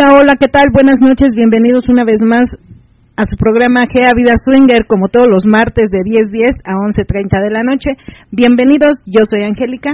[0.00, 0.64] Hola, hola, ¿qué tal?
[0.72, 2.48] Buenas noches, bienvenidos una vez más
[3.20, 7.50] a su programa Gea Vida Swinger, como todos los martes de 10.10 a 11.30 de
[7.52, 7.90] la noche.
[8.32, 9.92] Bienvenidos, yo soy Angélica.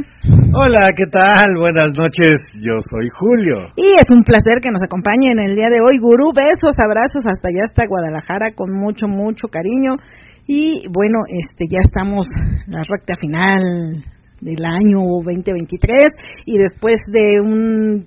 [0.55, 1.59] Hola, ¿qué tal?
[1.59, 3.75] Buenas noches, yo soy Julio.
[3.75, 5.99] Y es un placer que nos acompañen el día de hoy.
[5.99, 9.99] Gurú, besos, abrazos hasta allá, hasta Guadalajara, con mucho, mucho cariño.
[10.47, 14.07] Y bueno, este ya estamos en la recta final
[14.41, 18.07] del año 2023 y después de un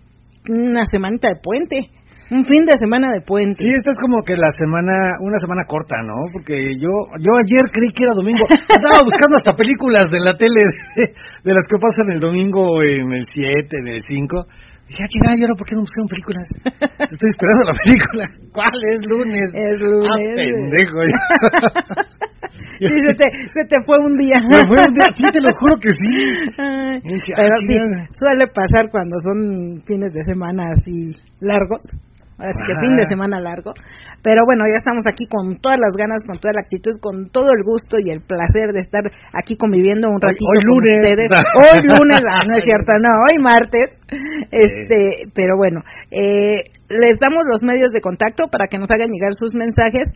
[0.49, 1.89] una semanita de puente.
[2.31, 3.57] Un fin de semana de puente.
[3.57, 6.29] Sí, esta es como que la semana, una semana corta, ¿no?
[6.31, 8.45] Porque yo, yo ayer creí que era domingo.
[8.49, 10.61] Estaba buscando hasta películas de la tele
[11.43, 14.45] de, las que pasan el domingo en el 7, en el 5.
[14.89, 16.45] Dije, ah, chingada, ¿y ahora por qué no buscaron películas?
[17.13, 18.25] Estoy esperando la película.
[18.49, 19.47] ¿Cuál es lunes?
[19.53, 20.09] Es lunes.
[20.09, 20.99] Ah, pendejo.
[22.81, 24.33] sí, se te, se te fue un día.
[24.49, 26.09] Me fue un día, sí, te lo juro que sí.
[27.05, 27.77] dije, Pero ah, sí,
[28.17, 31.85] suele pasar cuando son fines de semana así largos.
[32.39, 33.73] Así que fin de semana largo.
[34.21, 37.49] Pero bueno, ya estamos aquí con todas las ganas, con toda la actitud, con todo
[37.55, 39.03] el gusto y el placer de estar
[39.33, 40.95] aquí conviviendo un ratito hoy, con lunes.
[40.99, 41.29] ustedes.
[41.59, 43.99] Hoy lunes, ah, no es cierto, no, hoy martes.
[44.51, 45.81] Este, pero bueno,
[46.11, 50.07] eh, les damos los medios de contacto para que nos hagan llegar sus mensajes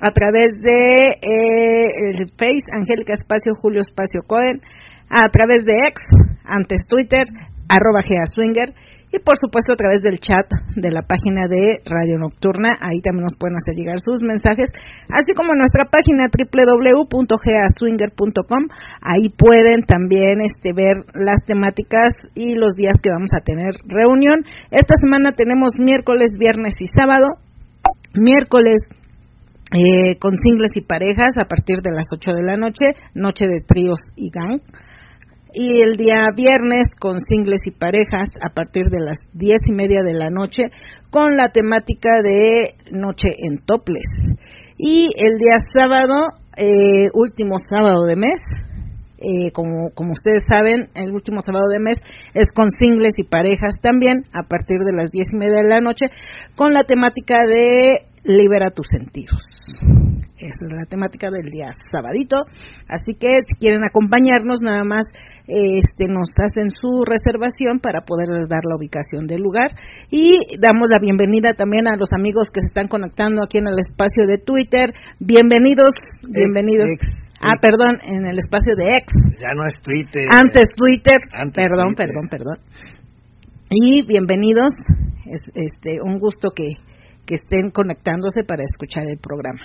[0.00, 4.60] a través de eh, el Face Angélica Espacio Julio Espacio Cohen,
[5.08, 6.04] a través de X,
[6.44, 7.24] antes Twitter,
[7.68, 8.00] arroba
[8.34, 8.74] Swinger
[9.16, 10.44] y por supuesto a través del chat
[10.76, 14.68] de la página de Radio Nocturna, ahí también nos pueden hacer llegar sus mensajes,
[15.08, 18.68] así como nuestra página www.geaswinger.com,
[19.00, 24.44] ahí pueden también este ver las temáticas y los días que vamos a tener reunión.
[24.70, 27.38] Esta semana tenemos miércoles, viernes y sábado.
[28.14, 28.76] Miércoles
[29.72, 33.62] eh, con singles y parejas a partir de las 8 de la noche, noche de
[33.66, 34.60] tríos y gang.
[35.58, 40.00] Y el día viernes con singles y parejas a partir de las 10 y media
[40.04, 40.64] de la noche
[41.08, 44.04] con la temática de noche en toples.
[44.76, 46.26] Y el día sábado,
[46.58, 48.42] eh, último sábado de mes,
[49.16, 51.96] eh, como, como ustedes saben, el último sábado de mes
[52.34, 55.80] es con singles y parejas también, a partir de las diez y media de la
[55.80, 56.08] noche,
[56.54, 59.40] con la temática de libera tus sentidos.
[60.38, 62.44] Es la temática del día sabadito,
[62.88, 65.06] así que si quieren acompañarnos, nada más
[65.48, 69.70] este, nos hacen su reservación para poderles dar la ubicación del lugar
[70.10, 73.78] y damos la bienvenida también a los amigos que se están conectando aquí en el
[73.78, 74.90] espacio de Twitter.
[75.20, 75.94] Bienvenidos,
[76.26, 76.90] bienvenidos.
[77.40, 79.38] Ah, perdón, en el espacio de X.
[79.40, 80.26] Ya no es Twitter.
[80.30, 81.16] Antes Twitter.
[81.54, 82.58] perdón, perdón, perdón.
[83.70, 84.72] Y bienvenidos.
[85.26, 86.66] Es este un gusto que,
[87.26, 89.60] que estén conectándose para escuchar el programa.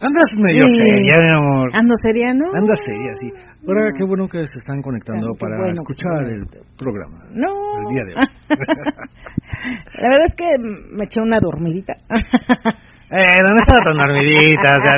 [0.00, 1.70] Andas medio seria, mi amor.
[1.72, 2.46] Ando seria, ¿no?
[2.52, 3.43] Anda seria, sí.
[3.66, 6.44] Ahora, qué bueno que se están conectando para escuchar el
[6.76, 7.16] programa.
[7.32, 7.48] No.
[7.80, 8.26] El día de hoy.
[10.04, 10.48] La verdad es que
[10.96, 11.94] me eché una dormidita.
[13.10, 14.96] Eh, no estaba tan dormidita, o sea,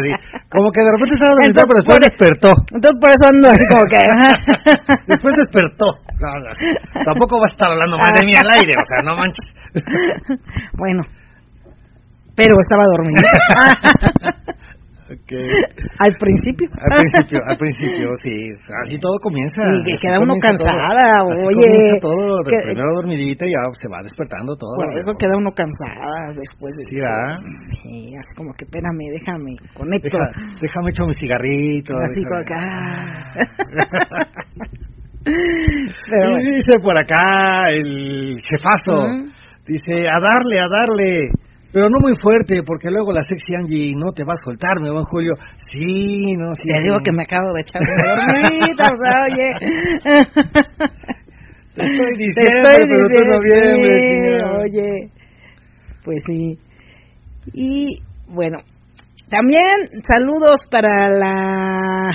[0.48, 2.50] como que de repente estaba dormidita, pero después despertó.
[2.72, 3.98] Entonces por eso ando así como que...
[5.12, 5.86] después despertó.
[7.04, 9.52] tampoco va a estar hablando más de mí al aire, o sea, no manches.
[10.78, 11.02] bueno,
[12.36, 13.20] pero estaba dormida.
[15.06, 15.46] Okay.
[16.02, 16.66] Al principio.
[16.74, 18.50] Al principio, al principio, sí.
[18.82, 19.62] Así todo comienza.
[19.70, 22.00] Y que queda uno cansada, oye.
[22.00, 24.74] todo, que, primero dormidita y ya se va despertando todo.
[24.76, 26.96] Por eso queda uno cansada después de sí.
[26.96, 30.18] Sí, así como que espérame, déjame, conecto.
[30.18, 31.96] Deja, déjame echar mis cigarritos.
[32.02, 32.26] Así déjame.
[32.26, 33.46] como que, ah.
[35.26, 39.32] Y dice por acá el jefazo, uh -huh.
[39.66, 41.30] dice, a darle, a darle.
[41.76, 44.88] Pero no muy fuerte, porque luego la sexy Angie no te va a soltar, mi
[44.88, 45.34] buen Julio.
[45.68, 46.62] Sí, no, sí.
[46.72, 49.52] Ya digo que me acabo de echar una dormidita, o sea, oye.
[51.74, 54.40] Te estoy diciendo, te estoy pero diciendo, tú no vienes.
[54.40, 54.88] Sí, oye.
[56.02, 56.58] Pues sí.
[57.52, 58.56] Y bueno,
[59.28, 62.08] también saludos para la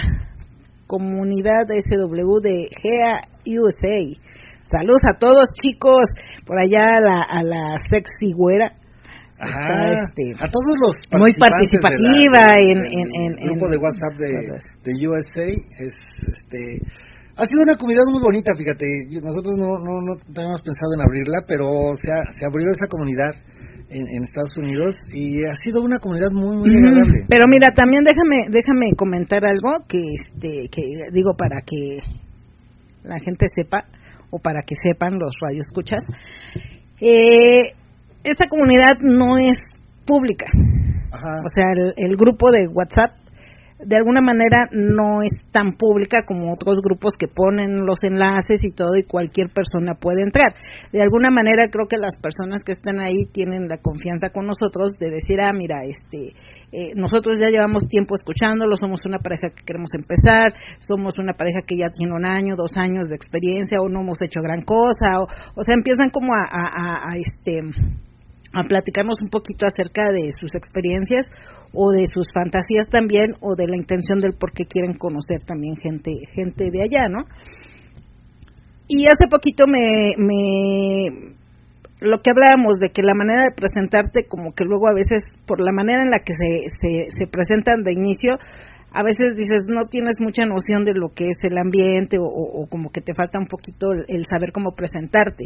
[0.87, 4.01] comunidad de SW de GEA USA.
[4.63, 6.07] Saludos a todos chicos,
[6.47, 8.80] por allá a la, a la sexy güera.
[9.41, 14.29] Ajá, este, a todos los muy participativa en, en, el grupo de WhatsApp de,
[14.85, 15.93] de USA es
[16.29, 16.85] este
[17.41, 18.85] ha sido una comunidad muy bonita, fíjate.
[19.17, 21.65] Nosotros no, no, no teníamos pensado en abrirla, pero
[21.97, 23.33] se, se abrió esa comunidad
[23.89, 27.25] en, Estados Unidos y ha sido una comunidad muy, muy agradable.
[27.27, 31.99] Pero mira, también déjame, déjame comentar algo que, este, que digo para que
[33.03, 33.85] la gente sepa
[34.29, 36.03] o para que sepan los radioescuchas.
[37.01, 37.73] Eh,
[38.23, 39.57] esta comunidad no es
[40.05, 40.45] pública.
[41.11, 41.65] O sea,
[41.97, 43.11] el, grupo de WhatsApp
[43.83, 48.69] de alguna manera no es tan pública como otros grupos que ponen los enlaces y
[48.69, 50.53] todo y cualquier persona puede entrar.
[50.91, 54.91] De alguna manera creo que las personas que están ahí tienen la confianza con nosotros
[54.99, 56.37] de decir, ah, mira, este,
[56.71, 60.53] eh, nosotros ya llevamos tiempo escuchándolo, somos una pareja que queremos empezar,
[60.87, 64.21] somos una pareja que ya tiene un año, dos años de experiencia o no hemos
[64.21, 65.25] hecho gran cosa, o,
[65.55, 67.61] o sea, empiezan como a, a, a este
[68.53, 71.25] a platicarnos un poquito acerca de sus experiencias
[71.73, 75.75] o de sus fantasías también o de la intención del por qué quieren conocer también
[75.77, 77.23] gente gente de allá, ¿no?
[78.87, 81.35] Y hace poquito me, me
[82.01, 85.61] lo que hablábamos de que la manera de presentarte como que luego a veces por
[85.61, 88.37] la manera en la que se, se, se presentan de inicio
[88.93, 92.67] a veces dices no tienes mucha noción de lo que es el ambiente o, o,
[92.67, 95.45] como que te falta un poquito el saber cómo presentarte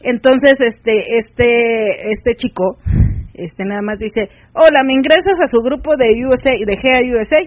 [0.00, 2.76] entonces, este, este, este chico,
[3.34, 7.40] este nada más dice, hola, ¿me ingresas a su grupo de USA, de GA USA?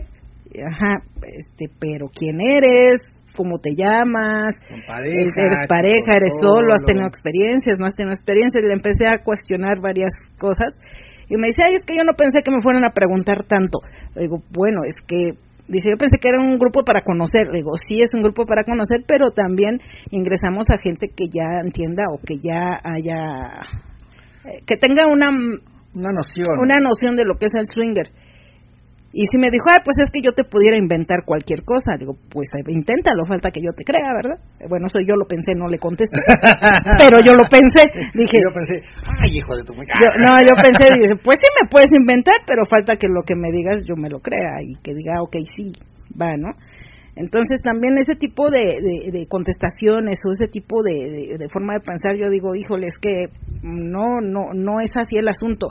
[0.66, 3.02] Ajá, este, pero ¿quién eres?
[3.36, 4.54] ¿Cómo te llamas?
[4.70, 6.18] ¿Eres pareja?
[6.18, 6.74] ¿Eres solo?
[6.74, 7.80] ¿Has tenido experiencias?
[7.80, 8.64] ¿No has tenido experiencias?
[8.64, 10.78] Le empecé a cuestionar varias cosas
[11.30, 13.80] y me dice, ay, es que yo no pensé que me fueran a preguntar tanto.
[14.14, 15.34] Le digo, bueno, es que
[15.68, 17.48] Dice, yo pensé que era un grupo para conocer.
[17.52, 19.80] digo, sí es un grupo para conocer, pero también
[20.12, 23.16] ingresamos a gente que ya entienda o que ya haya,
[24.44, 26.60] eh, que tenga una, una noción.
[26.60, 28.12] Una noción de lo que es el swinger.
[29.14, 32.18] Y si me dijo, ah, pues es que yo te pudiera inventar cualquier cosa, digo,
[32.34, 34.42] pues inténtalo, falta que yo te crea, ¿verdad?
[34.66, 36.18] Bueno, eso yo lo pensé, no le contesté.
[36.98, 37.86] Pero yo lo pensé,
[38.18, 38.42] dije.
[38.42, 38.82] Yo pensé,
[39.22, 42.98] ay, hijo de tu No, yo pensé, dije, pues sí me puedes inventar, pero falta
[42.98, 45.72] que lo que me digas yo me lo crea y que diga, ok, sí,
[46.20, 46.50] va, ¿no?
[47.16, 48.66] Entonces también ese tipo de,
[49.14, 53.30] de, contestaciones o ese tipo de, de, forma de pensar, yo digo, híjole, es que
[53.62, 55.70] no, no, no es así el asunto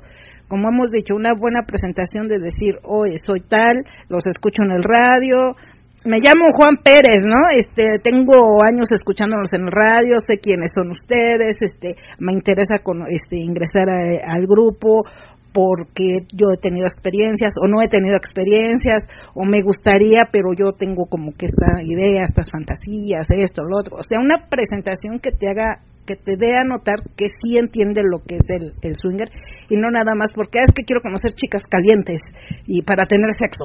[0.52, 4.84] como hemos dicho, una buena presentación de decir, oye, soy tal, los escucho en el
[4.84, 5.56] radio,
[6.04, 7.48] me llamo Juan Pérez, ¿no?
[7.56, 13.00] Este, tengo años escuchándolos en el radio, sé quiénes son ustedes, este, me interesa con,
[13.08, 15.08] este, ingresar al grupo
[15.54, 20.76] porque yo he tenido experiencias o no he tenido experiencias o me gustaría, pero yo
[20.76, 23.96] tengo como que esta idea, estas fantasías, esto, lo otro.
[23.96, 28.02] O sea, una presentación que te haga que te dé a notar que sí entiende
[28.02, 29.30] lo que es el, el swinger
[29.68, 32.20] y no nada más porque ah, es que quiero conocer chicas calientes
[32.66, 33.64] y para tener sexo.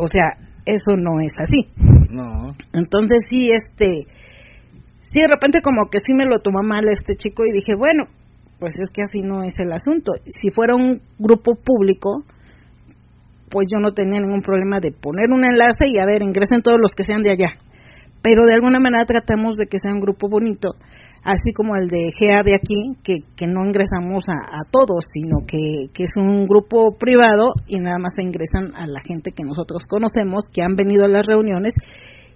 [0.00, 1.68] O sea, eso no es así.
[2.10, 2.50] No.
[2.72, 4.06] Entonces sí, este,
[5.02, 8.04] sí de repente como que sí me lo tomó mal este chico y dije, bueno,
[8.58, 10.12] pues es que así no es el asunto.
[10.24, 12.24] Si fuera un grupo público,
[13.50, 16.78] pues yo no tenía ningún problema de poner un enlace y a ver, ingresen todos
[16.80, 17.56] los que sean de allá.
[18.22, 20.76] Pero de alguna manera tratamos de que sea un grupo bonito
[21.22, 25.88] así como el de GA de aquí, que, que no ingresamos a, todos, sino que,
[25.92, 30.44] que, es un grupo privado y nada más ingresan a la gente que nosotros conocemos,
[30.52, 31.72] que han venido a las reuniones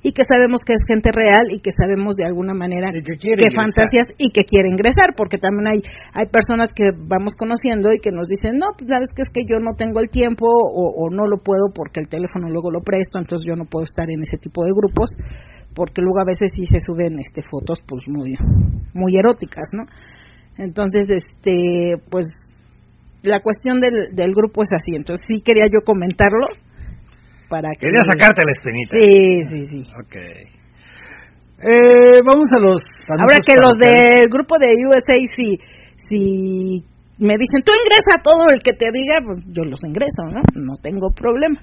[0.05, 4.13] y que sabemos que es gente real y que sabemos de alguna manera que, fantasías
[4.19, 5.81] y que quiere ingresar, porque también hay
[6.13, 9.49] hay personas que vamos conociendo y que nos dicen, no, pues sabes que es que
[9.49, 12.85] yo no tengo el tiempo o, o no lo puedo porque el teléfono luego lo
[12.85, 15.17] presto, entonces yo no puedo estar en ese tipo de grupos
[15.75, 18.37] porque luego a veces sí se suben este fotos pues muy
[18.93, 19.83] muy eróticas no
[20.57, 22.27] entonces este pues
[23.25, 24.95] la cuestión del, del grupo es así.
[24.95, 26.47] Entonces sí quería yo comentarlo
[27.49, 28.97] para que quería sacarte la espinita.
[29.01, 29.91] Sí sí sí.
[30.07, 30.65] Okay
[31.65, 35.57] eh, vamos a los ahora que los del grupo de USA si
[36.09, 36.85] si
[37.19, 40.75] me dicen tú ingresa todo el que te diga pues yo los ingreso no no
[40.83, 41.61] tengo problema.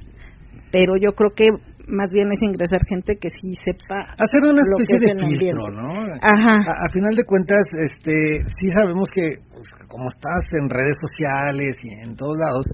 [0.71, 1.49] Pero yo creo que
[1.91, 6.07] más bien es ingresar gente que sí sepa hacer una especie de filtro, ¿no?
[6.23, 6.55] Ajá.
[6.63, 12.01] A, final de cuentas, este, sí sabemos que pues, como estás en redes sociales y
[12.01, 12.65] en todos lados,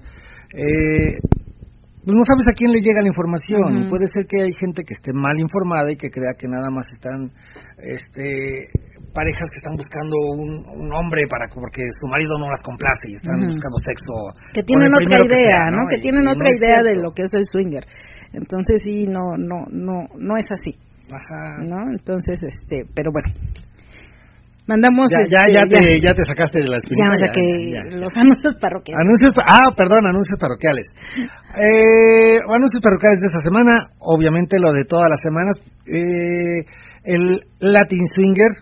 [0.54, 1.18] eh,
[2.08, 4.80] pues no sabes a quién le llega la información y puede ser que hay gente
[4.80, 7.28] que esté mal informada y que crea que nada más están
[7.76, 8.64] este
[9.12, 13.44] parejas que están buscando un, hombre para porque su marido no las complace y están
[13.44, 14.14] buscando sexo.
[14.56, 15.84] Que tienen otra idea, ¿no?
[15.84, 17.84] Que tienen otra idea de lo que es el swinger.
[18.32, 20.80] Entonces sí, no, no, no, no es así.
[21.12, 21.60] Ajá.
[21.60, 21.92] ¿No?
[21.92, 23.36] Entonces, este, pero bueno,
[24.68, 27.16] mandamos ya, ya, ya, este, te, ya te sacaste de la espinita.
[27.16, 29.00] Ya, que los anuncios parroquiales.
[29.00, 30.86] Anuncios, ah, perdón, anuncios parroquiales.
[31.56, 35.56] Eh, anuncios parroquiales de esta semana, obviamente lo de todas las semanas.
[35.88, 36.68] Eh,
[37.08, 38.52] el Latin Swinger,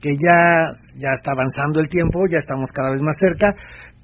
[0.00, 3.50] que ya, ya está avanzando el tiempo, ya estamos cada vez más cerca.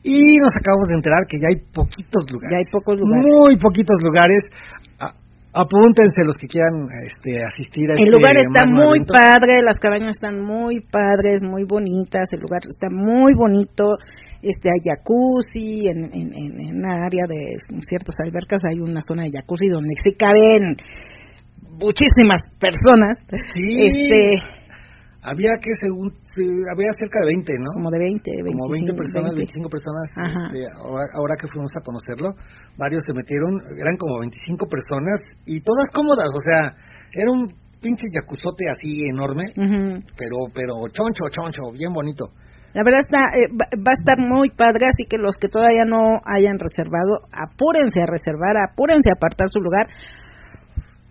[0.02, 2.50] Y nos acabamos de enterar que ya hay poquitos lugares.
[2.50, 3.23] Ya hay pocos lugares.
[3.23, 4.42] Muy poquitos lugares.
[5.54, 10.16] Apúntense los que quieran este, asistir a El este lugar está muy padre, las cabañas
[10.16, 13.92] están muy padres, muy bonitas, el lugar está muy bonito.
[14.40, 17.56] Este, hay jacuzzi, en, en, en, una área de
[17.87, 20.76] ciertas albercas hay una zona de jacuzzi donde se caben
[21.85, 23.18] muchísimas personas.
[23.52, 23.85] Sí.
[23.85, 24.62] Este,
[25.22, 26.10] había que, según,
[26.66, 27.70] había cerca de 20, ¿no?
[27.78, 30.06] Como de 20, 25, Como 20 personas, 25 personas.
[30.10, 30.66] Este,
[31.14, 32.34] ahora, que fuimos a conocerlo,
[32.76, 36.74] varios se metieron, eran como 25 personas y todas cómodas, o sea,
[37.14, 39.46] era un pinche yacuzote así enorme,
[40.18, 42.26] pero, pero choncho, choncho, bien bonito.
[42.74, 46.18] La verdad está, eh, va a estar muy padre, así que los que todavía no
[46.24, 49.86] hayan reservado, apúrense a reservar, apúrense a apartar su lugar,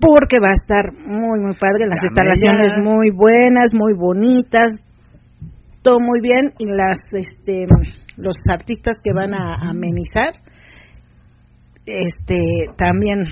[0.02, 4.74] porque va a estar muy, muy padre, las instalaciones muy buenas, muy bonitas,
[5.82, 7.66] todo muy bien, y las, este,
[8.18, 10.34] los artistas que van a amenizar,
[11.86, 12.42] este,
[12.78, 13.24] también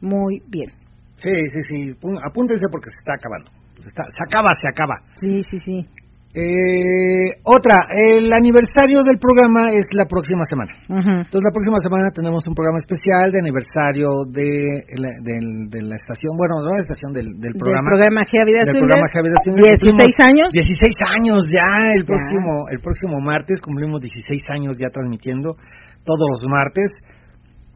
[0.00, 0.70] muy bien.
[1.16, 1.90] Sí, sí, sí,
[2.26, 3.50] apúntense porque se está acabando.
[3.82, 4.94] se acaba, se acaba.
[5.16, 6.01] Sí, sí, sí.
[6.32, 10.72] Eh, otra, el aniversario del programa es la próxima semana.
[10.88, 16.32] Entonces, la próxima semana tenemos un programa especial de aniversario de, la, de, la estación,
[16.40, 17.84] bueno, no la estación del, del programa.
[17.84, 20.48] Del programa Vida del programa 16 años.
[20.56, 21.68] 16 años ya,
[22.00, 25.60] el próximo el próximo martes cumplimos 16 años ya transmitiendo
[26.00, 26.88] todos los martes.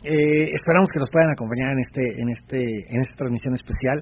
[0.01, 4.01] Eh, esperamos que nos puedan acompañar en este en este en esta transmisión especial.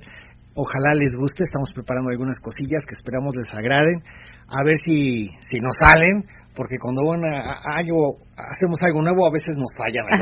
[0.55, 3.99] Ojalá les guste, estamos preparando algunas cosillas que esperamos les agraden
[4.49, 6.25] a ver si, si nos salen,
[6.55, 10.07] porque cuando van a, algo, hacemos algo nuevo, a veces nos fallan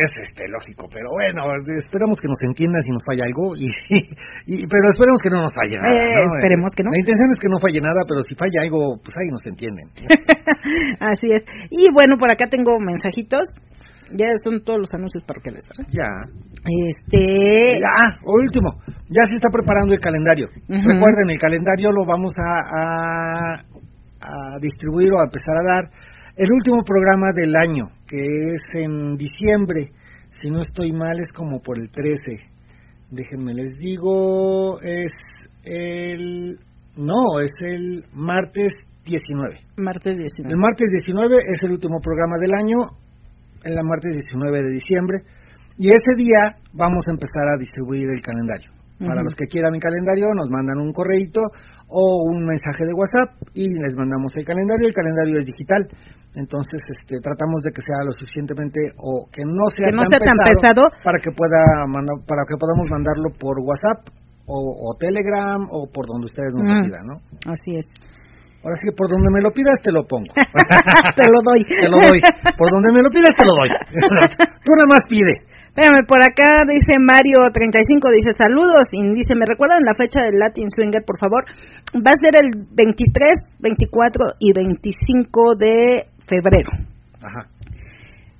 [0.00, 1.44] es, este, lógico, pero bueno,
[1.76, 3.68] esperamos que nos entiendan si nos falla algo, y,
[4.48, 5.92] y pero esperemos que no nos falle nada.
[5.92, 6.90] Eh, esperemos que no.
[6.90, 9.86] La intención es que no falle nada, pero si falla algo, pues ahí nos entienden.
[11.00, 11.44] Así es.
[11.70, 13.52] Y bueno, por acá tengo mensajitos.
[14.12, 15.90] Ya son todos los anuncios parroquiales, ¿verdad?
[15.92, 16.08] Ya.
[16.88, 17.78] Este.
[17.84, 18.80] Ah, último.
[19.08, 20.48] Ya se está preparando el calendario.
[20.68, 23.62] Recuerden, el calendario lo vamos a,
[24.20, 25.90] a, distribuir o a empezar a dar
[26.36, 29.90] el último programa del año, que es en diciembre.
[30.40, 32.38] Si no estoy mal, es como por el 13.
[33.10, 35.12] Déjenme les digo, es
[35.64, 36.58] el.
[36.96, 38.72] No, es el martes
[39.04, 39.60] 19.
[39.76, 40.52] Martes 19.
[40.52, 42.76] El martes 19 es el último programa del año
[43.64, 45.18] en la martes 19 de diciembre.
[45.76, 48.70] Y ese día vamos a empezar a distribuir el calendario.
[48.98, 51.38] Para los que quieran el calendario, nos mandan un correíto
[51.86, 54.88] o un mensaje de WhatsApp y les mandamos el calendario.
[54.88, 55.86] El calendario es digital,
[56.34, 61.18] entonces este, tratamos de que sea lo suficientemente o que no sea, tan, pesado, para
[61.18, 61.86] que pueda
[62.26, 64.02] para que podamos mandarlo por WhatsApp
[64.50, 67.16] o, Telegram o por donde ustedes nos lo pidan, ¿no?
[67.52, 67.86] Así es.
[68.68, 70.28] Ahora sí que por donde me lo pidas te lo pongo.
[71.16, 71.64] te lo doy.
[71.64, 72.20] te lo doy.
[72.52, 73.72] Por donde me lo pidas te lo doy.
[74.60, 75.40] Tú nada más pide.
[75.72, 80.68] Espérame, por acá dice Mario35, dice saludos y dice, ¿me recuerdan la fecha del Latin
[80.68, 81.48] Swinger, por favor?
[81.96, 86.68] Va a ser el 23, 24 y 25 de febrero.
[87.22, 87.48] Ajá.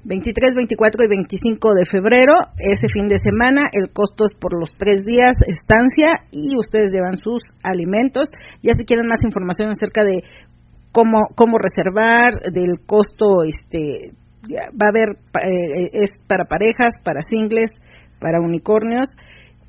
[0.09, 4.71] 23, 24 y 25 de febrero, ese fin de semana, el costo es por los
[4.79, 8.29] tres días estancia y ustedes llevan sus alimentos.
[8.63, 10.25] Ya si quieren más información acerca de
[10.93, 14.17] cómo, cómo reservar, del costo, este,
[14.49, 17.71] va a haber, eh, es para parejas, para singles,
[18.19, 19.09] para unicornios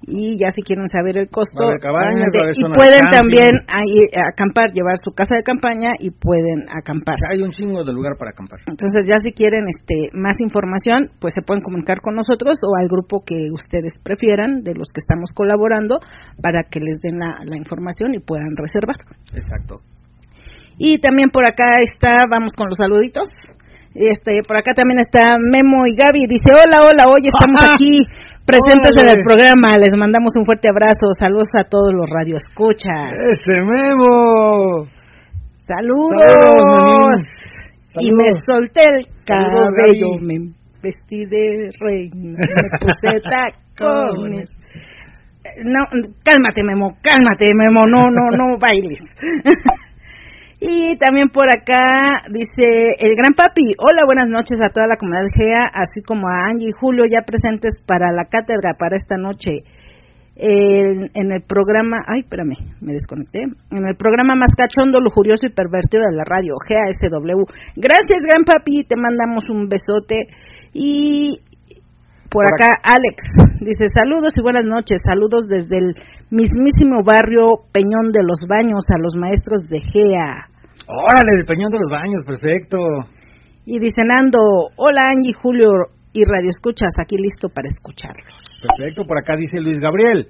[0.01, 5.43] y ya si quieren saber el costo y pueden también acampar llevar su casa de
[5.43, 7.17] campaña y pueden acampar.
[7.29, 8.59] Hay un chingo de lugar para acampar.
[8.67, 12.87] Entonces ya si quieren este más información pues se pueden comunicar con nosotros o al
[12.87, 15.99] grupo que ustedes prefieran de los que estamos colaborando
[16.41, 18.95] para que les den la, la información y puedan reservar.
[19.35, 19.81] Exacto.
[20.77, 23.27] Y también por acá está vamos con los saluditos.
[23.93, 26.27] Este, por acá también está Memo y Gaby.
[26.29, 28.07] Dice, hola, hola, hoy estamos aquí
[28.49, 29.77] presentes en el programa.
[29.77, 31.13] Les mandamos un fuerte abrazo.
[31.13, 33.13] Saludos a todos los radioescuchas.
[33.13, 34.89] Ese Memo.
[35.69, 37.15] Saludos.
[37.99, 43.19] y me solté el cabello, me vestí de reina, me puse
[43.77, 44.49] tacones.
[45.63, 45.79] no,
[46.23, 49.01] cálmate, Memo, cálmate, Memo, no, no, no bailes.
[50.61, 55.31] y también por acá dice el gran papi, hola, buenas noches a toda la comunidad
[55.33, 59.63] GEA, así como a Angie y Julio ya presentes para la cátedra para esta noche.
[60.41, 65.51] En, en, el programa, ay, espérame, me desconecté, en el programa más cachondo, lujurioso y
[65.51, 67.43] pervertido de la radio, GASW.
[67.75, 70.27] Gracias, gran papi, te mandamos un besote.
[70.71, 71.41] Y
[72.29, 75.95] por, acá, Alex dice saludos y buenas noches, saludos desde el
[76.29, 80.48] mismísimo barrio Peñón de los Baños a los maestros de GEA.
[80.88, 82.77] Órale, el Peñón de los Baños, perfecto.
[83.65, 84.39] Y dice Nando,
[84.77, 88.45] hola Angie, Julio y Radio Escuchas, aquí listo para escucharlos.
[88.62, 90.27] Perfecto, por acá dice Luis Gabriel.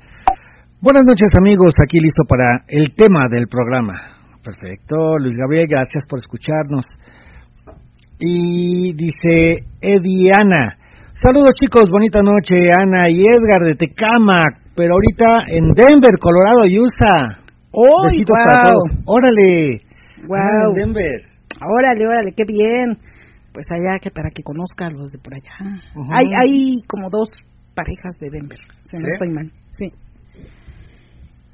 [0.82, 3.94] Buenas noches amigos, aquí listo para el tema del programa.
[4.42, 6.86] Perfecto, Luis Gabriel, gracias por escucharnos.
[8.20, 10.79] Y dice Ediana,
[11.20, 16.80] Saludos chicos, bonita noche, Ana y Edgar de Tecamac, pero ahorita en Denver, Colorado y
[16.80, 17.44] USA.
[17.76, 18.48] ¡Oh, Besitos wow.
[18.48, 18.88] para todos.
[19.04, 19.84] Órale.
[20.24, 20.72] Wow.
[20.72, 21.20] en Denver.
[21.60, 22.96] Órale, órale, qué bien.
[23.52, 25.84] Pues allá que para que conozca a los de por allá.
[26.16, 27.28] Hay hay como dos
[27.76, 29.12] parejas de Denver, si no ¿Sí?
[29.12, 29.52] estoy mal.
[29.76, 29.88] Sí.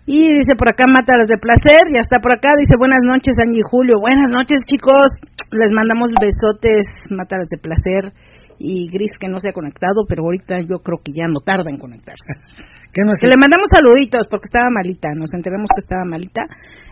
[0.05, 3.65] Y dice por acá Mátalas de Placer, ya está por acá, dice buenas noches Angie
[3.65, 5.09] y Julio, buenas noches chicos,
[5.49, 8.13] les mandamos besotes, Mátalas de Placer
[8.59, 11.69] y Gris que no se ha conectado, pero ahorita yo creo que ya no tarda
[11.69, 12.33] en conectarse.
[12.93, 16.47] ¿Qué no es Que le mandamos saluditos porque estaba malita, nos enteramos que estaba malita,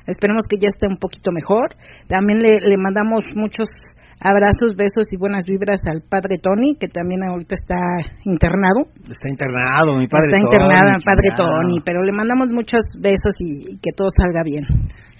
[0.05, 1.75] esperemos que ya esté un poquito mejor.
[2.11, 3.71] También le, le mandamos muchos
[4.19, 7.75] abrazos, besos y buenas vibras al padre Tony, que también ahorita está
[8.23, 8.87] internado.
[9.07, 11.27] Está internado, mi padre está Tony, internado el padre.
[11.35, 14.63] Tony, pero le mandamos muchos besos y, y que todo salga bien.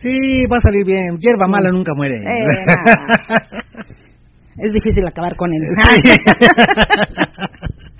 [0.04, 1.18] Sí, va a salir bien.
[1.20, 2.16] Hierba mala nunca muere.
[2.16, 2.44] Eh.
[4.58, 5.62] es difícil acabar con él.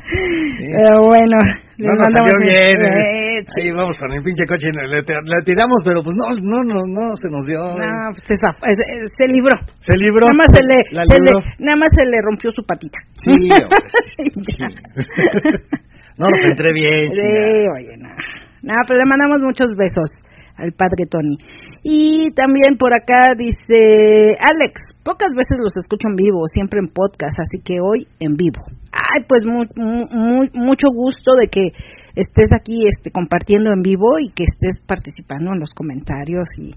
[0.04, 1.38] Pero bueno,
[1.78, 2.82] No nos salió bien.
[2.82, 3.46] eh, eh.
[3.58, 7.16] Ahí vamos con el pinche coche, le, le tiramos, pero pues no, no, no, no
[7.18, 7.60] se nos dio.
[7.60, 8.76] No, pues se, eh, eh,
[9.18, 9.56] se libró.
[9.80, 10.28] Se libró.
[10.28, 11.32] Nada más se le, se le-
[11.66, 13.00] nada más se le rompió su patita.
[13.18, 13.32] Sí.
[16.16, 17.12] No lo entré bien.
[17.12, 18.08] Sí, oye, no.
[18.62, 20.12] No, pero le mandamos muchos besos
[20.58, 21.36] al padre Tony.
[21.82, 27.36] Y también por acá dice Alex, pocas veces los escucho en vivo, siempre en podcast,
[27.40, 28.64] así que hoy en vivo.
[28.92, 31.72] Ay, pues mu- mu- mu- mucho gusto de que
[32.16, 36.72] estés aquí este, compartiendo en vivo y que estés participando en los comentarios y,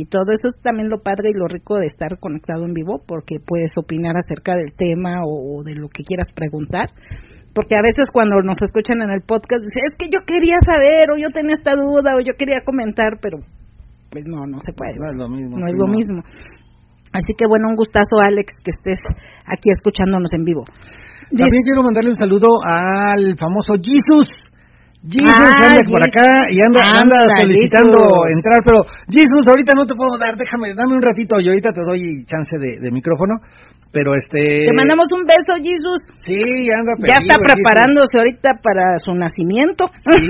[0.00, 3.00] y todo eso es también lo padre y lo rico de estar conectado en vivo
[3.06, 6.90] porque puedes opinar acerca del tema o, o de lo que quieras preguntar
[7.54, 11.10] porque a veces cuando nos escuchan en el podcast dicen, es que yo quería saber
[11.10, 13.38] o yo tenía esta duda o yo quería comentar, pero
[14.10, 14.94] pues no, no se puede.
[14.98, 15.58] No es lo mismo.
[15.58, 16.22] No es lo mismo.
[17.12, 19.00] Así que bueno, un gustazo Alex que estés
[19.46, 20.64] aquí escuchándonos en vivo.
[21.30, 24.28] También quiero mandarle un saludo al famoso Jesus.
[25.00, 28.34] Jesus Ah, anda por acá y anda, anda Anda, solicitando Jesus.
[28.36, 31.80] entrar, pero Jesus, ahorita no te puedo dar, déjame, dame un ratito y ahorita te
[31.80, 33.40] doy chance de, de micrófono,
[33.92, 34.66] pero este...
[34.68, 36.04] Te mandamos un beso, Jesus.
[36.20, 36.36] Sí,
[36.76, 39.86] anda Ya está perdido, preparándose ahorita para su nacimiento.
[40.04, 40.28] Sí.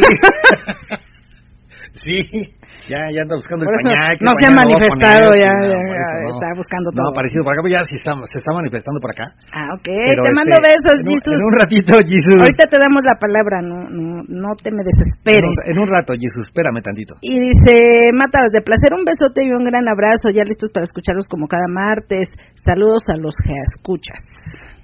[2.30, 4.16] sí, ya, ya anda buscando el pañal.
[4.16, 7.08] qué no se ha manifestado, poner, ya, eso está buscando No, todo.
[7.12, 9.26] aparecido por acá, pero ya sí está, se está manifestando por acá.
[9.52, 9.88] Ah, ok.
[9.90, 11.36] Pero, te este, mando besos, en un- Jesus.
[11.36, 12.38] En un ratito, Jesus.
[12.40, 15.52] Ahorita te damos la palabra, no, no, no te me En desesperes.
[15.52, 17.12] un, en un rato, Jesus, espérame tantito.
[17.20, 21.26] Y dice, Mátalas de placer, un besote y un gran abrazo, ya listos para escucharlos
[21.26, 22.26] como cada martes.
[22.54, 24.18] Saludos a los que escuchas.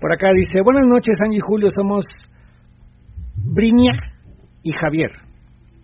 [0.01, 2.05] Por acá dice, buenas noches, Angie y Julio, somos
[3.37, 3.93] Brinia
[4.63, 5.11] y Javier,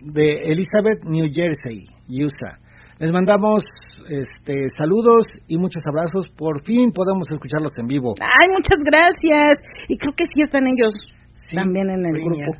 [0.04, 2.58] de Elizabeth, New Jersey, USA.
[2.98, 3.64] Les mandamos
[4.08, 6.28] este, saludos y muchos abrazos.
[6.36, 8.14] Por fin podemos escucharlos en vivo.
[8.20, 9.58] Ay, muchas gracias.
[9.88, 10.92] Y creo que sí están ellos
[11.32, 12.52] Sí, también en el grupo.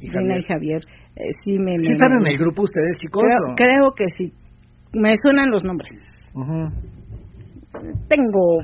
[0.00, 0.80] y y Javier.
[1.16, 3.22] Eh, sí, me, ¿Sí me- están en el grupo ustedes, chicos?
[3.22, 4.32] Creo, creo que sí.
[4.94, 5.90] Me suenan los nombres.
[8.08, 8.62] Tengo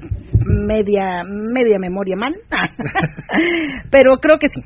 [0.66, 2.34] media media memoria mal,
[3.90, 4.62] pero creo que sí.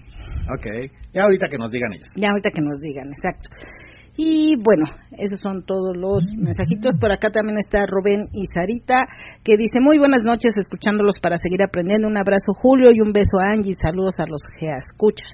[0.53, 2.09] Ok, ya ahorita que nos digan ellos.
[2.15, 3.51] Ya ahorita que nos digan, exacto.
[4.17, 4.85] Y bueno,
[5.17, 6.97] esos son todos los mensajitos.
[7.01, 9.07] Por acá también está Rubén y Sarita,
[9.45, 12.09] que dice muy buenas noches, escuchándolos para seguir aprendiendo.
[12.09, 13.75] Un abrazo Julio y un beso a Angie.
[13.81, 15.31] Saludos a los que escuchas.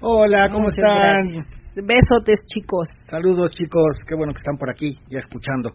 [0.00, 1.28] Hola, ¿cómo Muchas están?
[1.28, 1.58] gracias.
[1.76, 2.88] Besotes, chicos.
[3.08, 5.74] Saludos chicos, qué bueno que están por aquí, ya escuchando.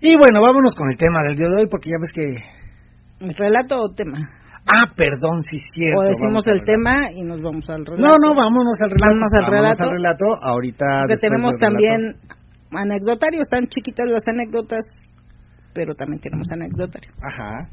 [0.00, 3.32] Y bueno, vámonos con el tema del día de hoy, porque ya ves que...
[3.38, 4.18] ¿Relato o tema?
[4.66, 6.00] Ah, perdón, sí, cierto.
[6.00, 8.02] o decimos el tema y nos vamos al relato.
[8.08, 9.06] No, no, vámonos al relato.
[9.06, 9.82] Vámonos al relato.
[9.84, 10.84] al relato, ahorita...
[11.06, 12.16] Porque tenemos también
[12.72, 14.84] anecdotarios, están chiquitas las anécdotas,
[15.72, 17.14] pero también tenemos anecdotarios.
[17.22, 17.70] Ajá.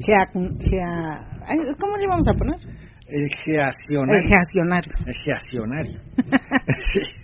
[0.00, 2.58] Gea- gea- ¿Cómo le vamos a poner?
[3.06, 4.22] El geacionario.
[4.22, 4.92] El geacionario.
[5.06, 6.00] El geacionario.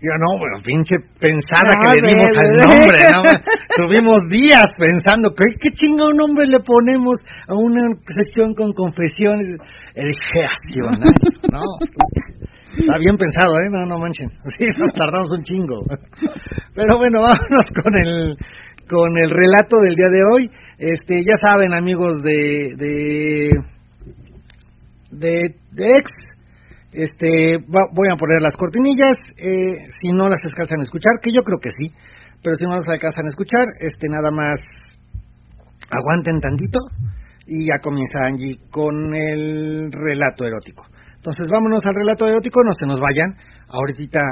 [0.00, 2.98] yo no, bueno, pinche pensada que le dimos al nombre.
[3.12, 3.22] ¿no?
[3.76, 9.54] Tuvimos días pensando, ¿qué, ¿qué chingón nombre le ponemos a una sección con confesiones?
[9.94, 11.12] El geacionario,
[11.52, 11.62] ¿no?
[12.78, 13.68] Está bien pensado, ¿eh?
[13.70, 14.30] No, no manchen.
[14.56, 15.82] Sí, nos tardamos un chingo.
[16.74, 18.36] Pero bueno, vámonos con el,
[18.88, 20.50] con el relato del día de hoy.
[20.78, 23.50] Este, ya saben, amigos de, de,
[25.10, 26.10] de, de ex,
[26.92, 31.42] este, voy a poner las cortinillas, eh, si no las alcanzan a escuchar, que yo
[31.42, 31.92] creo que sí,
[32.42, 34.58] pero si no las alcanzan a escuchar, este, nada más
[35.90, 36.78] aguanten tantito
[37.46, 40.84] y ya comienza Angie con el relato erótico.
[41.16, 43.36] Entonces vámonos al relato erótico, no se nos vayan,
[43.68, 44.24] ahorita,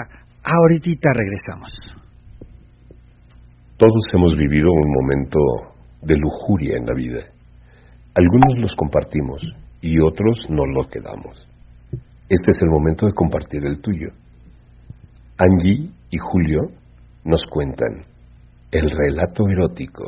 [0.43, 1.73] ahorita regresamos.
[3.77, 5.39] Todos hemos vivido un momento
[6.03, 7.21] de lujuria en la vida.
[8.15, 9.43] Algunos los compartimos
[9.81, 11.47] y otros no lo quedamos.
[12.29, 14.11] Este es el momento de compartir el tuyo.
[15.39, 16.71] Angie y Julio
[17.25, 18.05] nos cuentan
[18.71, 20.05] el relato erótico.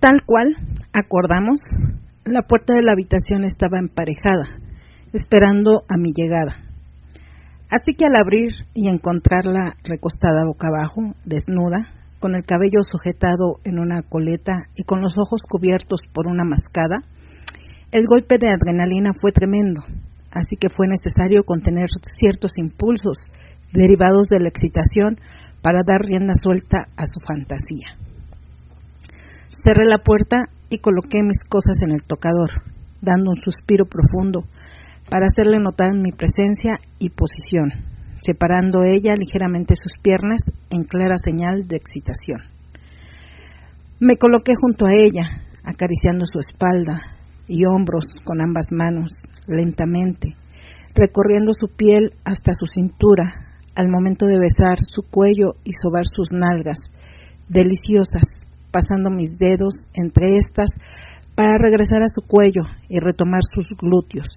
[0.00, 0.56] Tal cual
[0.94, 1.60] acordamos,
[2.24, 4.48] la puerta de la habitación estaba emparejada,
[5.12, 6.56] esperando a mi llegada.
[7.68, 13.78] Así que al abrir y encontrarla recostada boca abajo, desnuda, con el cabello sujetado en
[13.78, 17.04] una coleta y con los ojos cubiertos por una mascada,
[17.92, 19.82] el golpe de adrenalina fue tremendo,
[20.32, 23.18] así que fue necesario contener ciertos impulsos
[23.74, 25.20] derivados de la excitación
[25.60, 28.09] para dar rienda suelta a su fantasía.
[29.52, 32.50] Cerré la puerta y coloqué mis cosas en el tocador,
[33.02, 34.44] dando un suspiro profundo
[35.10, 37.72] para hacerle notar mi presencia y posición,
[38.22, 42.38] separando ella ligeramente sus piernas en clara señal de excitación.
[43.98, 47.00] Me coloqué junto a ella, acariciando su espalda
[47.48, 49.10] y hombros con ambas manos,
[49.48, 50.36] lentamente,
[50.94, 53.24] recorriendo su piel hasta su cintura,
[53.74, 56.78] al momento de besar su cuello y sobar sus nalgas,
[57.48, 60.70] deliciosas, pasando mis dedos entre estas
[61.34, 64.28] para regresar a su cuello y retomar sus glúteos,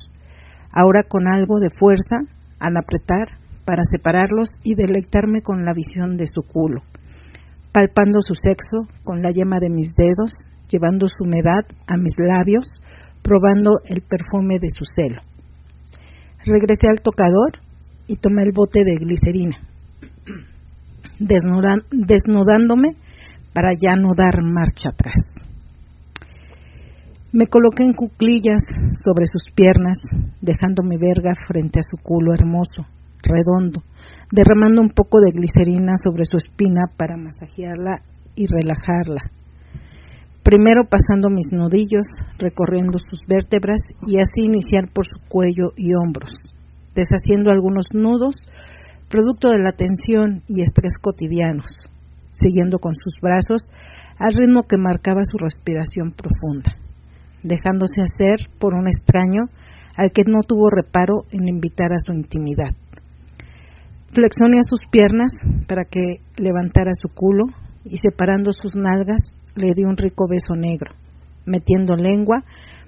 [0.72, 2.18] ahora con algo de fuerza
[2.60, 6.82] al apretar para separarlos y deleitarme con la visión de su culo,
[7.72, 10.32] palpando su sexo con la yema de mis dedos,
[10.70, 12.82] llevando su humedad a mis labios,
[13.22, 15.22] probando el perfume de su celo.
[16.46, 17.60] Regresé al tocador
[18.08, 19.58] y tomé el bote de glicerina,
[21.20, 22.98] desnudándome
[23.54, 25.22] para ya no dar marcha atrás.
[27.32, 28.62] Me coloqué en cuclillas
[29.04, 29.98] sobre sus piernas,
[30.42, 32.86] dejando mi verga frente a su culo hermoso,
[33.24, 33.82] redondo,
[34.32, 38.02] derramando un poco de glicerina sobre su espina para masajearla
[38.36, 39.32] y relajarla.
[40.44, 42.06] Primero pasando mis nudillos,
[42.38, 46.34] recorriendo sus vértebras y así iniciar por su cuello y hombros,
[46.94, 48.36] deshaciendo algunos nudos,
[49.10, 51.93] producto de la tensión y estrés cotidianos
[52.34, 53.64] siguiendo con sus brazos
[54.20, 56.76] al ritmo que marcaba su respiración profunda,
[57.44, 59.50] dejándose hacer por un extraño
[59.96, 62.76] al que no tuvo reparo en invitar a su intimidad.
[64.12, 65.34] Flexioné sus piernas
[65.68, 67.46] para que levantara su culo
[67.86, 69.22] y separando sus nalgas
[69.56, 70.92] le di un rico beso negro,
[71.46, 72.44] metiendo lengua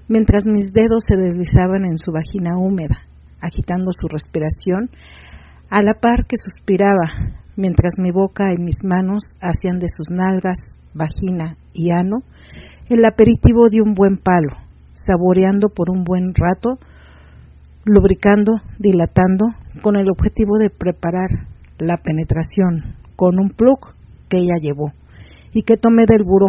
[0.07, 2.97] mientras mis dedos se deslizaban en su vagina húmeda,
[3.41, 4.89] agitando su respiración
[5.69, 10.57] a la par que suspiraba mientras mi boca y mis manos hacían de sus nalgas,
[10.93, 12.19] vagina y ano
[12.89, 14.53] el aperitivo de un buen palo,
[14.93, 16.77] saboreando por un buen rato,
[17.83, 19.47] lubricando, dilatando,
[19.81, 21.29] con el objetivo de preparar
[21.79, 23.79] la penetración con un plug
[24.29, 24.91] que ella llevó
[25.51, 26.47] y que tomé del buró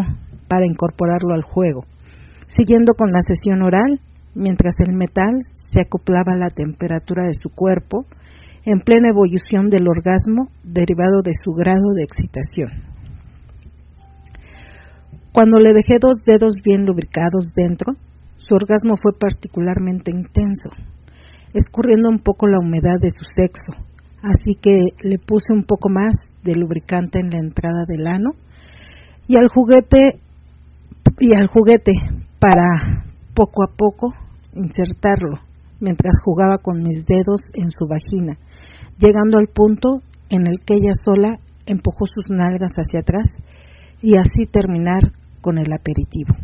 [0.49, 1.85] para incorporarlo al juego,
[2.47, 4.01] siguiendo con la sesión oral
[4.35, 5.35] mientras el metal
[5.73, 8.05] se acoplaba a la temperatura de su cuerpo
[8.67, 12.83] en plena evolución del orgasmo derivado de su grado de excitación.
[15.33, 17.93] Cuando le dejé dos dedos bien lubricados dentro,
[18.37, 20.71] su orgasmo fue particularmente intenso,
[21.55, 23.73] escurriendo un poco la humedad de su sexo,
[24.23, 28.31] así que le puse un poco más de lubricante en la entrada del ano
[29.29, 30.21] y al juguete
[31.21, 31.93] y al juguete
[32.41, 34.09] para poco a poco
[34.55, 35.47] insertarlo
[35.81, 38.39] mientras jugaba con mis dedos en su vagina,
[38.99, 43.27] llegando al punto en el que ella sola empujó sus nalgas hacia atrás
[44.03, 46.35] y así terminar con el aperitivo.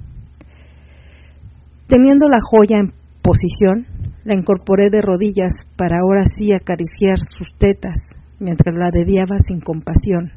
[1.89, 3.87] Teniendo la joya en posición,
[4.25, 7.97] la incorporé de rodillas para ahora sí acariciar sus tetas
[8.39, 10.33] mientras la dediaba sin compasión,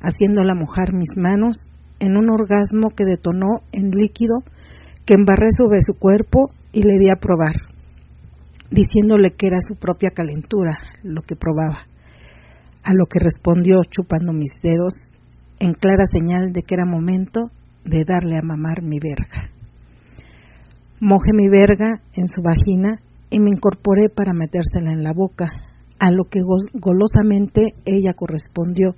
[0.00, 1.56] haciéndola mojar mis manos
[2.00, 4.42] en un orgasmo que detonó en líquido
[5.06, 7.54] que embarré sobre su cuerpo y le di a probar,
[8.70, 11.86] diciéndole que era su propia calentura lo que probaba,
[12.84, 14.94] a lo que respondió chupando mis dedos
[15.60, 17.50] en clara señal de que era momento
[17.84, 19.50] de darle a mamar mi verga.
[21.00, 22.98] Mojé mi verga en su vagina
[23.30, 25.50] y me incorporé para metérsela en la boca,
[26.00, 26.40] a lo que
[26.74, 28.94] golosamente ella correspondió,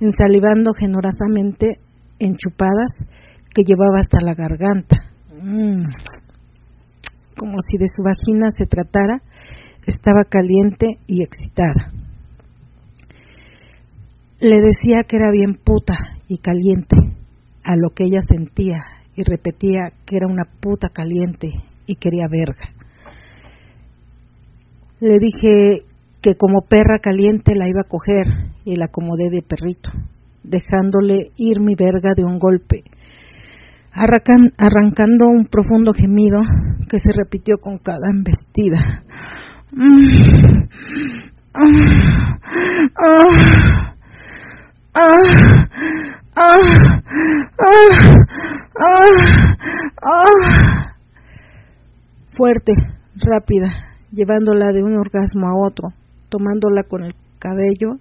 [0.00, 1.78] ensalivando generosamente
[2.18, 2.90] en chupadas
[3.54, 4.96] que llevaba hasta la garganta.
[5.42, 5.84] Mm.
[7.40, 9.22] Como si de su vagina se tratara,
[9.86, 11.90] estaba caliente y excitada.
[14.40, 15.96] Le decía que era bien puta
[16.28, 16.96] y caliente,
[17.64, 18.76] a lo que ella sentía
[19.16, 21.48] y repetía que era una puta caliente
[21.86, 22.74] y quería verga.
[25.00, 25.86] Le dije
[26.20, 28.26] que como perra caliente la iba a coger
[28.66, 29.90] y la acomodé de perrito,
[30.42, 32.84] dejándole ir mi verga de un golpe,
[33.92, 36.40] arrancando un profundo gemido
[36.88, 39.02] que se repitió con cada embestida.
[52.30, 52.72] Fuerte,
[53.16, 53.68] rápida,
[54.12, 55.88] llevándola de un orgasmo a otro,
[56.28, 57.98] tomándola con el cabello,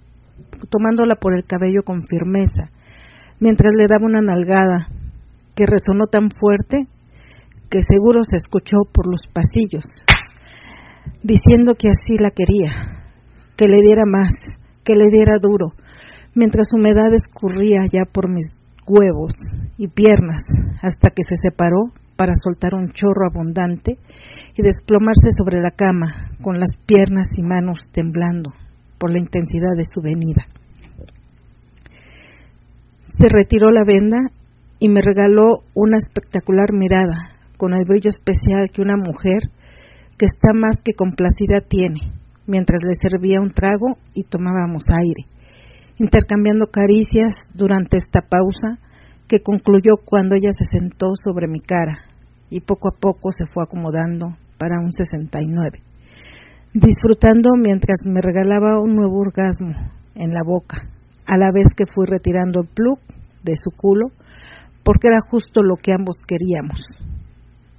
[0.69, 2.69] tomándola por el cabello con firmeza,
[3.39, 4.87] mientras le daba una nalgada
[5.59, 6.87] que resonó tan fuerte
[7.69, 9.83] que seguro se escuchó por los pasillos,
[11.21, 12.71] diciendo que así la quería,
[13.57, 14.31] que le diera más,
[14.85, 15.73] que le diera duro,
[16.33, 18.45] mientras humedad escurría ya por mis
[18.87, 19.33] huevos
[19.77, 20.43] y piernas
[20.81, 23.97] hasta que se separó para soltar un chorro abundante
[24.55, 28.53] y desplomarse sobre la cama con las piernas y manos temblando
[28.97, 30.47] por la intensidad de su venida.
[33.07, 34.38] Se retiró la venda
[34.79, 39.49] y me regaló una espectacular mirada con el brillo especial que una mujer
[40.17, 41.99] que está más que complacida tiene,
[42.47, 45.27] mientras le servía un trago y tomábamos aire
[45.99, 48.79] intercambiando caricias durante esta pausa
[49.27, 51.97] que concluyó cuando ella se sentó sobre mi cara
[52.49, 55.79] y poco a poco se fue acomodando para un 69,
[56.73, 59.75] disfrutando mientras me regalaba un nuevo orgasmo
[60.15, 60.87] en la boca,
[61.27, 62.99] a la vez que fui retirando el plug
[63.43, 64.07] de su culo,
[64.83, 66.81] porque era justo lo que ambos queríamos.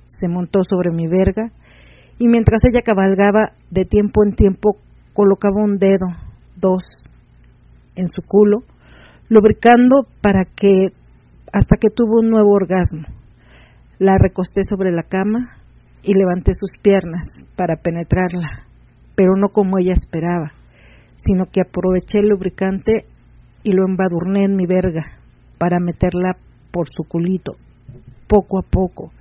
[0.07, 1.51] Se montó sobre mi verga
[2.19, 4.77] y mientras ella cabalgaba de tiempo en tiempo
[5.15, 6.09] colocaba un dedo,
[6.57, 6.83] dos,
[7.97, 8.59] en su culo,
[9.29, 10.89] lubricando para que
[11.53, 13.07] hasta que tuvo un nuevo orgasmo.
[13.99, 15.57] La recosté sobre la cama
[16.03, 18.67] y levanté sus piernas para penetrarla,
[19.15, 20.53] pero no como ella esperaba,
[21.17, 23.05] sino que aproveché el lubricante
[23.63, 25.05] y lo embadurné en mi verga
[25.59, 26.37] para meterla
[26.71, 27.57] por su culito,
[28.27, 29.13] poco a poco,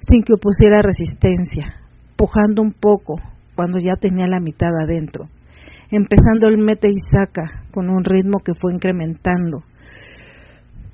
[0.00, 1.74] sin que opusiera resistencia,
[2.16, 3.16] pujando un poco
[3.54, 5.24] cuando ya tenía la mitad adentro
[5.90, 9.62] empezando el mete y saca con un ritmo que fue incrementando,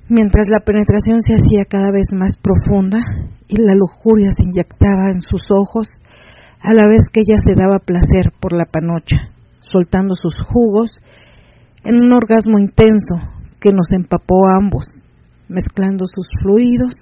[0.09, 2.99] mientras la penetración se hacía cada vez más profunda
[3.47, 5.87] y la lujuria se inyectaba en sus ojos
[6.61, 10.91] a la vez que ella se daba placer por la panocha, soltando sus jugos
[11.83, 13.15] en un orgasmo intenso
[13.59, 14.85] que nos empapó a ambos,
[15.47, 16.93] mezclando sus fluidos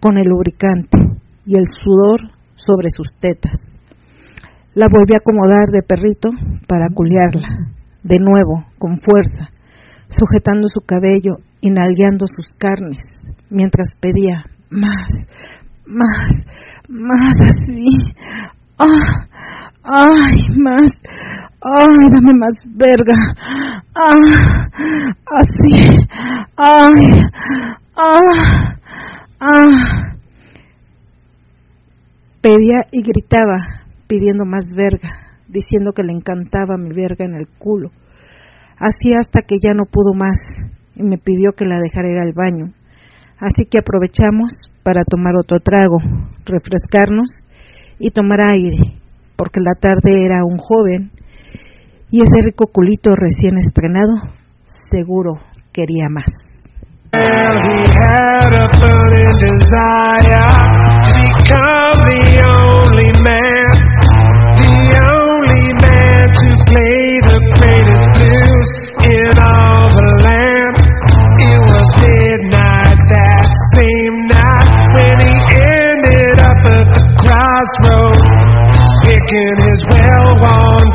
[0.00, 0.98] con el lubricante
[1.46, 2.20] y el sudor
[2.54, 3.58] sobre sus tetas.
[4.74, 6.30] La volví a acomodar de perrito
[6.66, 7.70] para culiarla,
[8.02, 9.50] de nuevo, con fuerza,
[10.08, 13.02] sujetando su cabello y nalgueando sus carnes,
[13.50, 15.08] mientras pedía más,
[15.86, 16.32] más,
[16.88, 18.14] más así.
[18.78, 19.28] ¡Ah!
[19.84, 20.90] ¡Ay, más!
[21.60, 23.14] ¡Ay, dame más verga!
[23.94, 24.68] ¡Ah!
[25.26, 25.98] Así.
[26.56, 27.06] ¡Ay!
[27.94, 28.76] ¡Ah!
[29.40, 30.16] ¡Ah!
[32.40, 33.58] Pedía y gritaba,
[34.06, 35.10] pidiendo más verga,
[35.48, 37.90] diciendo que le encantaba mi verga en el culo.
[38.78, 40.38] Así hasta que ya no pudo más
[40.96, 42.72] y me pidió que la dejara ir al baño,
[43.38, 45.98] Así que aprovechamos para tomar otro trago,
[46.46, 47.44] refrescarnos
[47.98, 48.78] y tomar aire,
[49.36, 51.10] porque la tarde era un joven
[52.10, 54.12] y ese rico culito recién estrenado
[54.66, 55.38] seguro
[55.72, 56.26] quería más.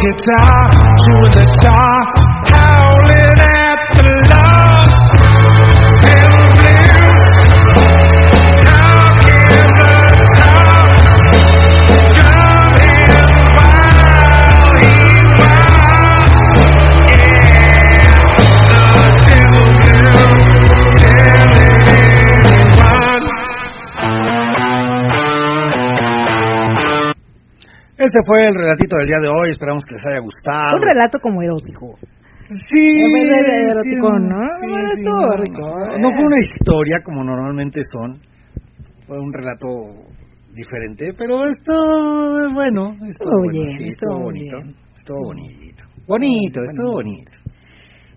[0.09, 2.18] guitar to the top.
[28.09, 30.77] Este fue el relatito del día de hoy, esperamos que les haya gustado.
[30.77, 31.93] Un relato como erótico.
[32.49, 34.41] Sí, En vez de sí, erótico, ¿no?
[34.59, 35.61] sí, Bueno, sí, estuvo no, rico.
[35.61, 38.17] no, no fue una historia como normalmente son,
[39.05, 39.69] fue un relato
[40.57, 44.75] diferente, pero esto, bueno, estuvo Estuvo bueno, bien, sí, estuvo bonito, bien.
[44.97, 47.31] estuvo bonito, bonito, estuvo bonito.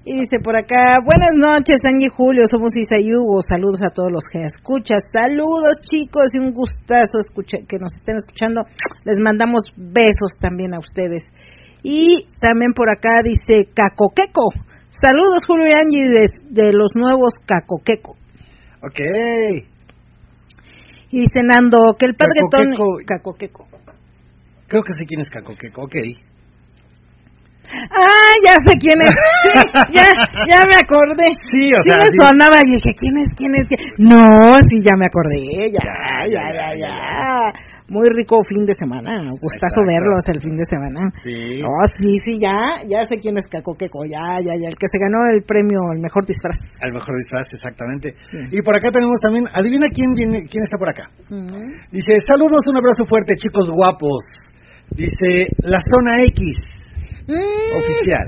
[0.04, 3.94] Y dice por acá, buenas noches, Angie y Julio, somos Isa y Hugo, saludos a
[3.94, 8.62] todos los que escuchas, saludos chicos y un gustazo escucha, que nos estén escuchando,
[9.04, 11.22] les mandamos besos también a ustedes.
[11.84, 14.50] Y también por acá dice Cacoqueco,
[14.90, 18.16] saludos Julio y Angie de, de los nuevos Cacoqueco.
[18.82, 18.98] Ok,
[21.10, 22.74] Y dice Nando, que el padre Tony...
[23.06, 23.06] Cacoqueco.
[23.06, 23.66] Cacoqueco.
[24.66, 25.94] creo que sé quién es Cacoqueco, ok.
[27.70, 29.14] Ah, ya sé quién es.
[29.42, 30.06] Sí, ya,
[30.48, 31.26] ya me acordé.
[31.48, 32.18] Sí, o sea, me sí.
[32.18, 33.30] sonaba y dije, ¿quién es?
[33.36, 33.66] ¿Quién es?
[33.68, 33.80] ¿Quién?
[33.98, 35.70] No, sí, ya me acordé.
[35.70, 35.82] Ya,
[36.30, 37.52] ya, ya, ya.
[37.88, 39.18] Muy rico fin de semana.
[39.36, 39.92] Gustazo Exacto.
[39.92, 41.00] verlos el fin de semana.
[41.22, 41.60] Sí.
[41.60, 44.04] Oh, sí, sí, ya, ya sé quién es Cacoqueco.
[44.06, 44.68] Ya, ya, ya.
[44.72, 46.56] El que se ganó el premio, el mejor disfraz.
[46.80, 48.14] Al mejor disfraz, exactamente.
[48.50, 51.10] Y por acá tenemos también, adivina quién viene, quién está por acá.
[51.92, 54.24] Dice, saludos, un abrazo fuerte, chicos guapos.
[54.88, 56.56] Dice, la zona X,
[57.28, 58.26] Mm, oficial,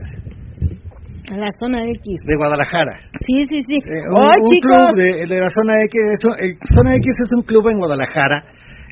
[1.36, 2.04] la zona X.
[2.26, 2.92] de Guadalajara.
[3.26, 3.76] Sí, sí, sí.
[3.76, 4.70] Eh, oh, un, chicos.
[4.70, 7.78] club de, de la zona X, es un- el zona X es un club en
[7.78, 8.44] Guadalajara,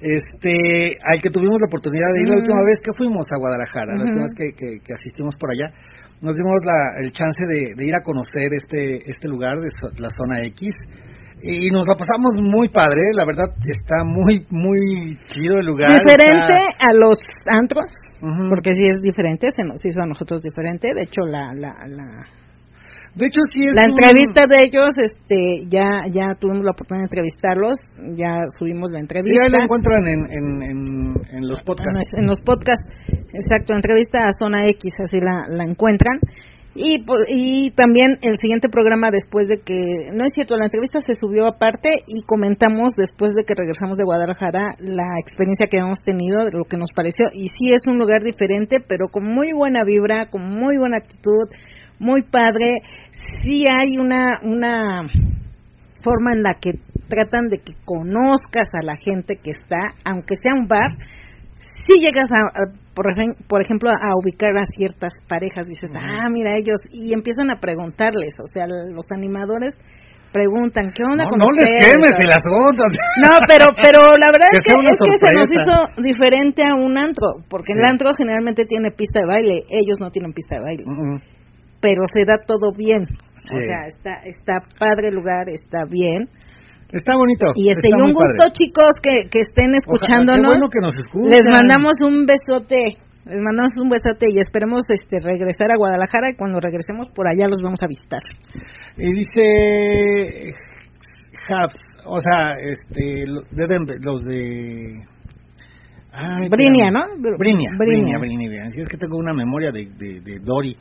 [0.03, 2.39] este, al que tuvimos la oportunidad de ir la Mm.
[2.43, 4.33] última vez que fuimos a Guadalajara, la última Ujú.
[4.33, 5.71] vez que, que- que asistimos por allá,
[6.21, 9.93] nos dimos la, el chance de, de ir a conocer este, este lugar de so-
[9.99, 10.71] la zona X.
[11.45, 15.93] Y nos la pasamos muy padre, la verdad está muy, muy chido el lugar.
[15.99, 17.19] diferente está- a los
[17.51, 17.91] antros,
[18.23, 18.49] Ujú.
[18.49, 20.89] porque sí es diferente, se nos hizo a nosotros diferente.
[20.95, 22.07] De hecho, la, la, la,
[23.15, 27.03] De hecho, sí es la un- entrevista de ellos, este, ya, ya tuvimos la oportunidad
[27.03, 27.77] de entrevistarlos,
[28.17, 29.43] ya subimos la Sí, entrevista.
[29.45, 30.79] ahí la encuentran en, en, en,
[31.37, 31.99] en los en podcasts.
[31.99, 32.87] los- en los podcasts,
[33.35, 36.19] exacto, entrevista a Zona X, así la, la encuentran.
[36.75, 41.01] Y, po- y también el siguiente programa después de que, no es cierto, la entrevista
[41.03, 46.01] se subió aparte y comentamos después de que regresamos de Guadalajara la experiencia que hemos
[46.01, 47.27] tenido, de lo que nos pareció.
[47.35, 51.49] Y sí es un lugar diferente, pero con muy buena vibra, con muy buena actitud,
[51.99, 52.81] muy padre.
[53.45, 55.03] Sí hay una, una
[56.03, 56.71] forma en la que
[57.09, 60.91] tratan de que conozcas a la gente que está, aunque sea un bar,
[61.85, 62.63] si llegas a, a,
[62.95, 67.51] por, ejem- por ejemplo a ubicar a ciertas parejas dices ah mira ellos y empiezan
[67.51, 69.73] a preguntarles o sea los animadores
[70.33, 72.83] preguntan qué onda No, con no les ustedes?" quemes el asunto.
[73.23, 76.75] no pero pero la verdad Que es que, es que se nos hizo diferente a
[76.75, 77.79] un antro porque Sí.
[77.79, 80.85] el antro generalmente tiene pista de baile ellos no tienen pista de baile.
[81.81, 83.03] Pero se da todo bien.
[83.03, 86.29] O sea está está padre el lugar está bien
[86.93, 87.47] Está bonito.
[87.57, 88.37] y este y un padre.
[88.37, 91.31] gusto chicos que, que estén Ojalá- escuchándonos Qué bueno que nos escuchan.
[91.31, 92.77] les mandamos un besote.
[93.25, 97.47] Les mandamos un besote y esperemos este regresar a Guadalajara y cuando regresemos por allá
[97.49, 98.21] los vamos a visitar.
[98.99, 100.55] Y dice
[101.49, 101.75] Habs,
[102.05, 104.91] o sea, este, lo- de Denver, los de...
[106.13, 106.91] Ay, Brinia.
[106.91, 107.01] ¿no?
[107.19, 108.19] Br- Brinia, Brinia.
[108.19, 108.71] Brinia, Brinia.
[108.71, 110.77] Sí, es que tengo una memoria de, de, de Dory.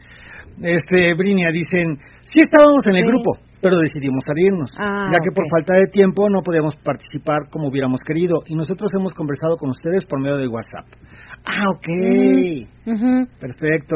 [0.62, 3.08] Este, Brinia, dicen, sí estábamos en el Sí.
[3.08, 7.70] grupo, pero decidimos salirnos, Ah, ya que por falta de tiempo no podíamos participar como
[7.70, 10.86] hubiéramos querido, y nosotros hemos conversado con ustedes por medio de WhatsApp.
[11.46, 11.88] Ah, ok,
[12.86, 13.28] Ujú.
[13.40, 13.96] perfecto.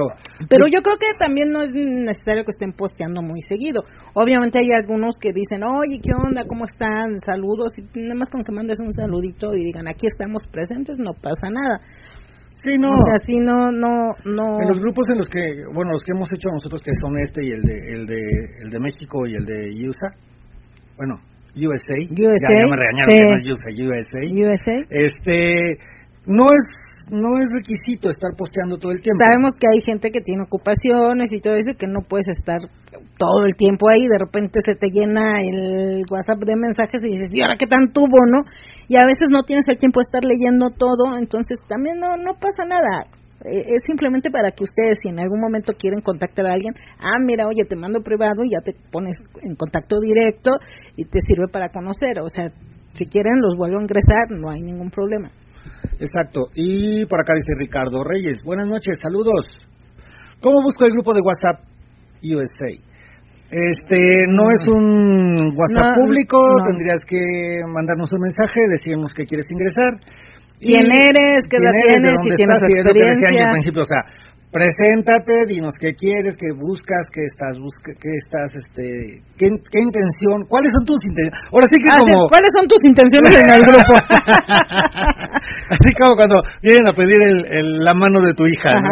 [0.49, 3.83] Pero yo creo que también no es necesario que estén posteando muy seguido.
[4.15, 6.45] Obviamente hay algunos que dicen, oye, ¿qué onda?
[6.47, 7.19] ¿Cómo están?
[7.25, 7.73] Saludos.
[7.77, 11.49] Y nada más con que mandes un saludito y digan, aquí estamos presentes, no pasa
[11.49, 11.81] nada.
[12.65, 12.89] Sí, no.
[12.89, 14.59] O sea, sí, no, no, no.
[14.59, 15.39] En los grupos en los que,
[15.71, 18.21] bueno, los que hemos hecho nosotros, que son este y el de, el de,
[18.63, 20.09] el de México y el de USA,
[20.97, 21.21] bueno,
[21.53, 21.93] USA.
[22.09, 23.17] USA, Ya, ya me regañaron sí.
[23.17, 24.21] que no es USA, USA.
[24.33, 24.77] USA.
[24.89, 25.77] Este,
[26.25, 29.21] no es, no es requisito estar posteando todo el tiempo.
[29.25, 32.59] Sabemos que hay gente que tiene ocupaciones y todo eso que no puedes estar
[33.17, 37.31] todo el tiempo ahí, de repente se te llena el WhatsApp de mensajes y dices,
[37.33, 38.43] ¿y ahora qué tan tuvo, no?
[38.87, 42.35] Y a veces no tienes el tiempo de estar leyendo todo, entonces también no, no
[42.35, 43.07] pasa nada.
[43.43, 47.19] Eh, Es simplemente para que ustedes, si en algún momento quieren contactar a alguien, ah,
[47.23, 50.51] mira, oye, te mando privado y ya te pones en contacto directo
[50.95, 52.19] y te sirve para conocer.
[52.21, 52.45] O sea,
[52.93, 55.31] si quieren, los vuelvo a ingresar, no hay ningún problema.
[55.99, 56.47] Exacto.
[56.55, 58.43] Y por acá dice Ricardo Reyes.
[58.43, 59.47] Buenas noches, saludos.
[60.41, 61.63] ¿Cómo busco el grupo de WhatsApp
[62.23, 62.71] USA?
[63.45, 66.63] Este, no es un WhatsApp No, público, no.
[66.65, 67.21] tendrías que
[67.71, 69.93] mandarnos un mensaje, decirnos que quieres ingresar.
[70.59, 71.45] ¿Quién Y eres?
[71.49, 72.15] ¿Qué edad tienes?
[72.23, 73.45] Si tienes estás, y es lo que decía yo experiencia.
[73.45, 74.01] al principio, o sea,
[74.55, 80.47] preséntate, dinos qué quieres, qué buscas, qué estás busca, qué estás este qué, qué intención,
[80.47, 81.51] cuáles son tus intenciones.
[81.51, 83.93] Ahora sí que Ah, como ¿Cuáles son tus intenciones en el grupo?
[85.75, 88.89] Así como cuando vienen a pedir el, el- la mano de tu hija, ¿no?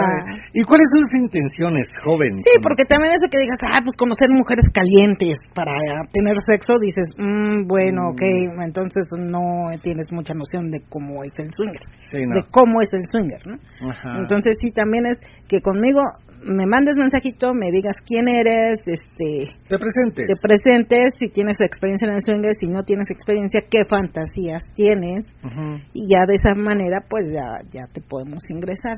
[0.53, 2.33] ¿Y cuáles son sus intenciones, joven?
[2.43, 5.71] Sí, porque también eso que digas, ah, pues conocer mujeres calientes para
[6.11, 8.21] tener sexo, dices, mm, bueno, ok,
[8.65, 9.39] entonces no
[9.81, 12.35] tienes mucha noción de cómo es el swinger, Sí, no.
[12.35, 13.55] de cómo es el swinger, ¿no?
[13.89, 14.17] Ajá.
[14.19, 15.17] Entonces sí, también es
[15.53, 16.01] que conmigo
[16.43, 20.25] me mandes mensajito, me digas quién eres, este, te presentes.
[20.25, 25.25] te presentes, si tienes experiencia en el swinger, si no tienes experiencia, qué fantasías tienes,
[25.93, 28.97] y ya de esa manera, pues ya, ya te podemos ingresar.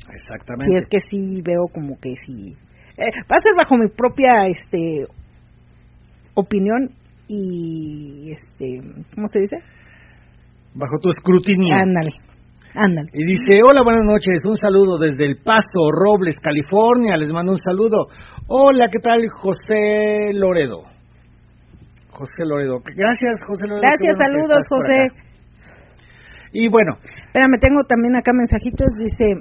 [0.00, 0.64] Exactamente.
[0.66, 2.56] si es que sí veo como que sí
[2.96, 5.04] eh, va a ser bajo mi propia este
[6.34, 6.90] opinión
[7.28, 8.80] y este
[9.14, 9.56] cómo se dice
[10.74, 11.74] Bajo tu escrutinio.
[11.76, 12.12] ándale
[12.74, 17.52] ándale Y dice, hola, buenas noches, un saludo desde El Paso, Robles, California, les mando
[17.52, 18.08] un saludo.
[18.46, 20.82] Hola, ¿qué tal, José Loredo?
[22.10, 22.82] José Loredo.
[22.84, 23.82] Gracias, José Loredo.
[23.82, 25.30] gracias bueno saludos José.
[26.52, 29.34] Y bueno, espérame tengo también acá mensajitos dice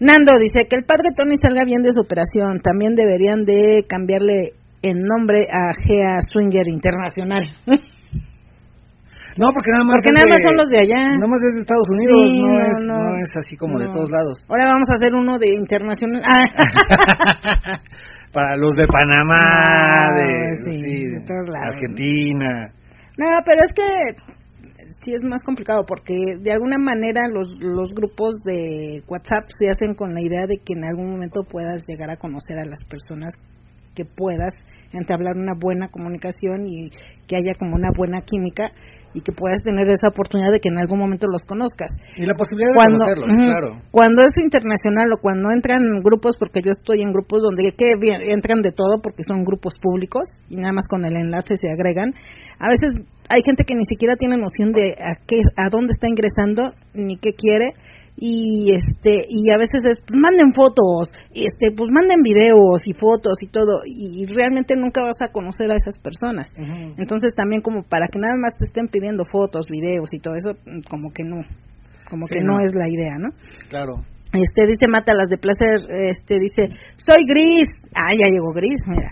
[0.00, 4.54] Nando dice que el padre Tony salga bien de su operación también deberían de cambiarle
[4.80, 7.44] el nombre a GEA Swinger Internacional
[9.36, 11.52] no, porque nada más porque nada de- más son los de allá Nada más es
[11.54, 12.94] de Estados Unidos, Sí, no, no, es, no.
[12.96, 14.38] no es así como de todos lados.
[14.48, 16.44] ahora vamos a hacer uno de internacional Ah.
[18.32, 20.28] Para los de Panamá, Ah, de,
[20.62, 21.74] sí, sí, de todos lados.
[21.74, 22.70] Argentina.
[23.18, 23.86] No, pero es que
[25.04, 29.94] sí es más complicado porque de alguna manera los, los grupos de WhatsApp se hacen
[29.94, 33.32] con la idea de que en algún momento puedas llegar a conocer a las personas
[33.96, 34.52] que puedas
[34.92, 36.90] entablar una buena comunicación y
[37.26, 38.70] que haya como una buena química
[39.14, 41.90] y que puedas tener esa oportunidad de que en algún momento los conozcas.
[42.16, 43.82] Y la posibilidad de conocerlos, claro.
[43.90, 47.90] cuando es internacional o cuando entran grupos, porque yo estoy en grupos donde que
[48.26, 52.14] entran de todo porque son grupos públicos y nada más con el enlace se agregan.
[52.58, 52.92] A veces
[53.28, 57.16] hay gente que ni siquiera tiene noción de a qué, a dónde está ingresando ni
[57.16, 57.74] qué quiere
[58.22, 63.42] y este y a veces es pues, manden fotos, este pues manden videos y fotos
[63.42, 66.48] y todo y, realmente nunca vas a conocer a esas personas.
[66.98, 70.52] Entonces también como para que nada más te estén pidiendo fotos, videos y todo eso,
[70.88, 71.40] como que no,
[72.10, 72.58] como Sí, que no.
[72.58, 72.64] no.
[72.64, 73.30] es la idea, ¿no?
[73.70, 74.04] Claro.
[74.32, 79.10] Este dice Mátalas de placer, este dice, soy Gris, ah ya llegó Gris, mira.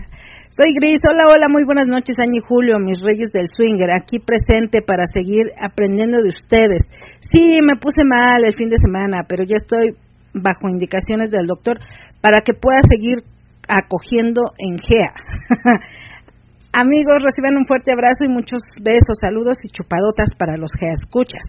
[0.49, 4.17] Soy Gris, hola, hola, muy buenas noches, Año y Julio, mis reyes del swinger, aquí
[4.17, 6.89] presente para seguir aprendiendo de ustedes.
[7.21, 9.93] Sí, me puse mal el fin de semana, pero ya estoy
[10.33, 11.77] bajo indicaciones del doctor
[12.19, 13.21] para que pueda seguir
[13.69, 15.13] acogiendo en GEA.
[16.73, 21.45] Amigos, reciban un fuerte abrazo y muchos besos, saludos y chupadotas para los GEA escuchas.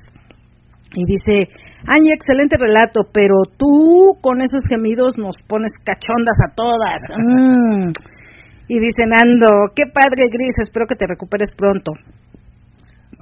[0.93, 1.49] Y dice,
[1.89, 7.01] Angie, excelente relato, pero tú con esos gemidos nos pones cachondas a todas.
[7.17, 8.20] Mm.
[8.71, 11.91] Y dice Nando, qué padre Gris, espero que te recuperes pronto.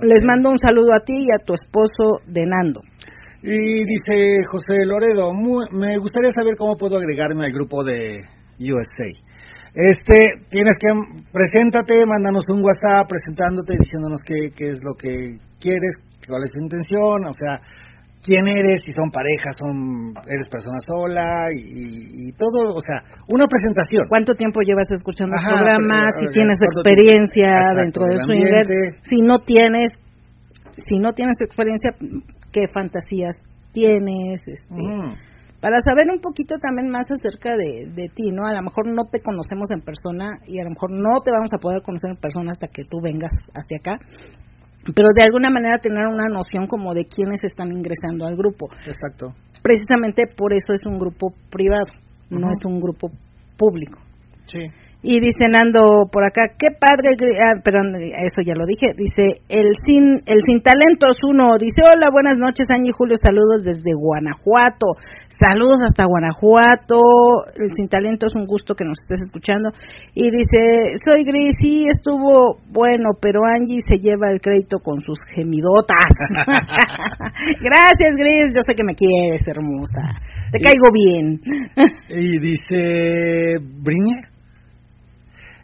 [0.03, 2.81] Les mando un saludo a ti y a tu esposo de Nando.
[3.43, 8.21] Y dice José Loredo, "Mu- me gustaría saber cómo puedo agregarme al grupo de
[8.61, 9.09] USA.
[9.73, 10.89] Este, tienes que,
[11.33, 15.95] preséntate, mándanos un WhatsApp presentándote, diciéndonos qué, qué es lo que quieres,
[16.29, 17.61] cuál es tu intención, o sea,
[18.29, 23.01] quién eres, si son parejas, son, eres persona sola y, todo, o sea,
[23.33, 24.05] una presentación.
[24.09, 26.05] ¿Cuánto tiempo llevas escuchando el Ajá, programa?
[26.13, 27.49] pero, Si tienes ¿cuánto experiencia?
[27.57, 28.65] Exacto, dentro del swinger.
[29.01, 29.89] Si no tienes,
[30.77, 31.97] si no tienes experiencia,
[32.53, 33.37] ¿qué fantasías
[33.73, 34.45] tienes?
[34.45, 35.17] Este, Mm,
[35.61, 38.45] para saber un poquito también más acerca de, de ti, ¿no?
[38.45, 41.51] A lo mejor no te conocemos en persona y a lo mejor no te vamos
[41.57, 43.99] a poder conocer en persona hasta que tú vengas hacia acá,
[44.95, 48.69] pero de alguna manera tener una noción como de quiénes están ingresando al grupo.
[48.87, 49.35] exacto.
[49.63, 51.93] Precisamente por eso es un grupo privado,
[52.31, 53.11] no es un grupo
[53.57, 53.99] público.
[54.45, 54.61] Sí.
[55.01, 59.71] Y dice Nando por acá, qué padre, ah, perdón, eso ya lo dije, dice, el
[59.87, 64.99] sin, el sin talentos uno, dice, hola, buenas noches, y Julio, saludos desde Guanajuato,
[65.39, 66.99] saludos hasta Guanajuato,
[67.63, 69.71] el sin talentos, un gusto que nos estés escuchando,
[70.19, 75.23] y dice, soy Gris, sí, estuvo bueno, pero Angie se lleva el crédito con sus
[75.31, 76.11] gemidotas.
[77.63, 80.19] Gracias, Gris, yo sé que me quieres, hermosa,
[80.51, 81.39] te caigo bien.
[82.11, 84.27] Y dice, Briña,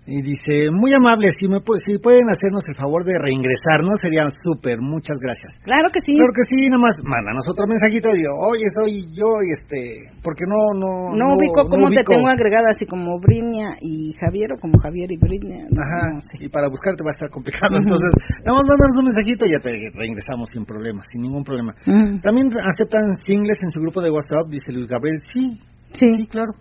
[0.06, 4.76] y dice, muy amable, si, me, si pueden hacernos el favor de reingresarnos, serían súper,
[4.80, 5.48] muchas gracias.
[5.64, 6.12] Claro que sí.
[6.12, 10.12] Claro que sí, nada más, mándanos otro mensajito y yo, oye, soy yo, y este,
[10.20, 11.16] porque no, no...
[11.16, 15.16] No, ubico cómo te tengo agregada, así como Brinia y Javier, o como Javier y
[15.16, 15.64] Brinia.
[15.72, 18.12] Ajá, y para buscarte va a estar complicado, entonces,
[18.44, 21.72] nada más mándanos un mensajito y ya te reingresamos sin problema, sin ningún problema.
[22.20, 25.56] También aceptan singles en su grupo de WhatsApp, dice Luis Gabriel, sí,
[25.96, 26.52] sí, sí claro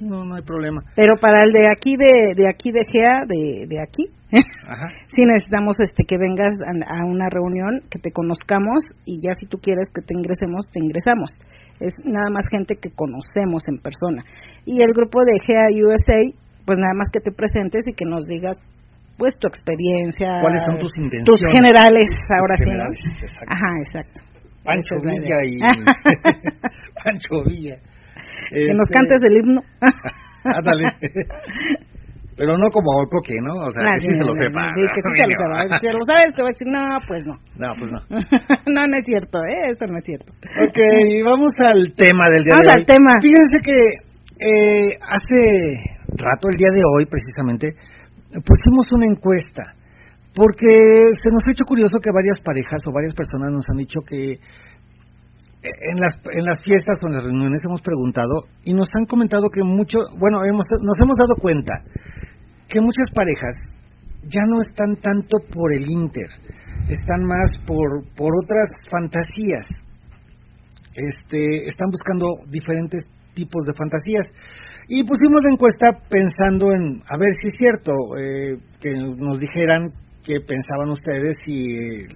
[0.00, 0.82] no, no hay problema.
[0.96, 4.10] Pero para el de aquí de, de aquí de GEA, de, de aquí,
[4.66, 4.86] Ajá.
[5.06, 9.58] sí necesitamos este que vengas a, una reunión, que te conozcamos y ya si tú
[9.58, 11.38] quieres que te ingresemos, te ingresamos.
[11.80, 14.22] Es nada más gente que conocemos en persona.
[14.64, 16.20] Y el grupo de GEA USA,
[16.64, 18.56] pues nada más que te presentes y que nos digas
[19.16, 20.40] pues tu experiencia.
[20.40, 21.26] ¿Cuáles son tus intenciones?
[21.26, 22.90] Tus generales, ahora sí, ¿no?
[22.90, 23.54] Exacto.
[23.54, 24.20] Ajá, exacto.
[24.64, 25.58] Pancho Villa y
[27.04, 27.76] Pancho Villa.
[28.50, 29.60] Que nos este, cantes el himno.
[30.44, 30.84] Ándale.
[32.36, 33.62] Pero no como Coque, ¿no?
[33.62, 34.66] O sea, que sí, se lo sepa.
[34.74, 35.78] Sí, que sí se lo sepa.
[35.78, 37.34] Si lo sabes, te va a decir, no, pues no.
[37.54, 38.00] No, pues no.
[38.74, 39.70] no, no es cierto, ¿eh?
[39.70, 40.34] Eso no es cierto.
[40.58, 40.78] Ok,
[41.22, 42.82] vamos al tema del día vamos de hoy.
[42.82, 43.10] Vamos al tema.
[43.22, 43.78] Fíjense que
[44.42, 45.40] eh, hace
[46.18, 47.78] rato, el día de hoy, precisamente,
[48.42, 49.78] pusimos una encuesta.
[50.34, 50.66] Porque
[51.22, 54.42] se nos ha hecho curioso que varias parejas o varias personas nos han dicho que
[55.64, 59.48] en las, en las fiestas o en las reuniones hemos preguntado y nos han comentado
[59.52, 61.72] que mucho, bueno, hemos, nos hemos dado cuenta
[62.68, 63.54] que muchas parejas
[64.28, 66.28] ya no están tanto por el Inter,
[66.88, 69.64] están más por, por otras fantasías.
[70.94, 73.04] Este, están buscando diferentes
[73.34, 74.32] tipos de fantasías.
[74.88, 79.90] Y pusimos la encuesta pensando en, a ver si es cierto, eh, que nos dijeran
[80.22, 82.06] qué pensaban ustedes si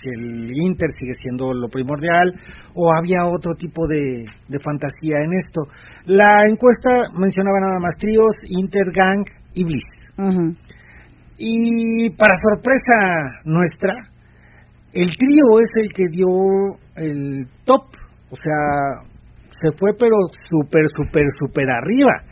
[0.00, 2.34] si el Inter sigue siendo lo primordial
[2.74, 4.24] o había otro tipo de,
[4.62, 5.62] fantasía en esto.
[6.06, 9.24] La encuesta mencionaba nada más tríos, Inter, Gang
[9.54, 9.84] y Bliss.
[11.38, 13.94] Y para sorpresa nuestra,
[14.92, 16.26] el trío es el que dio
[16.96, 17.84] el top,
[18.30, 19.08] o sea,
[19.50, 22.24] se fue pero súper, súper, súper arriba.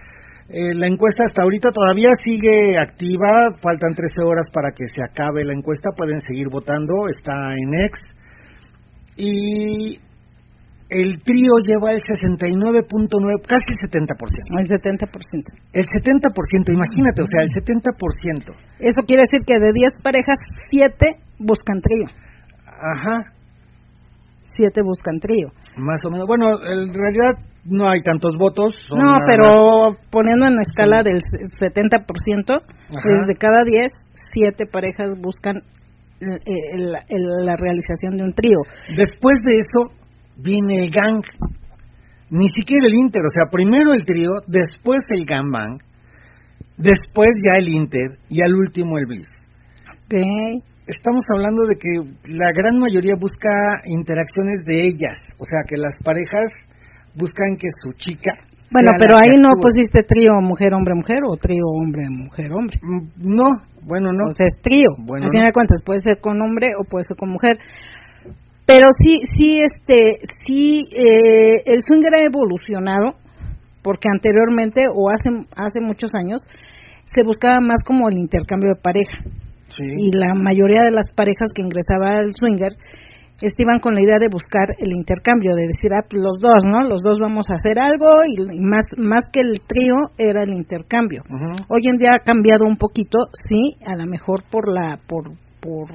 [0.49, 5.45] Eh, la encuesta hasta ahorita todavía sigue activa, faltan 13 horas para que se acabe
[5.45, 7.99] la encuesta, pueden seguir votando, está en ex.
[9.17, 9.99] Y
[10.89, 14.07] el trío lleva el 69.9, casi el 70%.
[14.55, 15.09] El 70%.
[15.73, 18.55] El 70%, imagínate, o sea, el 70%.
[18.79, 20.39] Eso quiere decir que de 10 parejas,
[20.71, 22.07] 7 buscan trío.
[22.67, 23.36] Ajá.
[24.57, 25.49] 7 buscan trío.
[25.77, 26.27] Más o menos.
[26.27, 27.35] Bueno, en realidad
[27.65, 28.75] no hay tantos votos.
[28.91, 31.21] No, pero poniendo en la escala del
[31.61, 33.93] 70%, pues de cada 10,
[34.33, 35.63] 7 parejas buscan
[36.21, 38.59] la realización de un trío.
[38.97, 39.93] Después de eso
[40.37, 41.23] viene el gang.
[42.29, 45.79] Ni siquiera el Inter, o sea, primero el trío, después el gang
[46.77, 49.29] después ya el Inter y al último el Bliss.
[50.07, 50.59] Okay.
[50.87, 53.51] Estamos hablando de que la gran mayoría busca
[53.87, 56.49] interacciones de ellas, o sea, que las parejas
[57.15, 58.33] buscan que su chica
[58.73, 62.79] bueno, pero ahí no pusiste trío mujer-hombre-mujer o trío hombre-mujer-hombre.
[62.83, 63.47] Mm, no,
[63.83, 64.25] bueno, no.
[64.27, 64.91] O sea, es trío.
[64.99, 67.59] Bueno, Al final de cuentas, puede ser con hombre o puede ser con mujer.
[68.67, 73.15] Pero sí, sí, este, sí, eh, el swinger ha evolucionado
[73.83, 76.41] porque anteriormente o hace, hace muchos años
[77.05, 79.46] se buscaba más como el intercambio de pareja.
[79.77, 79.85] Sí.
[79.85, 82.73] Y la mayoría de las parejas que ingresaba al swinger
[83.41, 86.89] estaban con la idea de buscar el intercambio, de decir, ah, pues los dos, ¿no?
[86.89, 91.23] Los dos vamos a hacer algo y más, más que el trío era el intercambio.
[91.69, 95.91] Hoy en día ha cambiado un poquito, sí, a lo mejor por la, por, por,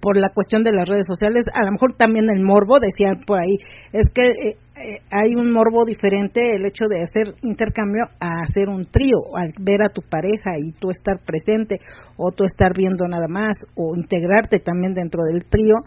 [0.00, 3.38] por la cuestión de las redes sociales, a lo mejor también el morbo, decían por
[3.38, 3.54] ahí,
[3.92, 8.68] es que eh, eh, hay un morbo diferente el hecho de hacer intercambio a hacer
[8.68, 11.76] un trío, al ver a tu pareja y tú estar presente
[12.16, 15.82] o tú estar viendo nada más o integrarte también dentro del trío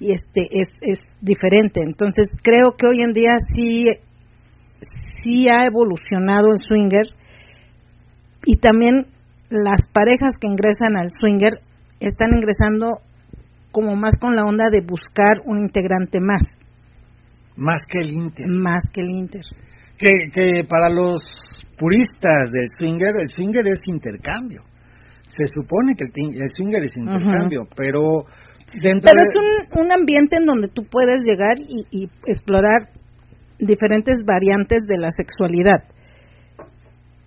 [0.00, 1.80] y este es, es diferente.
[1.84, 3.88] Entonces creo que hoy en día sí
[5.22, 7.06] sí ha evolucionado el swinger
[8.44, 9.06] y también
[9.50, 11.60] las parejas que ingresan al swinger
[12.00, 12.98] están ingresando
[13.70, 16.42] como más con la onda de buscar un integrante más.
[17.56, 18.46] Más que el Inter.
[18.48, 19.42] Más que el Inter.
[19.98, 21.20] Que, que para los
[21.78, 24.62] puristas del swinger, el swinger es intercambio.
[25.28, 28.24] Se supone que el, el swinger es intercambio, pero
[28.80, 29.34] dentro Pero de- es
[29.76, 32.88] un, un ambiente en donde tú puedes llegar y, y explorar
[33.58, 35.78] diferentes variantes de la sexualidad.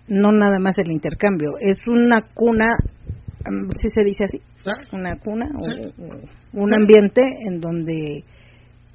[0.08, 1.52] No nada más el intercambio.
[1.60, 2.66] Es una cuna,
[3.80, 4.38] si se dice así,
[4.92, 8.24] una cuna o- un ambiente en donde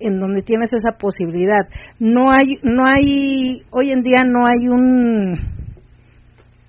[0.01, 1.63] en donde tienes esa posibilidad.
[1.99, 5.33] No hay no hay hoy en día no hay un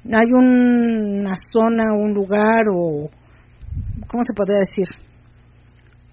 [0.04, 3.08] no hay una zona, un lugar o
[4.08, 4.86] ¿cómo se podría decir?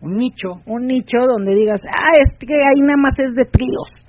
[0.02, 0.62] un nicho.
[0.66, 4.08] un nicho donde digas, ah, es que ahí nada más es de tríos.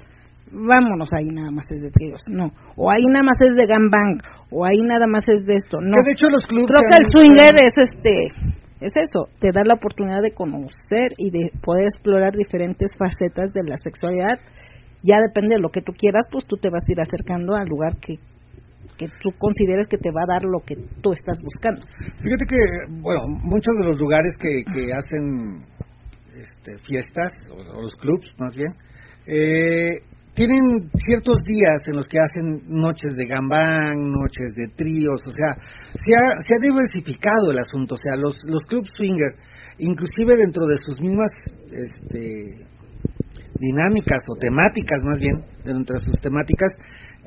[0.52, 2.22] Vámonos, ahí nada más es de tríos.
[2.28, 2.52] No.
[2.76, 4.18] O ahí nada más es de gangbang.
[4.50, 5.78] O ahí nada más es de esto.
[5.80, 5.96] No.
[5.98, 8.59] Que de hecho los clubes Creo que han- el swinger es este.
[8.80, 13.62] Es eso, te da la oportunidad de conocer y de poder explorar diferentes facetas de
[13.64, 14.40] la sexualidad.
[15.02, 17.68] Ya depende de lo que tú quieras, pues tú te vas a ir acercando al
[17.68, 18.16] lugar que,
[18.96, 21.86] que tú consideres que te va a dar lo que tú estás buscando.
[22.22, 22.56] Fíjate que,
[23.00, 25.62] bueno, muchos de los lugares que, que hacen
[26.34, 28.72] este, fiestas, o, o los clubs más bien,
[29.26, 30.02] eh,
[30.34, 35.52] tienen ciertos días en los que hacen noches de gambán, noches de tríos, o sea,
[35.94, 39.34] se ha, diversificado el asunto, o sea, los, los clubs swinger,
[39.78, 41.30] inclusive dentro de sus mismas
[41.72, 42.66] este,
[43.58, 46.70] dinámicas o temáticas más bien, dentro de sus temáticas,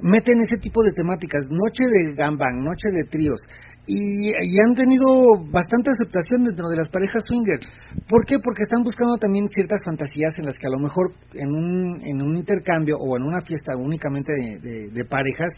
[0.02, 3.40] meten ese tipo de temáticas, noche de gambang, noche de tríos,
[3.86, 5.06] y, y han tenido
[5.52, 7.60] bastante aceptación dentro de las parejas swinger.
[8.08, 8.36] ¿Por qué?
[8.44, 12.22] Porque están buscando también ciertas fantasías en las que a lo mejor en un, en
[12.22, 15.54] un intercambio o en una fiesta únicamente de, de- de parejas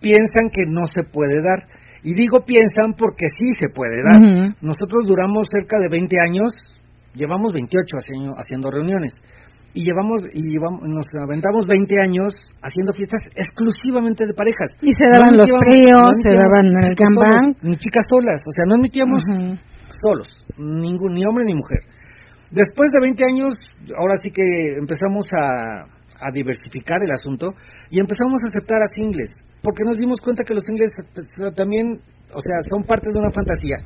[0.00, 1.66] piensan que no se puede dar.
[2.04, 4.20] Y digo piensan porque sí se puede dar.
[4.60, 6.50] Nosotros duramos cerca de 20 años,
[7.14, 9.12] llevamos 28 haciendo, haciendo reuniones
[9.74, 14.68] y llevamos y llevamos, nos aventamos 20 años haciendo fiestas exclusivamente de parejas.
[14.80, 18.74] Y se daban los tríos, se daban el solos, ni chicas solas, o sea, no
[18.74, 19.22] admitíamos
[20.04, 21.80] solos, ningún ni hombre ni mujer.
[22.50, 23.54] Después de 20 años,
[23.96, 25.88] ahora sí que empezamos a,
[26.20, 27.48] a diversificar el asunto
[27.90, 29.30] y empezamos a aceptar a singles,
[29.62, 30.92] porque nos dimos cuenta que los singles
[31.56, 31.96] también,
[32.28, 33.76] o sea, son parte de una fantasía.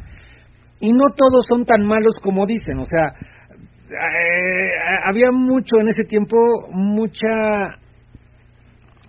[0.80, 3.14] Y no todos son tan malos como dicen, o sea,
[3.90, 4.70] eh,
[5.08, 6.36] había mucho en ese tiempo,
[6.70, 7.78] mucha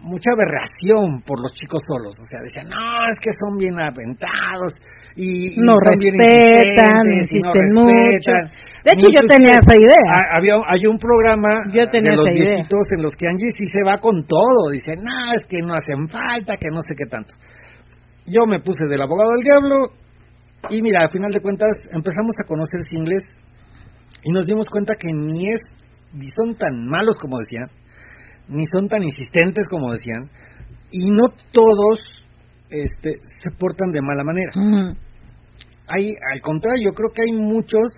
[0.02, 4.72] mucha aberración por los chicos solos, o sea, decían, no, es que son bien aventados
[5.18, 8.32] y, y no respetan, insistentes y no insisten mucho.
[8.32, 8.68] respetan".
[8.86, 10.00] De hecho, yo tenía esa idea.
[10.16, 12.64] ha- Había, hay un programa Yo tenía de los esa idea.
[12.64, 16.08] en los que Angie sí se va con todo, dice, no, es que no hacen
[16.08, 17.34] falta, que no sé qué tanto.
[18.28, 19.76] Yo me puse del abogado del diablo
[20.70, 23.24] y mira, al final de cuentas empezamos a conocer singles
[24.24, 25.62] y nos dimos cuenta que ni es
[26.14, 27.70] ni son tan malos como decían,
[28.48, 30.30] ni son tan insistentes como decían,
[30.92, 32.26] y no todos
[32.70, 33.14] este,
[33.44, 34.52] se portan de mala manera.
[35.88, 37.92] Hay, al contrario, yo creo que hay muchos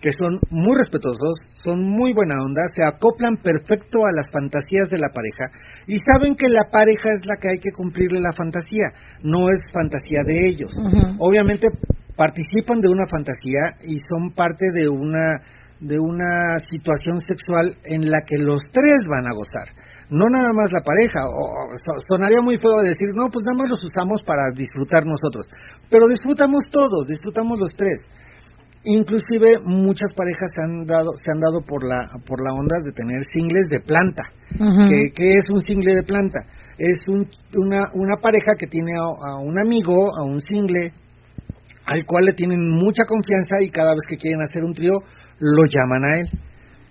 [0.00, 4.98] que son muy respetuosos, son muy buena onda, se acoplan perfecto a las fantasías de
[4.98, 5.50] la pareja
[5.88, 8.92] y saben que la pareja es la que hay que cumplirle la fantasía,
[9.22, 10.72] no es fantasía de ellos.
[11.18, 11.66] Obviamente
[12.18, 15.38] participan de una fantasía y son parte de una
[15.80, 19.70] de una situación sexual en la que los tres van a gozar.
[20.10, 23.62] No nada más la pareja, o, o so- sonaría muy feo decir, no, pues nada
[23.62, 25.46] más los usamos para disfrutar nosotros,
[25.88, 28.00] pero disfrutamos todos, disfrutamos los tres.
[28.84, 32.92] Inclusive muchas parejas se han dado se han dado por la por la onda de
[32.92, 34.22] tener singles de planta.
[34.88, 36.40] ¿Qué, qué es un single de planta?
[36.78, 40.92] Es un, una, una pareja que tiene a, a un amigo, a un single,
[41.88, 44.92] al cual le tienen mucha confianza y cada vez que quieren hacer un trío
[45.40, 46.28] lo llaman a él.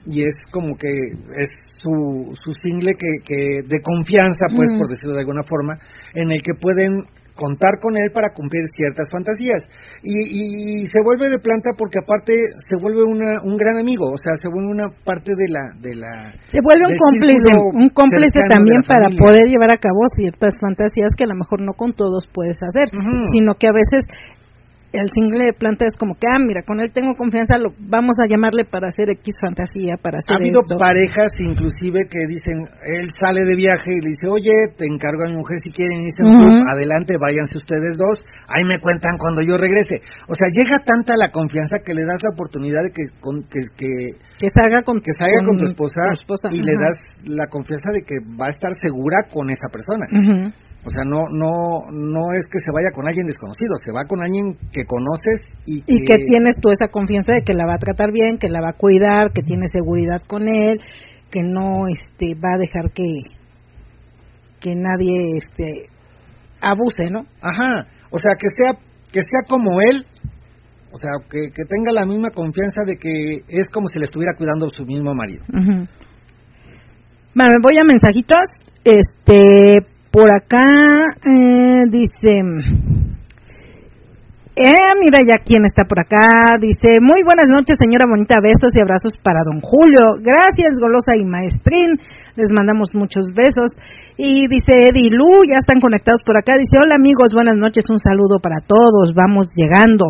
[0.08, 1.50] Y es como que es
[1.84, 5.74] su, su single que, que de confianza, pues, por decirlo de alguna forma,
[6.14, 7.04] en el que pueden
[7.38, 9.62] contar con él para cumplir ciertas fantasías.
[10.02, 14.18] Y, y se vuelve de planta porque aparte se vuelve una, un gran amigo, o
[14.18, 15.64] sea, se vuelve una parte de la...
[15.78, 20.58] De la Se vuelve un cómplice, un cómplice también para poder llevar a cabo ciertas
[20.60, 22.90] fantasías que a lo mejor no con todos puedes hacer,
[23.32, 24.02] sino que a veces
[24.94, 28.16] el single de planta es como que, ah, mira, con él tengo confianza, lo, vamos
[28.24, 30.78] a llamarle para hacer X fantasía, para hacer Ha habido esto.
[30.80, 32.64] parejas inclusive que dicen,
[32.96, 36.04] él sale de viaje y le dice, oye, te encargo a mi mujer si quieren
[36.08, 36.44] irse a un Ujú.
[36.48, 40.00] club, adelante, váyanse ustedes dos, ahí me cuentan cuando yo regrese.
[40.28, 43.60] O sea, llega tanta la confianza que le das la oportunidad de que, con, que,
[43.76, 43.92] que,
[44.40, 46.96] que salga con, que salga con, tu esposa, tu esposa, y le das
[47.28, 50.08] la confianza de que va a estar segura con esa persona.
[50.08, 50.67] Ujú.
[50.88, 54.24] O sea, no, no, no es que se vaya con alguien desconocido, se va con
[54.24, 57.76] alguien que conoces y que, y que tienes tú esa confianza de que la va
[57.76, 60.80] a tratar bien, que la va a cuidar, que tiene seguridad con él,
[61.30, 63.20] que no este va a dejar que
[64.62, 65.90] que nadie este
[66.62, 67.28] abuse, ¿no?
[67.42, 68.80] Ajá, o sea, que sea
[69.12, 70.06] que sea como él,
[70.94, 74.36] o sea, que, que tenga la misma confianza de que es como si le estuviera
[74.38, 75.44] cuidando su mismo marido.
[77.36, 78.48] Bueno, voy a mensajitos.
[78.86, 80.66] Este, por acá
[81.26, 82.42] eh, dice.
[84.58, 86.58] Eh, mira ya quién está por acá.
[86.60, 88.42] Dice, muy buenas noches, señora bonita.
[88.42, 90.18] Besos y abrazos para don Julio.
[90.18, 92.02] Gracias, Golosa y Maestrín.
[92.36, 93.78] Les mandamos muchos besos.
[94.18, 96.54] Y dice Eddie Lu, ya están conectados por acá.
[96.58, 97.86] Dice, hola amigos, buenas noches.
[97.90, 99.14] Un saludo para todos.
[99.14, 100.10] Vamos llegando.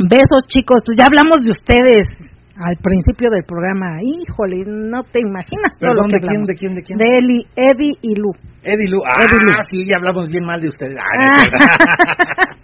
[0.00, 0.80] Besos, chicos.
[0.86, 3.98] Pues ya hablamos de ustedes al principio del programa.
[4.02, 6.98] Híjole, no te imaginas todo lo que ¿de quién, de quién, de quién?
[6.98, 8.32] De Eli- Eddie y Lu.
[8.62, 9.00] Eddie Lu.
[9.06, 9.52] Ah, Eddie Lu.
[9.66, 10.98] sí, ya hablamos bien mal de ustedes.
[11.00, 11.76] Ah, verdad.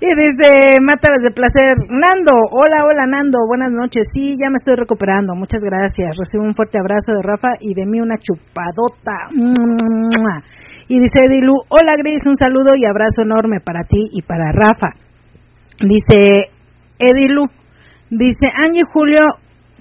[0.00, 4.76] Y dice, Mátalas de placer, Nando, hola, hola Nando, buenas noches, sí, ya me estoy
[4.76, 9.26] recuperando, muchas gracias, recibo un fuerte abrazo de Rafa y de mí una chupadota.
[9.34, 10.38] Mua.
[10.86, 14.94] Y dice Edilu, hola Gris, un saludo y abrazo enorme para ti y para Rafa.
[15.82, 16.46] Dice
[17.00, 17.46] Edilu,
[18.10, 19.22] dice Angie Julio,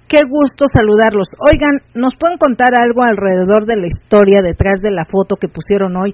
[0.08, 1.28] qué gusto saludarlos.
[1.52, 5.96] Oigan, ¿nos pueden contar algo alrededor de la historia detrás de la foto que pusieron
[5.98, 6.14] hoy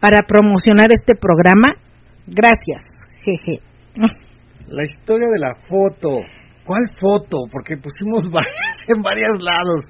[0.00, 1.68] para promocionar este programa?
[2.26, 2.84] Gracias.
[3.24, 3.60] Jeje.
[4.70, 6.22] La historia de la foto.
[6.64, 7.38] ¿Cuál foto?
[7.50, 9.82] Porque pusimos varias en varios lados.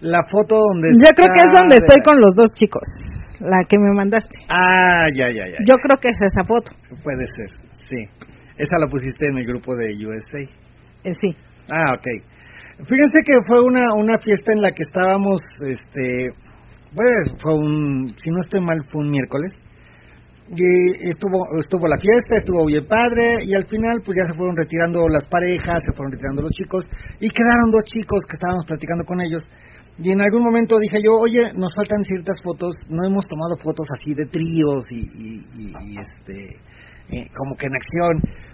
[0.00, 2.86] La foto donde Yo creo que es donde de- estoy con los dos chicos,
[3.40, 4.30] la que me mandaste.
[4.54, 5.58] Ah, ya, ya, ya.
[5.66, 6.70] Yo creo que es esa foto.
[7.02, 7.50] Puede ser,
[7.90, 8.06] sí.
[8.58, 10.46] Esa la pusiste en el grupo de USA.
[11.08, 11.36] Eh, sí.
[11.72, 12.06] Ah, ok.
[12.84, 16.30] Fíjense que fue una, una fiesta en la que estábamos, este,
[16.92, 19.52] bueno, fue un, si no estoy mal, fue un miércoles.
[20.48, 24.56] Y estuvo, estuvo la fiesta, estuvo bien padre, y al final pues ya se fueron
[24.56, 26.86] retirando las parejas, se fueron retirando los chicos,
[27.20, 29.44] y quedaron dos chicos que estábamos platicando con ellos.
[29.98, 33.84] Y en algún momento dije yo, oye, nos faltan ciertas fotos, no hemos tomado fotos
[33.92, 35.42] así de tríos y,
[35.98, 36.56] este,
[37.10, 38.47] eh, como que en acción.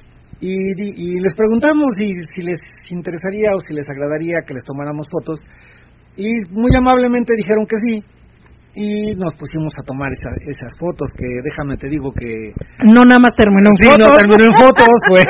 [0.44, 2.58] Y, y les preguntamos si, si les
[2.90, 5.40] interesaría o si les agradaría que les tomáramos fotos.
[6.16, 8.02] Y muy amablemente dijeron que sí.
[8.76, 12.52] Y nos pusimos a tomar esa- esas fotos que déjame te digo que...
[12.84, 14.08] No nada más terminó en Sí, fotos.
[14.08, 15.26] no terminó en fotos, pues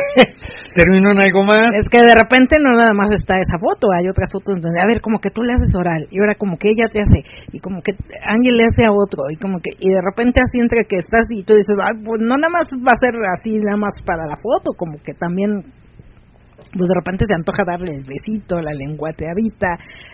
[0.74, 1.70] terminó en algo más.
[1.72, 4.86] Es que de repente no nada más está esa foto, hay otras fotos donde, a
[4.90, 7.22] ver, como que tú le haces oral, y ahora como que ella te hace,
[7.54, 7.94] y como que
[8.26, 11.24] Ángel le hace a otro, y como que, y de repente así entre que estás
[11.30, 14.26] y tú dices, ay, pues no nada más va a ser así, nada más para
[14.26, 15.62] la foto, como que también,
[16.72, 19.68] pues de repente se antoja darle el besito, la lenguateadita,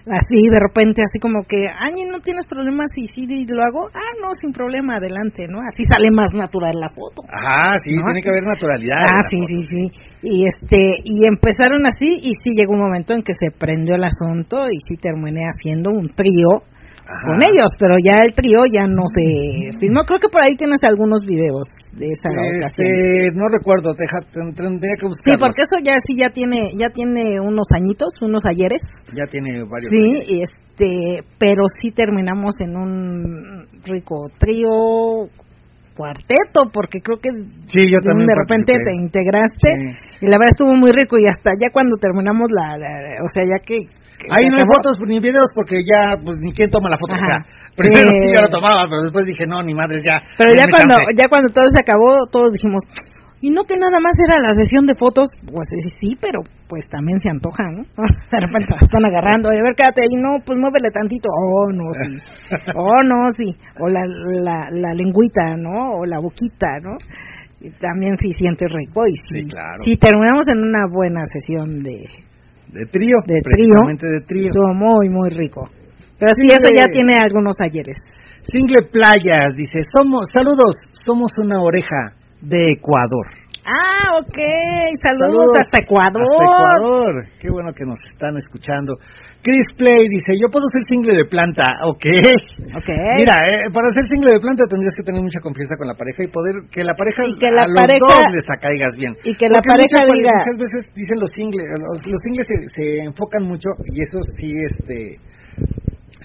[0.07, 2.90] así, de repente así como que, Ángel, ¿no tienes problemas?
[2.96, 5.59] Y sí, lo hago, ah, no, sin problema, adelante, ¿no?
[5.62, 7.22] Así sale más natural la foto.
[7.28, 8.05] Ajá, sí, ¿No?
[8.11, 9.01] tiene que haber naturalidad.
[9.01, 9.48] Ah, sí, foto.
[9.48, 9.82] sí, sí.
[10.22, 14.05] Y este y empezaron así y sí llegó un momento en que se prendió el
[14.05, 16.64] asunto y sí terminé haciendo un trío
[17.11, 17.26] Ajá.
[17.26, 20.04] con ellos, pero ya el trío ya no se filmó.
[20.06, 22.86] Creo que por ahí tienes algunos videos de esa ocasión.
[22.86, 25.42] Este, no recuerdo, tendría que Sí, buscarlos.
[25.42, 28.80] porque eso ya sí ya tiene ya tiene unos añitos, unos ayeres.
[29.12, 30.48] Ya tiene varios Sí, años.
[30.48, 30.88] este,
[31.38, 35.28] pero sí terminamos en un rico trío
[35.94, 37.28] cuarteto porque creo que
[37.66, 38.84] Sí, yo también de repente participé.
[38.84, 40.16] te integraste Sí.
[40.22, 43.44] y la verdad estuvo muy rico y hasta ya cuando terminamos la, la- o sea
[43.44, 43.84] ya que
[44.29, 47.14] Ahí no hay fotos ni videos porque ya, pues ni quién toma la foto.
[47.14, 47.25] Ajá.
[47.25, 47.39] acá.
[47.77, 48.29] Primero Sí.
[48.29, 50.21] sí yo la tomaba, pero después dije, no, ni madre, ya.
[50.37, 51.14] pero ya cuando chance.
[51.16, 52.83] ya cuando todo se acabó todos dijimos
[53.43, 55.64] y no que nada más era la sesión de fotos pues
[55.97, 57.89] sí, pero pues también se antoja ¿no?
[58.29, 62.21] de repente están agarrando a ver quédate ahí no pues muévele tantito oh no sí
[62.77, 64.05] oh no sí o la
[64.45, 66.99] la, la lengüita no o la boquita no
[67.64, 69.81] y también sí sientes rico y sí, Sí, claro.
[69.89, 71.97] sí terminamos en una buena sesión de
[72.73, 74.47] De trío, de precisamente de trío.
[74.47, 75.68] Estuvo muy, muy rico.
[76.18, 77.97] Pero sí, eso ya tiene algunos ayeres.
[78.43, 83.27] Single Playas dice, somos, saludos, somos una oreja de Ecuador.
[83.64, 84.39] Ah, ok.
[85.03, 86.23] Saludos, hasta Ecuador.
[86.23, 87.25] Hasta Ecuador.
[87.39, 88.97] Qué bueno que nos están escuchando.
[89.43, 91.64] Chris Play dice, yo puedo ser single de planta.
[91.88, 92.05] Ok.
[92.76, 92.88] Ok.
[93.16, 96.24] Mira, eh, para ser single de planta tendrías que tener mucha confianza con la pareja
[96.24, 99.16] y poder que la pareja Y que la a los dos les caigas bien.
[99.24, 102.47] y que la Porque pareja muchas, diga- muchas veces dicen los singles, los, los singles
[102.47, 105.16] se, se enfocan mucho y eso sí este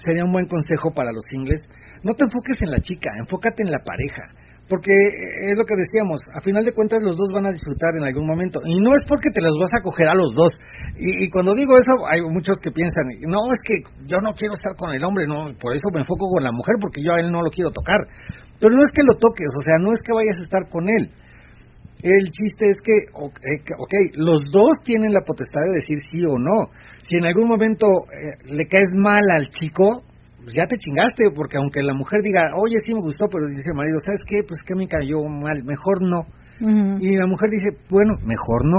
[0.04, 1.64] sería un buen consejo para los singles.
[2.04, 4.28] No te enfoques en la chica, enfócate en la pareja.
[4.68, 7.94] Porque eh, es lo que decíamos, a final de cuentas los dos van a disfrutar
[7.94, 8.58] en algún momento.
[8.66, 10.58] Y no es porque te los vas a coger a los dos.
[10.98, 14.74] Y, cuando digo eso, hay muchos que piensan, no, es que yo no quiero estar
[14.74, 17.30] con el hombre, no, por eso me enfoco con la mujer, porque yo a él
[17.30, 18.00] no lo quiero tocar.
[18.58, 20.88] Pero no es que lo toques, o sea, no es que vayas a estar con
[20.88, 21.12] él.
[22.02, 23.38] El chiste es que, ok,
[23.78, 26.72] ok, los dos tienen la potestad de decir sí o no.
[27.02, 30.02] Si en algún momento eh, le caes mal al chico,
[30.46, 33.66] pues ya te chingaste, porque aunque la mujer diga, oye, sí me gustó, pero dice
[33.66, 34.46] el marido, ¿sabes qué?
[34.46, 36.22] Pues que me cayó mal, mejor no.
[37.02, 38.78] Y la mujer dice, bueno, mejor no.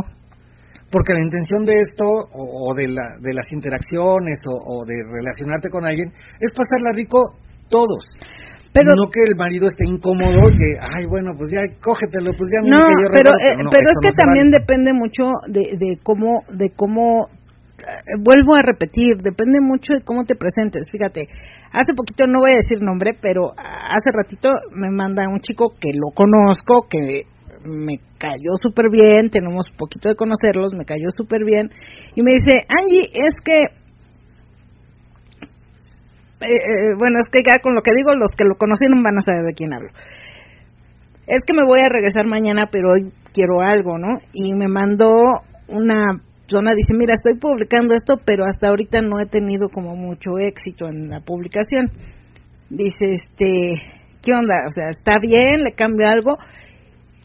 [0.90, 4.96] Porque la intención de esto, o, o de, la, de las interacciones, o, o de
[5.12, 6.08] relacionarte con alguien,
[6.40, 7.20] es pasarla rico
[7.68, 8.00] todos.
[8.72, 12.64] Pero- no que el marido esté incómodo, que, ay, bueno, pues ya cógetelo, pues ya
[12.64, 14.58] No, me cayó re pero, mal", eh, no, pero es que no también vale.
[14.64, 17.28] depende mucho de, de cómo, de cómo,
[18.20, 20.86] vuelvo a repetir, depende mucho de cómo te presentes.
[20.92, 21.28] Fíjate,
[21.72, 25.90] hace poquito, no voy a decir nombre, pero hace ratito me manda un chico que
[25.94, 27.24] lo conozco, que
[27.64, 31.70] me cayó súper bien, tenemos poquito de conocerlos, me cayó súper bien,
[32.16, 33.58] y me dice, Angie, es que
[36.40, 39.18] eh, eh, bueno, es que ya con lo que digo, los que lo conocieron van
[39.18, 39.90] a saber de quién hablo.
[41.26, 44.20] Es que me voy a regresar mañana, pero hoy quiero algo, ¿no?
[44.34, 45.10] Y me mandó
[45.68, 50.40] una persona, dice, mira, estoy publicando esto, pero hasta ahorita no he tenido como mucho
[50.40, 51.92] éxito en la publicación.
[52.70, 53.82] Dice, este,
[54.24, 54.64] ¿qué onda?
[54.66, 55.62] O sea, ¿está bien?
[55.64, 56.38] ¿Le cambio algo?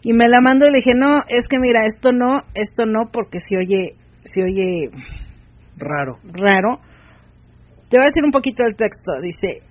[0.02, 3.10] Y me la mandó y le dije, no, es que mira, esto no, esto no,
[3.12, 3.94] porque se oye,
[4.24, 4.90] se oye
[5.76, 6.18] Raro.
[6.24, 6.80] raro.
[7.88, 9.12] Te voy a decir un poquito el texto.
[9.20, 9.62] Dice,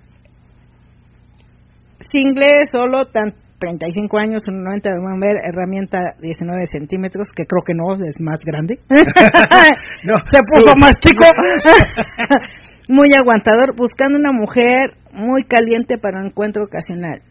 [2.10, 7.74] single solo, tan 35 años, 1,90 de buen ver, herramienta 19 centímetros, que creo que
[7.74, 8.80] no, es más grande.
[10.04, 11.24] No, Se puso más chico.
[12.88, 17.22] muy aguantador, buscando una mujer muy caliente para un encuentro ocasional.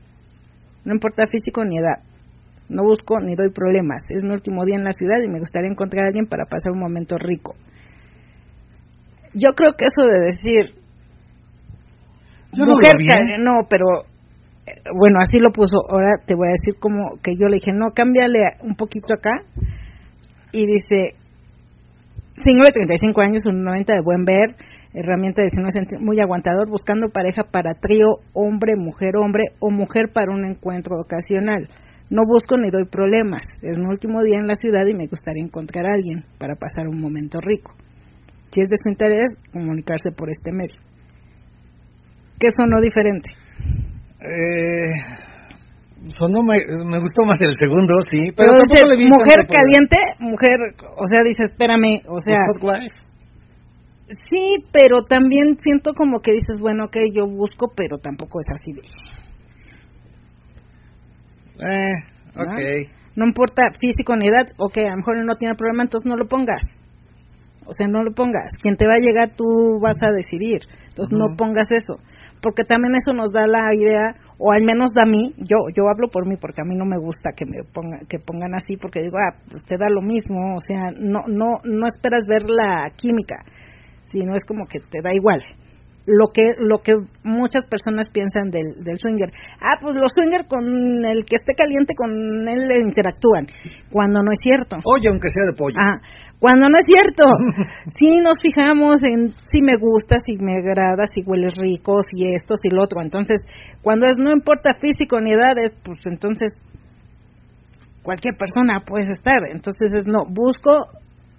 [0.86, 2.00] No importa físico ni edad.
[2.70, 4.04] No busco ni doy problemas.
[4.10, 6.72] Es mi último día en la ciudad y me gustaría encontrar a alguien para pasar
[6.72, 7.56] un momento rico.
[9.34, 10.76] Yo creo que eso de decir
[12.54, 14.11] Yo mujer no, pero
[14.94, 15.78] bueno, así lo puso.
[15.90, 19.32] Ahora te voy a decir como que yo le dije, "No, cámbiale un poquito acá."
[20.52, 21.16] Y dice
[22.36, 24.56] Single de 35 años, un 90 de buen ver,
[24.94, 30.10] herramienta de 19 centímetros, muy aguantador, buscando pareja para trío, hombre, mujer, hombre, o mujer
[30.14, 31.68] para un encuentro ocasional.
[32.10, 33.44] No busco ni doy problemas.
[33.62, 36.88] Es mi último día en la ciudad y me gustaría encontrar a alguien para pasar
[36.88, 37.74] un momento rico.
[38.52, 40.82] Si es de su interés, comunicarse por este medio.
[42.40, 43.30] ¿Qué sonó diferente?
[44.22, 44.94] Eh,
[46.16, 49.98] sonó, me, me gustó más el segundo, sí, Pero, pero, dice, le vi mujer caliente,
[50.20, 50.58] mujer,
[50.98, 52.38] o sea, dice, espérame, o sea,
[54.30, 58.74] sí, pero también siento como que dices, bueno, ok, yo busco, pero tampoco es así
[58.74, 58.82] de...
[61.64, 61.94] Eh,
[62.36, 62.90] ok.
[63.16, 66.16] No importa físico ni edad, ok, a lo mejor él no tiene problema, entonces no
[66.16, 66.62] lo pongas.
[67.66, 68.54] O sea, no lo pongas.
[68.62, 70.62] Quien te va a llegar, tú vas a decidir.
[70.90, 72.02] Entonces, no pongas eso.
[72.42, 75.84] Porque también eso nos da la idea, o al menos da a mí, yo yo
[75.92, 78.78] hablo por mí, porque a mí no me gusta que me ponga, que pongan así,
[78.78, 80.56] porque digo, ah, pues te da lo mismo.
[80.56, 83.46] O sea, no, no, no esperas ver la química,
[84.06, 85.42] sino es como que te da igual
[86.06, 89.30] lo que lo que muchas personas piensan del, del swinger.
[89.62, 92.12] Ah, pues los swinger con el que esté caliente con
[92.48, 93.48] él le interactúan,
[93.92, 94.78] cuando no es cierto.
[94.84, 95.78] Oye, aunque sea de pollo.
[95.78, 96.02] Ah,
[96.42, 97.24] cuando no es cierto.
[97.98, 102.56] Sí nos fijamos en si me gusta, si me agrada, si hueles rico, si esto,
[102.58, 103.02] si lo otro.
[103.02, 103.42] Entonces,
[103.84, 106.54] cuando es, no importa físico ni edades, pues entonces
[108.02, 109.38] cualquier persona puedes estar.
[109.52, 110.72] Entonces, es, no, busco,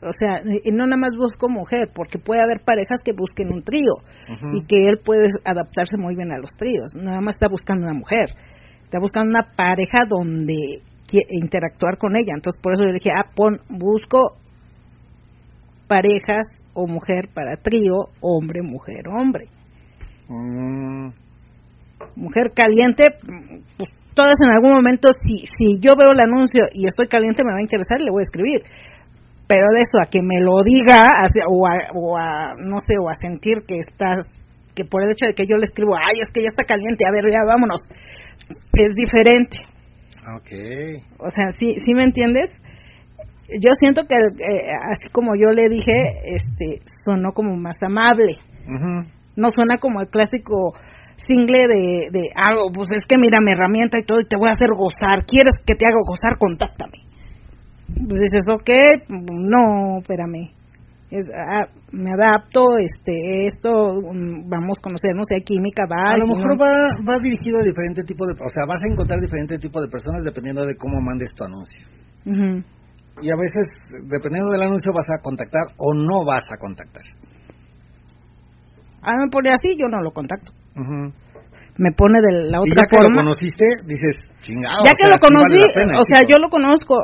[0.02, 3.62] o sea, y no nada más busco mujer, porque puede haber parejas que busquen un
[3.64, 3.98] trío
[4.54, 6.94] y que él puede adaptarse muy bien a los tríos.
[6.94, 8.30] Nada más está buscando una mujer,
[8.84, 10.82] está buscando una pareja donde
[11.28, 12.34] interactuar con ella.
[12.34, 14.41] Entonces, por eso yo le dije, ah, pon, busco
[15.92, 19.44] parejas o mujer para trío, hombre, mujer, hombre.
[20.28, 21.10] Mm,
[22.16, 23.04] Mujer caliente,
[23.76, 27.52] pues todas en algún momento, si, si yo veo el anuncio y estoy caliente, me
[27.52, 28.60] va a interesar y le voy a escribir.
[29.46, 31.06] Pero de eso a que me lo diga,
[31.48, 34.24] o, a, o a, no sé, o a sentir que estás,
[34.74, 37.04] que por el hecho de que yo le escribo, ay, es que ya está caliente,
[37.06, 37.82] a ver, ya vámonos,
[38.72, 39.58] es diferente.
[40.36, 40.50] ok.
[41.20, 42.50] O sea, ¿sí, sí me entiendes?
[43.60, 45.92] Yo siento que, eh, así como yo le dije,
[46.24, 48.36] este, sonó como más amable.
[48.66, 49.08] Ujú.
[49.36, 50.74] No suena como el clásico
[51.16, 54.48] single de, de algo, pues es que mira mi herramienta y todo y te voy
[54.48, 55.24] a hacer gozar.
[55.26, 56.36] ¿Quieres que te haga gozar?
[56.38, 56.98] Contáctame.
[58.08, 58.70] Pues dices, ok,
[59.30, 60.50] no, espérame.
[61.10, 63.68] Es, ah, me adapto, este, esto,
[64.00, 66.12] mm, vamos a conocernos, hay química, va.
[66.12, 66.70] A lo mejor no- va,
[67.06, 68.32] va dirigido a diferente tipo de...
[68.32, 71.80] O sea, vas a encontrar diferente tipo de personas dependiendo de cómo mandes tu anuncio.
[72.24, 72.64] Ujú.
[73.22, 73.66] Y a veces,
[74.10, 77.02] dependiendo del anuncio, vas a contactar o no vas a contactar.
[79.02, 80.52] Ah, me pone así, yo no lo contacto.
[81.78, 84.84] Me pone de la Y otra ya que lo conociste, dices, chingado.
[84.84, 86.94] ya que sea, lo vale conocí, pena o sea, yo lo conozco,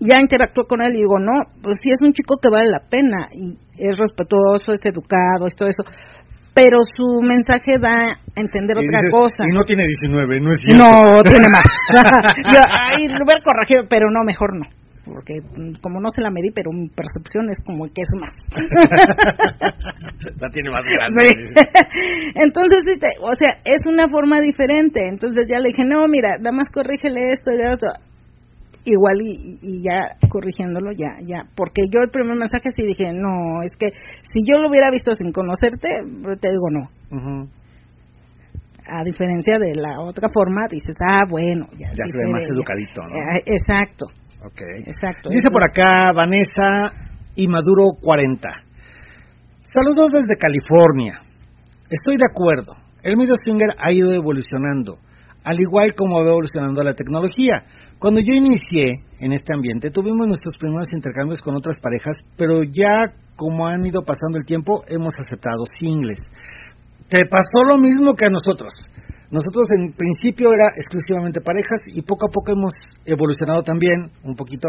[0.00, 2.80] ya interactué con él y digo, no, pues sí es un chico que vale la
[2.90, 5.84] pena y es respetuoso, es educado, es todo eso.
[6.54, 9.42] pero su mensaje da a entender Y otra dices, cosa.
[9.46, 10.82] Y no tiene 19, no es cierto.
[10.82, 11.62] No, tiene más.
[12.52, 14.66] Yo, ay, lo hubiera corregido, pero no, mejor no.
[15.08, 18.34] Porque mm, como no se la medí, pero mi percepción es como que es más.
[20.40, 21.32] la tiene más grande.
[22.34, 22.82] Entonces,
[23.20, 25.00] o sea, es una forma diferente.
[25.08, 27.86] Entonces ya le dije, no, mira, nada más corrígele esto y esto.
[28.84, 31.42] Igual y, y- ya corrigiéndolo, ya, ya.
[31.56, 33.90] Porque yo el primer mensaje sí dije, no, es que
[34.22, 35.88] si yo lo hubiera visto sin conocerte,
[36.40, 37.48] te digo no.
[38.90, 41.88] A diferencia de la otra forma, dices, ah, bueno, ya.
[41.88, 43.36] Ya sí se ve más educadito, ¿no?
[43.36, 44.06] Eh, exacto,
[44.44, 44.60] Ok.
[44.86, 45.30] exacto.
[45.30, 46.92] Dice por acá Vanessa
[47.34, 48.48] y Maduro 40.
[49.60, 51.20] Saludos desde California.
[51.90, 52.74] Estoy de acuerdo.
[53.02, 54.98] El medio swinger ha ido evolucionando,
[55.44, 57.64] al igual como va evolucionando la tecnología.
[57.98, 63.12] Cuando yo inicié en este ambiente, tuvimos nuestros primeros intercambios con otras parejas, pero ya
[63.36, 66.18] como han ido pasando el tiempo, hemos aceptado singles.
[67.08, 68.72] Te pasó lo mismo que a nosotros.
[69.30, 72.72] Nosotros en principio era exclusivamente parejas y poco a poco hemos
[73.04, 74.68] evolucionado también un poquito.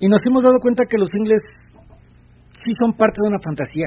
[0.00, 1.40] Y nos hemos dado cuenta que los singles
[2.52, 3.86] sí son parte de una fantasía.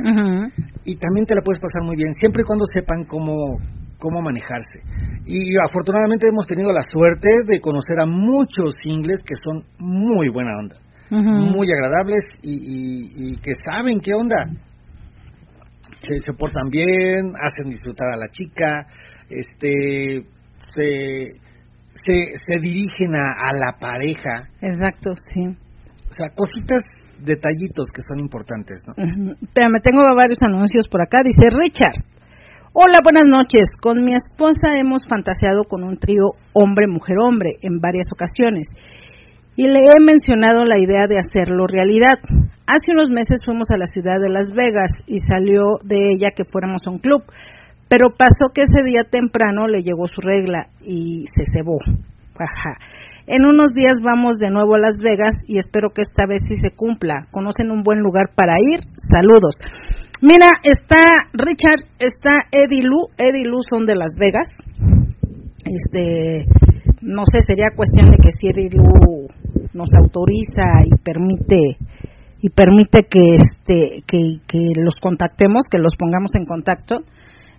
[0.85, 3.57] Y también te la puedes pasar muy bien siempre y cuando sepan cómo
[3.99, 4.79] cómo manejarse.
[5.25, 10.51] Y afortunadamente hemos tenido la suerte de conocer a muchos singles que son muy buena
[10.59, 10.75] onda
[11.49, 14.43] muy agradables y, y- y que saben qué onda.
[15.99, 18.85] Se, se portan bien, hacen disfrutar a la chica,
[19.29, 20.25] este,
[20.73, 21.39] se,
[21.93, 22.15] se,
[22.45, 25.41] se dirigen a, a la pareja, Exacto, sí.
[25.45, 26.81] o sea, cositas,
[27.19, 28.93] detallitos que son importantes, ¿no?
[28.93, 29.35] Ujú.
[29.41, 31.19] Espérame, tengo varios anuncios por acá.
[31.23, 32.03] Dice Richard.
[32.73, 33.69] Hola, buenas noches.
[33.81, 38.67] Con mi esposa hemos fantaseado con un trío hombre-mujer-hombre en varias ocasiones
[39.55, 42.19] y le he mencionado la idea de hacerlo realidad.
[42.67, 46.45] Hace unos meses fuimos a la ciudad de Las Vegas y salió de ella que
[46.45, 47.23] fuéramos a un club,
[47.89, 51.77] pero pasó que ese día temprano le llegó su regla y se cebó.
[52.35, 52.77] Ajá.
[53.27, 56.55] En unos días vamos de nuevo a Las Vegas y espero que esta vez sí
[56.61, 57.27] se cumpla.
[57.31, 58.79] ¿Conocen un buen lugar para ir?
[59.11, 59.55] Saludos.
[60.21, 61.01] Mira, está
[61.33, 63.09] Richard, está Eddie Lu.
[63.17, 64.49] Eddie Lu son de Las Vegas.
[65.65, 66.45] Este,
[67.01, 69.27] no sé, sería cuestión de que si Eddie Lu
[69.73, 71.77] nos autoriza y permite
[72.39, 77.03] y permite que este que, que los contactemos, que los pongamos en contacto.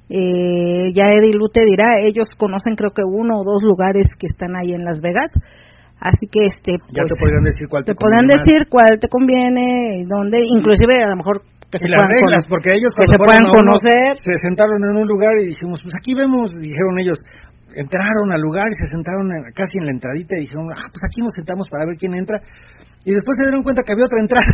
[0.08, 4.24] Eh, ya Eddie Lu te dirá, ellos conocen creo que uno o dos lugares que
[4.26, 5.28] están ahí en Las Vegas,
[6.00, 8.46] así que este Ya pues, te podrían decir cuál te, te podrán conviene más.
[8.46, 9.64] decir cuál te conviene
[10.00, 13.12] y dónde, inclusive a lo mejor que se y las puedan reglas, porque ellos cuando
[13.12, 14.16] se puedan uno, conocer.
[14.16, 17.20] se sentaron en un lugar y dijimos, pues aquí vemos, dijeron ellos,
[17.76, 21.04] entraron al lugar y se sentaron en- casi en la entradita y dijeron, ah, pues
[21.04, 22.40] aquí nos sentamos para ver quién entra.
[23.04, 24.48] Y después se dieron cuenta que había otra entrada.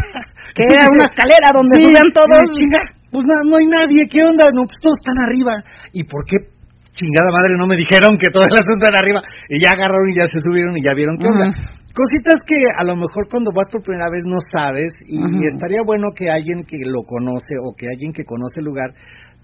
[0.59, 2.43] que era una escalera donde Sí, subían todos.
[2.51, 2.83] chinga,
[3.15, 4.51] pues no, no hay nadie, ¿qué onda?
[4.51, 5.55] No, pues todos están arriba.
[5.95, 6.51] ¿Y por qué
[6.91, 9.23] chingada madre no me dijeron que todo el asunto era arriba?
[9.47, 11.55] Y ya agarraron y ya se subieron y ya vieron qué onda.
[11.95, 16.11] Cositas que a lo mejor cuando vas por primera vez no sabes y estaría bueno
[16.11, 18.91] que alguien que lo conoce o que alguien que conoce el lugar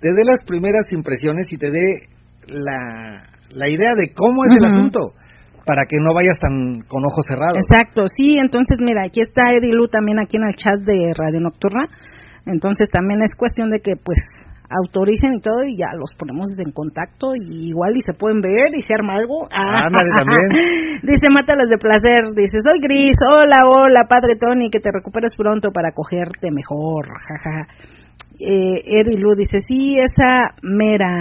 [0.02, 2.10] te dé las primeras impresiones y te dé
[2.50, 3.22] la,
[3.54, 5.14] la idea de cómo es el asunto
[5.64, 7.54] para que no vayas tan con ojos cerrados.
[7.54, 11.38] Exacto, sí, entonces mira, aquí está Eddie Lu también aquí en el chat de Radio
[11.38, 11.86] Nocturna.
[12.47, 14.18] Entonces también es cuestión de que pues
[14.70, 18.70] autoricen y todo y ya los ponemos en contacto y igual y se pueden ver
[18.74, 19.47] y se arma algo.
[19.51, 21.03] Ah, Ándale, también.
[21.03, 25.70] dice Mátalas de placer, dice, soy Gris, hola, hola, padre Tony, que te recuperes pronto
[25.72, 27.66] para cogerte mejor, jaja.
[28.38, 31.14] Eh, Eddie Lu dice, sí, esa mera,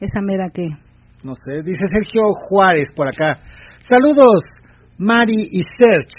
[0.00, 0.64] esa mera que...
[1.22, 3.40] No sé, dice Sergio Juárez por acá.
[3.78, 4.42] Saludos,
[4.98, 6.12] Mari y Serge.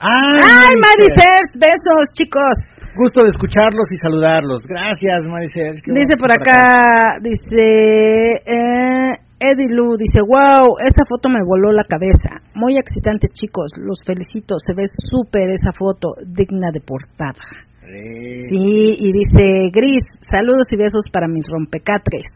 [0.00, 1.48] ¡Ay, ¡Ay, Mari Maricers!
[1.54, 2.54] Besos, chicos.
[2.98, 4.66] Gusto de escucharlos y saludarlos.
[4.66, 5.80] Gracias, Mari Serge.
[5.86, 11.70] Qué Dice por estás acá, dice eh, Eddie Lu, dice, wow, esta foto me voló
[11.70, 12.42] la cabeza.
[12.58, 17.38] Muy excitante, chicos, los felicito, se ve súper esa foto, digna de portada.
[17.86, 22.26] Eh, Sí, y dice Gris, saludos y besos para mis rompecatres.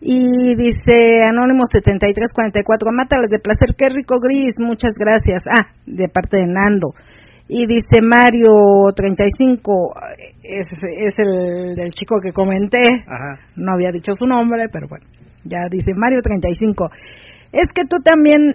[0.00, 2.62] Y dice Anónimo 7344,
[2.94, 5.42] mátales de placer, qué rico Gris, muchas gracias.
[5.50, 6.94] Ah, de parte de Nando.
[7.48, 8.52] Y dice Mario
[8.94, 9.94] 35,
[10.42, 13.40] es, es el del chico que comenté, Ajá.
[13.56, 15.06] no había dicho su nombre, pero bueno,
[15.44, 16.90] ya dice Mario 35.
[17.52, 18.52] Es que tú también...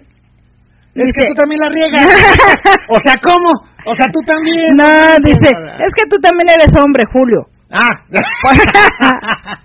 [0.94, 2.06] Es que tú también la riegas.
[2.88, 3.50] o sea, ¿cómo?
[3.84, 4.78] O sea, tú también.
[4.78, 7.50] No, dice, es que tú también eres hombre, Julio.
[7.72, 7.90] Ah.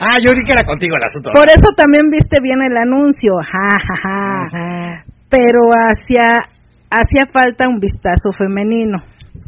[0.00, 1.30] ah, yo creí que era contigo el asunto.
[1.32, 4.18] Por eso también viste bien el anuncio, ja, ja, ja.
[4.42, 5.04] Ajá.
[5.30, 6.26] Pero hacía,
[6.90, 8.98] hacía falta un vistazo femenino.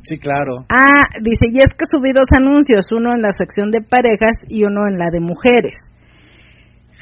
[0.03, 0.65] Sí, claro.
[0.71, 4.65] Ah, dice, y es que subí dos anuncios, uno en la sección de parejas y
[4.65, 5.77] uno en la de mujeres.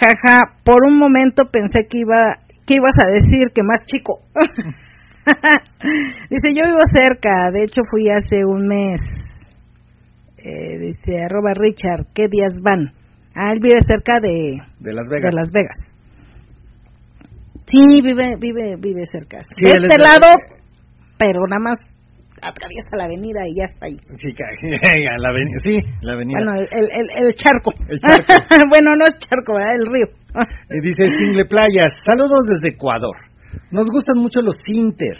[0.00, 4.20] Jaja, por un momento pensé que iba que ibas a decir que más chico.
[6.30, 9.00] dice, yo vivo cerca, de hecho fui hace un mes.
[10.38, 12.92] Eh, dice, arroba Richard, ¿qué días van?
[13.34, 15.34] Ah, él vive cerca de, De Las Vegas.
[15.34, 15.76] de Las Vegas.
[17.66, 19.38] Sí, vive, vive, vive cerca.
[19.40, 20.28] Sí, de es este de- lado,
[21.18, 21.78] pero nada más
[22.42, 23.96] atraviesa la avenida y ya está ahí.
[24.16, 24.30] Sí,
[25.18, 26.38] la avenida, sí, la avenida.
[26.44, 27.72] Bueno, el, el, el charco.
[27.88, 28.26] El charco.
[28.70, 29.74] bueno, no es charco, ¿verdad?
[29.74, 30.08] El río.
[30.70, 33.16] Y dice Single Playas, saludos desde Ecuador.
[33.70, 35.16] Nos gustan mucho los inter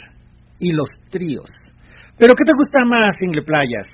[0.61, 1.49] y los tríos.
[2.18, 3.88] Pero ¿qué te gusta más, Single Playas?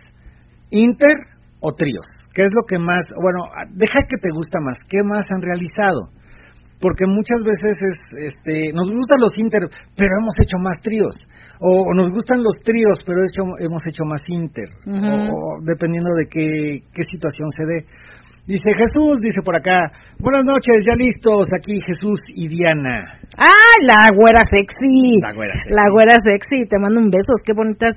[0.71, 1.15] ¿Inter
[1.61, 2.05] o tríos?
[2.35, 6.11] ¿Qué es lo que más, bueno, deja que te gusta más, qué más han realizado?
[6.83, 7.99] Porque muchas veces es,
[8.35, 9.63] este, nos gustan los inter,
[9.95, 11.15] pero hemos hecho más tríos.
[11.63, 14.67] O, o nos gustan los tríos, pero hecho, hemos hecho más inter.
[14.83, 17.79] O dependiendo de qué, qué situación se dé.
[18.45, 19.79] Dice Jesús, dice por acá,
[20.19, 23.07] buenas noches, ya listos, aquí Jesús y Diana.
[23.39, 25.23] ¡Ah, la güera sexy!
[25.23, 25.71] La güera sexy.
[25.71, 27.95] La güera sexy, te mando un beso, qué bonitas,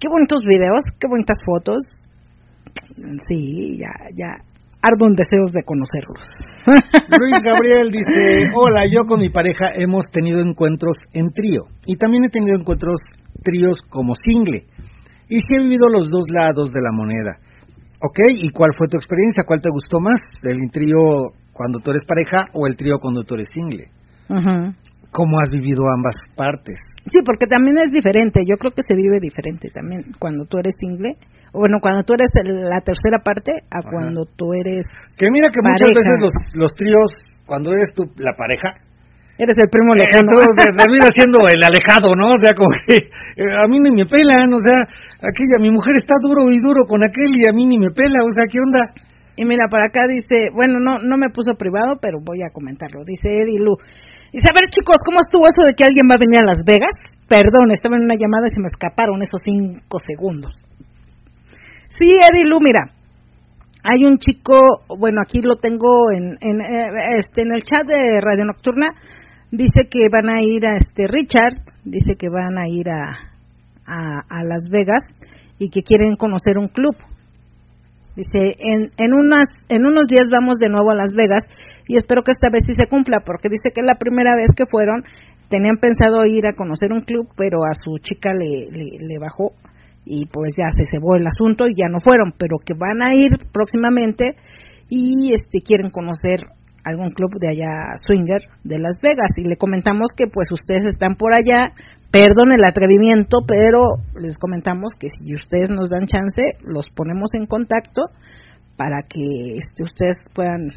[0.00, 1.84] qué bonitos videos, qué bonitas fotos.
[3.28, 4.40] Sí, ya, ya,
[4.82, 6.22] ardo en deseos de conocerlos.
[7.20, 12.24] Luis Gabriel dice, hola, yo con mi pareja hemos tenido encuentros en trío y también
[12.24, 13.00] he tenido encuentros
[13.42, 14.64] tríos como single.
[15.28, 17.38] Y sí he vivido los dos lados de la moneda.
[18.02, 18.18] ¿Ok?
[18.40, 19.44] ¿Y cuál fue tu experiencia?
[19.46, 20.18] ¿Cuál te gustó más?
[20.42, 23.84] ¿El trío cuando tú eres pareja o el trío cuando tú eres single?
[25.12, 26.76] ¿Cómo has vivido ambas partes?
[27.06, 28.42] Sí, porque también es diferente.
[28.44, 31.16] Yo creo que se vive diferente también cuando tú eres single.
[31.52, 33.88] o Bueno, cuando tú eres la tercera parte a Ajá.
[33.90, 34.84] cuando tú eres
[35.16, 37.08] Que mira que muchas veces los, los tríos,
[37.46, 38.76] cuando eres tú la pareja,
[39.40, 40.28] eres el primo lejano.
[40.28, 42.36] Entonces termina siendo el alejado, ¿no?
[42.36, 44.84] O sea, como que eh, a mí ni me pelan, o sea,
[45.24, 48.20] aquella, mi mujer está duro y duro con aquel y a mí ni me pela,
[48.20, 48.80] o sea, ¿qué onda?
[49.36, 53.00] Y mira, para acá dice, bueno, no no me puso privado, pero voy a comentarlo.
[53.06, 53.72] Dice Eddie Lu.
[54.32, 56.62] Dice, a ver chicos, ¿cómo estuvo eso de que alguien va a venir a Las
[56.64, 56.94] Vegas?
[57.26, 60.62] Perdón, estaba en una llamada y se me escaparon esos cinco segundos.
[61.88, 62.86] Sí, Eddie Lu, mira,
[63.82, 68.20] hay un chico, bueno, aquí lo tengo en, en, eh, este, en el chat de
[68.20, 68.88] Radio Nocturna,
[69.50, 73.34] dice que van a ir a este Richard, dice que van a ir a,
[73.86, 75.02] a, a Las Vegas
[75.58, 76.94] y que quieren conocer un club.
[78.16, 81.44] Dice, en, en, unas, en unos días vamos de nuevo a Las Vegas
[81.86, 84.64] y espero que esta vez sí se cumpla, porque dice que la primera vez que
[84.70, 85.04] fueron.
[85.48, 89.50] Tenían pensado ir a conocer un club, pero a su chica le, le, le bajó
[90.04, 93.14] y pues ya se cebó el asunto y ya no fueron, pero que van a
[93.14, 94.36] ir próximamente
[94.88, 96.40] y este quieren conocer
[96.84, 99.30] algún club de allá swinger de Las Vegas.
[99.36, 101.72] Y le comentamos que pues ustedes están por allá,
[102.10, 107.46] perdón el atrevimiento, pero les comentamos que si ustedes nos dan chance, los ponemos en
[107.46, 108.02] contacto
[108.76, 110.72] para que este, ustedes puedan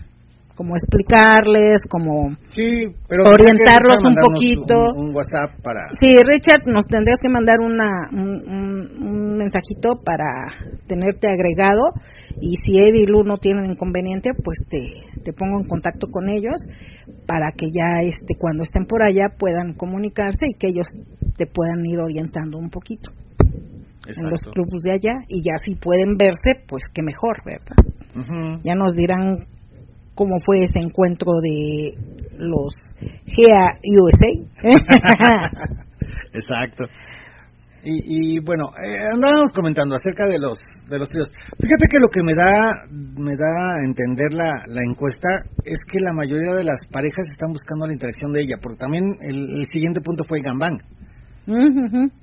[0.56, 3.44] como explicarles, como Sí, pero que
[4.08, 4.86] un poquito.
[4.96, 5.82] Un, un WhatsApp para...
[6.00, 10.26] Sí, Richard, nos tendrías que mandar una, un, mensajito para
[10.88, 11.92] tenerte agregado
[12.40, 16.30] y si Eddie y Lu no tienen inconveniente, pues te, te pongo en contacto con
[16.30, 16.58] ellos
[17.28, 20.88] para que ya este cuando estén por allá puedan comunicarse y que ellos
[21.36, 23.12] te puedan ir orientando un poquito
[24.08, 28.60] en los clubes de allá y ya si pueden verse, pues qué mejor, ¿verdad?
[28.64, 29.48] Ya nos dirán
[30.16, 31.94] cómo fue ese encuentro de
[32.38, 32.74] los
[33.26, 34.32] GEA USA.
[36.34, 36.86] Exacto.
[37.86, 40.58] Y, y bueno, eh, andábamos comentando acerca de los
[40.90, 41.30] de los tríos.
[41.60, 45.28] Fíjate que lo que me da me da a entender la, la encuesta
[45.66, 49.04] es que la mayoría de las parejas están buscando la interacción de ella, porque también
[49.20, 50.78] el, el siguiente punto fue el gambán.
[51.46, 52.23] Ujú.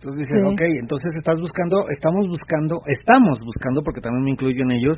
[0.00, 0.48] Entonces dices, Sí.
[0.48, 4.96] ok, entonces estás buscando, estamos buscando, estamos buscando, porque también me incluyo en ellos,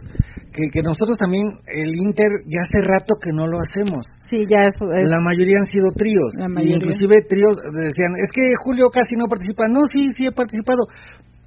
[0.55, 4.07] que, que nosotros también, el Inter, ya hace rato que no lo hacemos.
[4.31, 5.11] Sí, ya eso es.
[5.11, 6.39] La mayoría han sido tríos.
[6.39, 6.77] La y mayoría.
[6.79, 9.67] inclusive tríos decían, es que Julio casi no participa.
[9.67, 10.87] No, sí, sí he participado.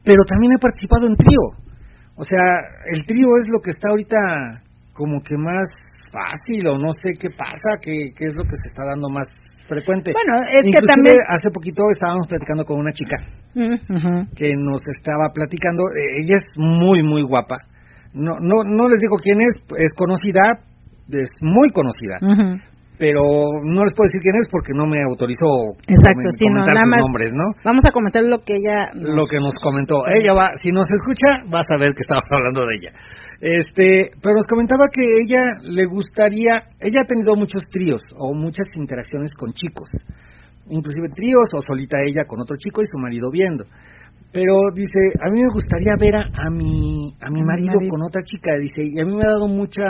[0.04, 1.56] Pero también he participado en trío.
[2.20, 2.44] O sea,
[2.92, 4.20] el trío es lo que está ahorita
[4.92, 5.64] como que más
[6.12, 9.28] fácil o no sé qué pasa, que, que es lo que se está dando más
[9.68, 10.12] frecuente.
[10.14, 13.18] Bueno, es que también- hace poquito estábamos platicando con una chica
[14.36, 15.84] que nos estaba platicando.
[15.90, 17.56] eh, ella es muy, muy guapa.
[18.14, 20.60] No, no, no les digo quién es, es conocida,
[21.12, 22.16] es muy conocida
[22.98, 23.20] pero
[23.68, 26.86] no les puedo decir quién es porque no me autorizó Exacto, sí, no, comentar nada
[26.88, 27.02] sus más.
[27.04, 27.44] nombres, ¿no?
[27.66, 28.88] Vamos a comentar lo que ella.
[28.96, 30.00] nos- Lo que nos comentó.
[30.16, 32.92] Ella va, si nos escucha, vas a ver que estamos hablando de ella.
[33.46, 38.66] Este, pero nos comentaba que ella le gustaría, ella ha tenido muchos tríos o muchas
[38.74, 39.88] interacciones con chicos,
[40.68, 43.66] inclusive tríos o solita ella con otro chico y su marido viendo.
[44.34, 47.76] Pero dice, a mí me gustaría ver a, a mi a mi A mi marido,
[47.76, 47.92] marido.
[47.92, 49.84] con otra chica, dice, y a mí me ha dado mucha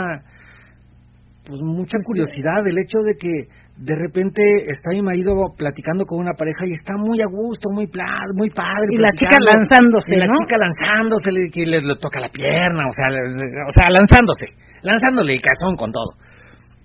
[1.46, 3.30] pues mucha curiosidad el hecho de que
[3.76, 7.86] de repente está mi marido platicando con una pareja y está muy a gusto, muy
[7.86, 8.90] pla- muy padre.
[8.90, 10.32] Y la chica lanzándose, y la ¿no?
[10.42, 13.86] chica lanzándose, le, que le, le toca la pierna, o sea, le- le- o sea,
[13.90, 14.46] lanzándose,
[14.82, 16.18] lanzándole el calzón con todo.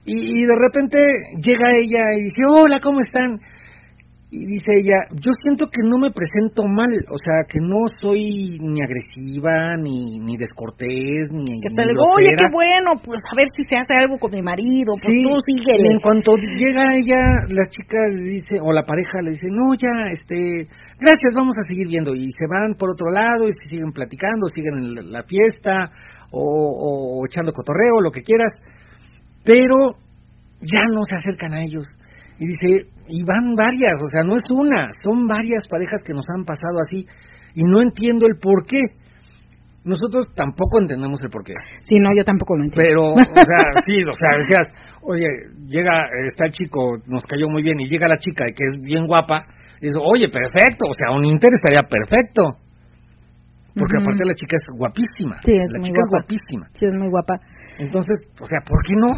[0.05, 0.97] Y, y de repente
[1.41, 3.39] llega ella y dice, hola, ¿cómo están?
[4.33, 8.55] Y dice ella, yo siento que no me presento mal, o sea, que no soy
[8.63, 12.39] ni agresiva, ni, ni descortés, ni Que ni te digo, oye, grosera".
[12.39, 15.35] qué bueno, pues a ver si se hace algo con mi marido, pues Sí, tú
[15.43, 15.83] síguele.
[15.91, 20.07] en cuanto llega ella, la chica le dice, o la pareja le dice, no, ya,
[20.07, 20.63] este,
[20.95, 22.15] gracias, vamos a seguir viendo.
[22.15, 25.91] Y se van por otro lado y se siguen platicando, siguen en la- la fiesta,
[26.31, 28.53] o, o echando cotorreo, lo que quieras.
[29.43, 29.99] Pero
[30.61, 31.83] ya no se acercan a ellos.
[32.39, 36.23] Y dice, y van varias, o sea, no es una, son varias parejas que nos
[36.33, 37.05] han pasado así.
[37.53, 38.79] Y no entiendo el por qué.
[39.83, 41.53] Nosotros tampoco entendemos el por qué.
[41.83, 42.87] Sí, no, yo tampoco lo entiendo.
[42.87, 44.71] Pero, o sea, sí, o sea, decías,
[45.01, 45.27] oye,
[45.67, 49.05] llega, está el chico, nos cayó muy bien, y llega la chica, que es bien
[49.07, 49.43] guapa,
[49.81, 52.61] y dice, oye, perfecto, o sea, un Inter estaría perfecto.
[53.75, 55.41] Porque aparte la chica es guapísima.
[55.43, 56.05] Sí, es la muy chica guapa.
[56.05, 56.65] es guapísima.
[56.79, 57.39] Sí, es muy guapa.
[57.79, 59.11] Entonces, o sea, ¿por qué no?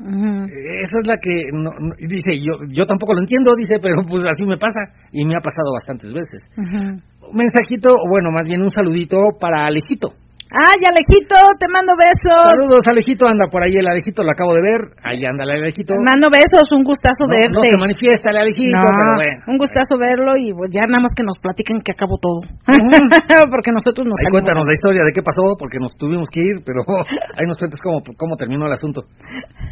[0.00, 4.44] Esa es la que, no, dice, yo, yo tampoco lo entiendo, dice, pero pues así
[4.44, 4.80] me pasa,
[5.12, 6.42] y me ha pasado bastantes veces.
[6.56, 10.12] Un mensajito, o bueno, más bien un saludito para Alejito.
[10.54, 12.38] Ay, Alejito, te mando besos.
[12.54, 15.98] Saludos, Alejito, anda por ahí el Alejito, lo acabo de ver, ahí anda el Alejito.
[15.98, 17.58] Te mando besos, un gustazo No, verte.
[17.58, 19.50] no se manifiesta el Alejito, No, pero bueno.
[19.50, 22.38] un gustazo verlo y pues, ya nada más que nos platiquen que acabó todo.
[23.50, 26.62] Porque nosotros nos Ahí cuéntanos la historia de qué pasó, porque nos tuvimos que ir,
[26.62, 26.86] pero
[27.34, 29.02] ahí nos cuentas cómo, cómo terminó el asunto.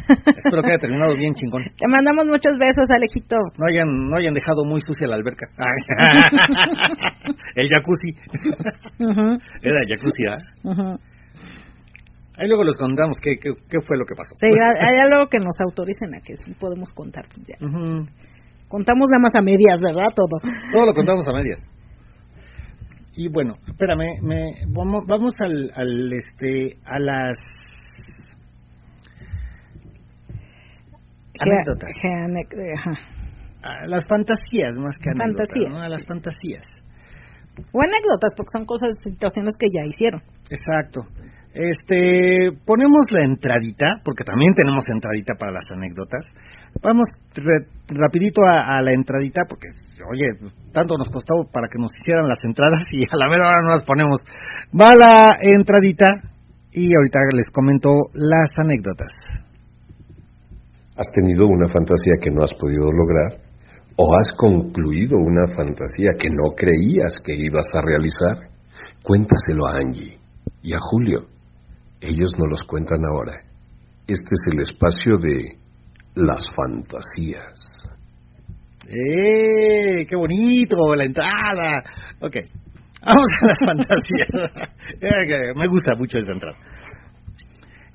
[0.11, 1.63] Espero que haya terminado bien chingón.
[1.63, 3.39] Te mandamos muchos besos, Alejito.
[3.55, 5.47] No hayan, no hayan dejado muy sucia la alberca.
[7.55, 8.11] El jacuzzi.
[9.63, 10.43] Era el jacuzzi, ¿ah?
[12.35, 14.33] Ahí luego les contamos qué, qué, qué fue lo que pasó.
[14.39, 17.25] Sí, hay algo que nos autoricen a que sí podemos contar.
[18.67, 20.09] Contamos nada más a medias, ¿verdad?
[20.15, 20.41] Todo.
[20.71, 21.59] Todo lo contamos a medias.
[23.15, 27.37] Y bueno, espérame, me, vamos, vamos al, al, este, a las
[31.39, 31.89] anécdotas.
[33.61, 35.71] a las fantasías más que anécdotas, Fantasías.
[35.71, 35.79] ¿no?
[35.79, 36.63] A las fantasías.
[37.71, 40.23] O anécdotas, porque son cosas, situaciones que ya hicieron.
[40.53, 41.01] Exacto.
[41.53, 46.25] Este, ponemos la entradita, porque también tenemos entradita para las anécdotas.
[46.81, 49.67] Vamos re- rapidito a, la entradita, porque,
[50.09, 50.25] oye,
[50.71, 53.69] tanto nos costó para que nos hicieran las entradas y a la mera hora no
[53.69, 54.21] las ponemos.
[54.73, 56.05] Va la entradita
[56.71, 59.09] y ahorita les comento las anécdotas.
[60.97, 63.41] ¿Has tenido una fantasía que no has podido lograr?
[63.95, 68.49] ¿O has concluido una fantasía que no creías que ibas a realizar?
[69.03, 70.22] Cuéntaselo a Angie
[70.63, 71.27] y a Julio.
[72.01, 73.41] Ellos no los cuentan ahora.
[74.07, 75.57] Este es el espacio de
[76.15, 77.83] las fantasías.
[78.87, 80.05] ¡Eh!
[80.07, 80.75] ¡Qué bonito!
[80.95, 81.83] La entrada.
[82.19, 82.35] Ok.
[83.05, 85.55] Vamos a las fantasías.
[85.57, 86.57] Me gusta mucho esta entrada.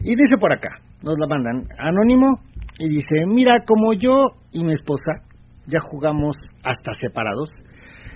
[0.01, 2.41] Y dice por acá, nos la mandan, anónimo,
[2.79, 4.21] y dice, mira, como yo
[4.53, 5.25] y mi esposa
[5.67, 7.51] ya jugamos hasta separados,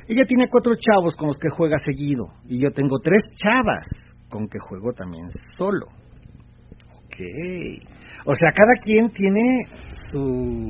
[0.07, 3.83] ella tiene cuatro chavos con los que juega seguido, y yo tengo tres chavas
[4.33, 5.29] con que juego también
[5.59, 5.87] solo.
[6.97, 7.21] Ok.
[8.25, 9.69] O sea, cada quien tiene
[10.11, 10.69] su,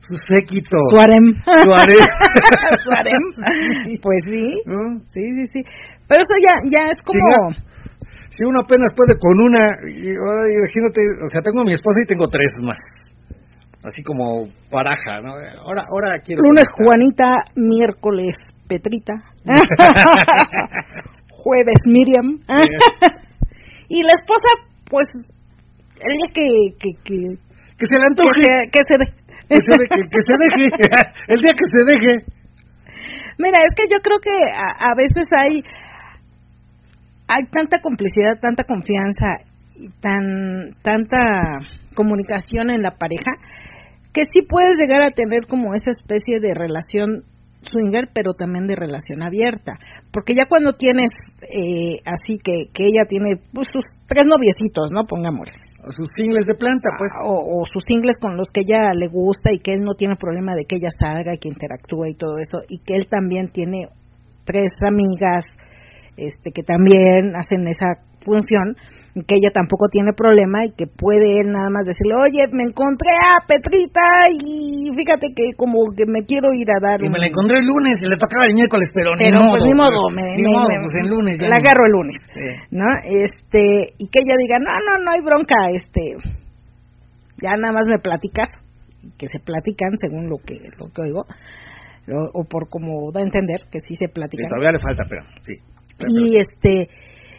[0.00, 0.76] su séquito.
[0.90, 1.26] Su harem.
[1.44, 1.96] Su harem.
[2.84, 3.24] Su harem.
[4.02, 4.46] Pues sí.
[4.66, 4.98] ¿no?
[5.06, 5.60] Sí, sí, sí.
[6.08, 7.54] Pero eso ya, ya es como...
[8.30, 12.06] Si uno apenas puede con una, y, imagínate, o sea, tengo a mi esposa y
[12.06, 12.78] tengo tres más.
[13.82, 15.30] Así como baraja, ¿no?
[15.64, 16.42] Ahora, ahora quiero.
[16.42, 16.86] Lunes conectar.
[16.86, 17.24] Juanita,
[17.56, 18.36] miércoles
[18.68, 19.14] Petrita,
[21.38, 22.40] jueves Miriam.
[23.88, 24.50] y la esposa,
[24.90, 26.48] pues, el día que,
[26.78, 27.18] que, que,
[27.78, 28.40] Que se le que, antoje.
[28.42, 29.06] se, que se dé.
[29.48, 30.70] Que se, de- que- que se deje.
[31.32, 32.24] El día que se deje.
[33.38, 35.62] Mira, es que yo creo que a, a veces hay
[37.28, 39.28] hay tanta complicidad, tanta confianza
[39.76, 41.58] y tan tanta
[41.94, 43.32] comunicación en la pareja
[44.12, 47.22] que sí puedes llegar a tener como esa especie de relación
[47.62, 49.74] swinger, pero también de relación abierta,
[50.12, 51.08] porque ya cuando tienes
[51.42, 55.56] eh, así que que ella tiene pues, sus tres noviecitos, no pongámosle.
[55.90, 57.10] Sus singles de planta, pues.
[57.24, 60.16] o, o sus singles con los que ella le gusta y que él no tiene
[60.16, 63.48] problema de que ella salga y que interactúe y todo eso y que él también
[63.48, 63.88] tiene
[64.44, 65.44] tres amigas
[66.16, 68.76] este que también hacen esa función
[69.26, 73.10] que ella tampoco tiene problema y que puede él nada más decirle, oye, me encontré
[73.18, 77.26] a Petrita y fíjate que como que me quiero ir a dar Y me la
[77.26, 79.50] encontré el lunes y le tocaba el miércoles, pero, ni pero modo.
[79.56, 81.92] pues ni modo, me, Ni me- modo, me- pues el lunes ya la agarro el
[81.96, 82.46] lunes, Sí.
[82.70, 82.86] ¿no?
[83.02, 86.14] Este, y que ella diga, no, no, no hay bronca, este,
[87.42, 88.48] ya nada más me platicas,
[89.16, 91.22] que se platican según lo que, lo que oigo,
[92.08, 94.48] o, o por como da a entender que sí se Sí, platican.
[94.48, 95.54] todavía le falta, pero sí.
[95.98, 96.88] Pero- y este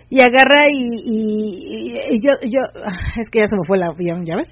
[0.09, 2.61] y agarra y, y- y yo yo
[3.19, 4.49] es que ya se me fue el avión ya ves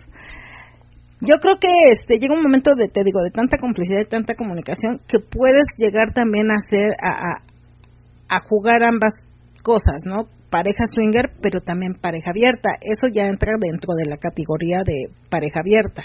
[1.21, 4.35] yo creo que este llega un momento de te digo de tanta complicidad y tanta
[4.35, 9.13] comunicación que puedes llegar también a hacer a, a, a jugar ambas
[9.63, 12.69] cosas no pareja swinger pero también pareja abierta.
[12.79, 16.03] Eso ya entra dentro de la categoría de pareja abierta.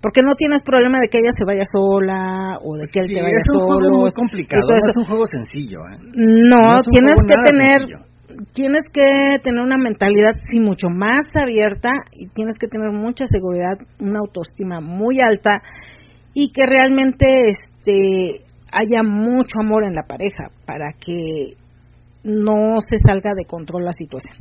[0.00, 3.14] Porque no tienes problema de que ella se vaya sola o de que él Sí,
[3.14, 5.98] te vaya es un solo juego muy complicado, no es un juego sencillo, ¿eh?
[6.14, 8.09] No, No tienes juego que tener sencillo.
[8.52, 13.78] Tienes que tener una mentalidad sí mucho más abierta y tienes que tener mucha seguridad,
[13.98, 15.62] una autoestima muy alta
[16.34, 21.56] y que realmente este haya mucho amor en la pareja para que
[22.22, 24.36] no se salga de control la situación.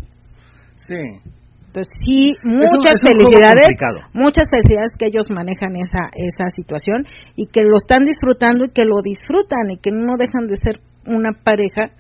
[0.76, 1.40] Sí.
[1.68, 3.70] Entonces sí, muchas felicidades,
[4.14, 7.06] muchas felicidades que ellos manejan esa esa situación
[7.36, 10.82] y que lo están disfrutando y que lo disfrutan y que no dejan de ser
[11.06, 11.92] una pareja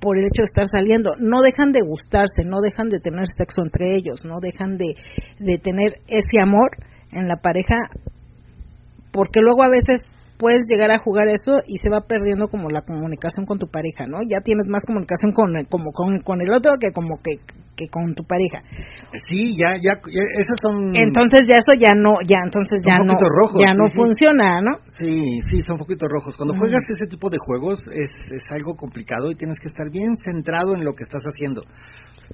[0.00, 3.62] por el hecho de estar saliendo, no dejan de gustarse, no dejan de tener sexo
[3.62, 4.94] entre ellos, no dejan de,
[5.38, 6.70] de tener ese amor
[7.12, 7.76] en la pareja,
[9.12, 10.00] porque luego a veces
[10.40, 14.08] puedes llegar a jugar eso y se va perdiendo como la comunicación con tu pareja,
[14.08, 14.24] ¿no?
[14.24, 17.36] Ya tienes más comunicación con como con, con el otro que como que,
[17.76, 18.64] que con tu pareja.
[19.28, 20.96] Sí, ya, ya, ya, esas son...
[20.96, 24.80] Entonces ya eso ya no, ya entonces ya no, rojos, ya no sí, funciona, ¿no?
[24.96, 26.34] Sí, sí, son poquitos rojos.
[26.34, 30.16] Cuando juegas ese tipo de juegos es, es algo complicado y tienes que estar bien
[30.16, 31.60] centrado en lo que estás haciendo.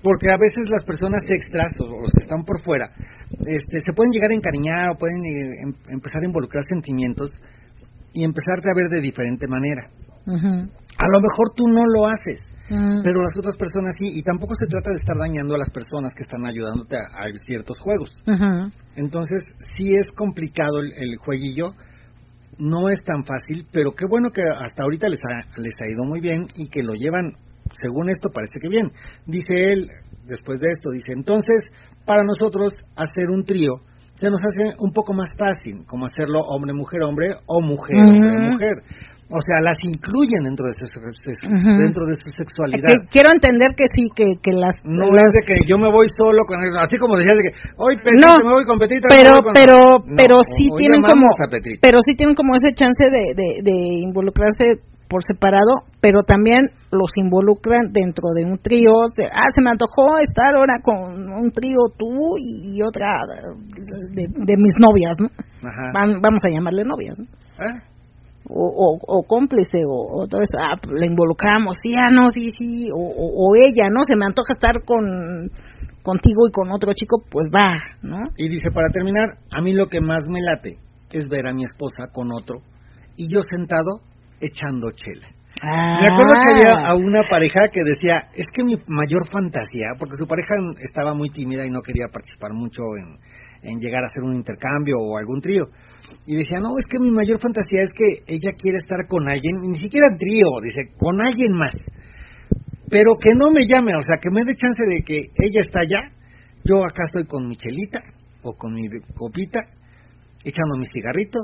[0.02, 2.86] Porque a veces las personas extras o los que están por fuera
[3.46, 7.30] este, se pueden llegar a encariñar o pueden eh, em- empezar a involucrar sentimientos
[8.16, 9.90] y empezarte a ver de diferente manera.
[10.98, 12.40] A lo mejor tú no lo haces,
[13.04, 16.12] pero las otras personas sí, y tampoco se trata de estar dañando a las personas
[16.16, 18.10] que están ayudándote a, a ciertos juegos.
[18.96, 19.42] Entonces,
[19.76, 21.68] sí es complicado el, el jueguillo,
[22.58, 26.04] no es tan fácil, pero qué bueno que hasta ahorita les ha, les ha ido
[26.08, 27.34] muy bien y que lo llevan,
[27.72, 28.90] según esto, parece que bien.
[29.26, 29.88] Dice él,
[30.24, 31.70] después de esto, dice, entonces,
[32.06, 33.72] para nosotros hacer un trío
[34.16, 38.82] se nos hace un poco más fácil, como hacerlo hombre-mujer-hombre o mujer-hombre-mujer.
[39.28, 40.86] O sea, las incluyen dentro de su,
[41.82, 42.86] dentro de su sexualidad.
[42.94, 44.70] Que quiero entender que sí, que, que las...
[44.86, 47.50] No las- es de que yo me voy solo con él, así como decías de
[47.50, 49.52] que hoy No, me voy con Petrita, pero con...
[49.52, 51.26] pero No, pero sí tienen como
[51.82, 54.78] pero sí tienen como ese chance de, de, de involucrarse
[55.08, 58.92] por separado pero también los involucran dentro de un trío
[59.32, 63.06] ah se me antojó estar ahora con un trío tú y otra
[64.14, 65.28] de, de mis novias no
[65.66, 65.92] Ajá.
[65.94, 67.24] Van- vamos a llamarle novias no
[67.64, 67.80] ¿Eh?
[68.48, 72.30] o, o, o cómplice o, o todo eso, ah, pues, la involucramos, sí, ah, no,
[72.32, 74.02] sí, sí, o, o, o ella, ¿no?
[74.06, 75.50] Se me antoja estar con
[76.02, 78.18] contigo y con otro chico, pues va, ¿no?
[78.36, 80.78] Y dice, para terminar, a mí lo que más me late
[81.10, 82.60] es ver a mi esposa con otro
[83.16, 83.98] y yo sentado
[84.40, 85.28] echando chela.
[85.62, 89.88] Ah, Me acuerdo que había a una pareja que decía, es que mi mayor fantasía,
[89.98, 93.16] porque su pareja estaba muy tímida y no quería participar mucho en,
[93.62, 95.68] en llegar a hacer un intercambio o algún trío.
[96.26, 99.56] Y decía, no, es que mi mayor fantasía es que ella quiere estar con alguien,
[99.62, 101.74] ni siquiera en trío, dice, con alguien más.
[102.90, 105.80] Pero que no me llame, o sea, que me dé chance de que ella está
[105.80, 106.10] allá,
[106.64, 108.00] yo acá estoy con mi chelita
[108.42, 109.60] o con mi copita,
[110.44, 111.38] echando mi cigarrito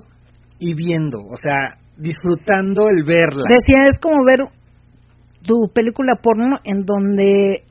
[0.59, 3.44] y viendo, o sea, disfrutando el verla.
[3.48, 4.39] Decía, es como ver
[5.43, 7.62] tu película porno en donde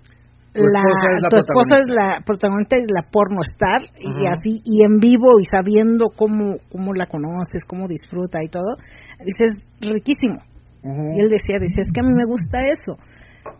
[0.53, 4.11] Tu esposa la, es la tu esposa es la protagonista y la porno star y
[4.11, 4.27] Ujú.
[4.27, 8.75] así y en vivo y sabiendo cómo cómo la conoces cómo disfruta y todo
[9.23, 10.43] dices riquísimo
[10.83, 12.99] y él decía dice es que a mí me gusta eso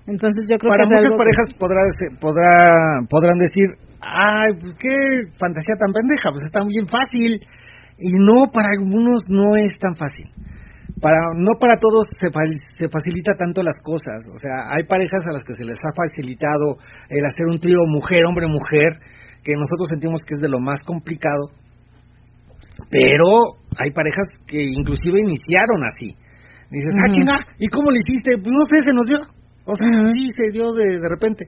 [0.05, 1.47] entonces yo creo Para que muchas que- parejas
[2.19, 2.53] podrá,
[3.09, 3.67] podrán decir,
[4.01, 4.91] ay, pues qué
[5.39, 7.39] fantasía tan pendeja, pues está bien fácil.
[8.01, 10.25] Y no, para algunos no es tan fácil.
[10.99, 14.25] Para, no para todos se, se facilita tanto las cosas.
[14.25, 16.77] O sea, hay parejas a las que se les ha facilitado
[17.09, 18.99] el hacer un trío mujer, hombre, mujer,
[19.43, 21.53] que nosotros sentimos que es de lo más complicado.
[22.89, 26.17] Pero hay parejas que inclusive iniciaron así.
[26.69, 27.13] Dices, ah, Ujú.
[27.13, 28.41] chinga, ¿y cómo le hiciste?
[28.41, 29.19] Pues no sé, se nos dio.
[29.65, 31.45] O sea, sí, se dio de, de repente.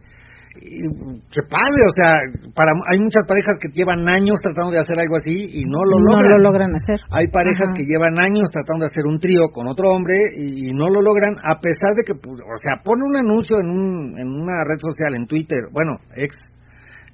[0.53, 2.11] Qué padre, o sea,
[2.53, 5.97] para hay muchas parejas que llevan años tratando de hacer algo así y no lo
[5.97, 6.29] no logran.
[6.29, 7.73] lo logran hacer Hay parejas Ajá.
[7.73, 11.01] que llevan años tratando de hacer un trío con otro hombre y, y no lo
[11.01, 14.61] logran a pesar de que, pues, o sea, pone un anuncio en, un, en una
[14.63, 16.35] red social, en Twitter, bueno, ex,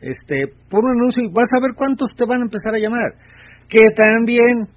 [0.02, 3.16] este, pon un anuncio y vas a ver cuántos te van a empezar a llamar.
[3.70, 4.68] Que también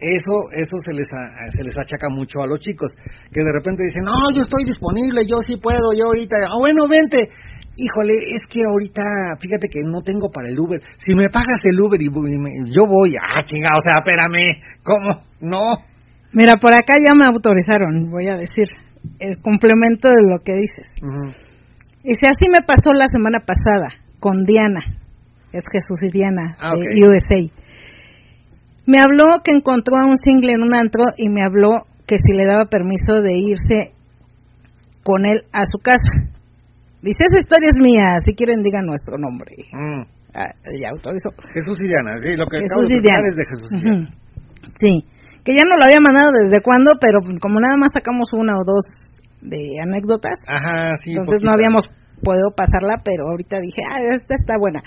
[0.00, 2.90] eso eso se les a- se les achaca mucho a los chicos,
[3.32, 6.84] que de repente dicen, "No, yo estoy disponible, yo sí puedo, yo ahorita." "Ah, bueno,
[6.88, 7.28] vente."
[7.82, 9.02] Híjole, es que ahorita,
[9.40, 10.80] fíjate que no tengo para el Uber.
[10.98, 14.02] Si me pagas el Uber y, voy- y me- yo voy, ah, chingado, o sea,
[14.04, 15.22] espérame, ¿cómo?
[15.40, 15.78] No.
[16.32, 18.66] Mira, por acá ya me autorizaron, voy a decir,
[19.18, 20.88] el complemento de lo que dices.
[21.02, 21.32] Ujú.
[22.04, 23.88] Dice, así me pasó la semana pasada
[24.20, 24.80] con Diana,
[25.52, 26.84] es Jesús y Diana Ah, de.
[27.02, 27.50] USA.
[28.86, 31.70] Me habló que encontró a un single en un antro y me habló
[32.06, 33.92] que si le daba permiso de irse
[35.04, 36.28] con él a su casa.
[37.02, 39.56] Dice, esa historia es mía, si quieren digan nuestro nombre.
[39.72, 40.02] Mm.
[40.34, 41.30] Ah, ya autorizó.
[41.52, 43.28] Jesús y Diana, sí, lo que acabo Jesús de platicar Diana.
[43.28, 44.10] es de Jesús y Diana.
[44.74, 45.04] Sí,
[45.42, 48.64] que ya no lo había mandado desde cuándo, pero como nada más sacamos una o
[48.64, 48.84] dos
[49.40, 51.12] de anécdotas, Ajá, sí.
[51.12, 51.84] entonces no habíamos
[52.22, 54.82] podido pasarla, pero ahorita dije, ah, esta está buena.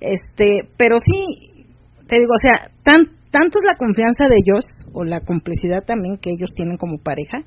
[0.00, 1.66] Este, pero sí,
[2.06, 4.64] te digo, o sea, tan, tanto es la confianza de ellos,
[4.94, 7.38] o la complicidad también que ellos tienen como pareja,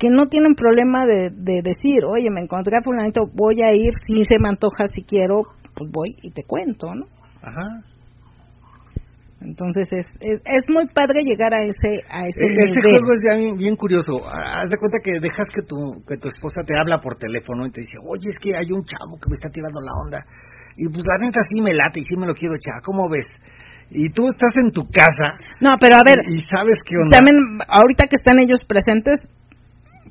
[0.00, 3.92] que no tienen problema de, de decir, oye, me encontré a fulanito, voy a ir,
[3.92, 5.42] si se me antoja, si quiero,
[5.76, 7.04] pues voy y te cuento, ¿no?
[7.42, 7.68] Ajá.
[9.40, 13.00] Entonces es, es, es muy padre llegar a ese a ese Este nivel.
[13.00, 14.20] juego es ya bien, bien curioso.
[14.28, 17.70] Haz de cuenta que dejas que tu, que tu esposa te habla por teléfono y
[17.72, 20.20] te dice, oye, es que hay un chavo que me está tirando la onda.
[20.76, 22.82] Y pues la neta sí me late y sí me lo quiero echar.
[22.84, 23.24] ¿Cómo ves?
[23.88, 27.16] Y tú estás en tu casa No, pero a ver, y, y sabes qué onda.
[27.16, 29.18] también ahorita que están ellos presentes,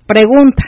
[0.10, 0.64] pregunta.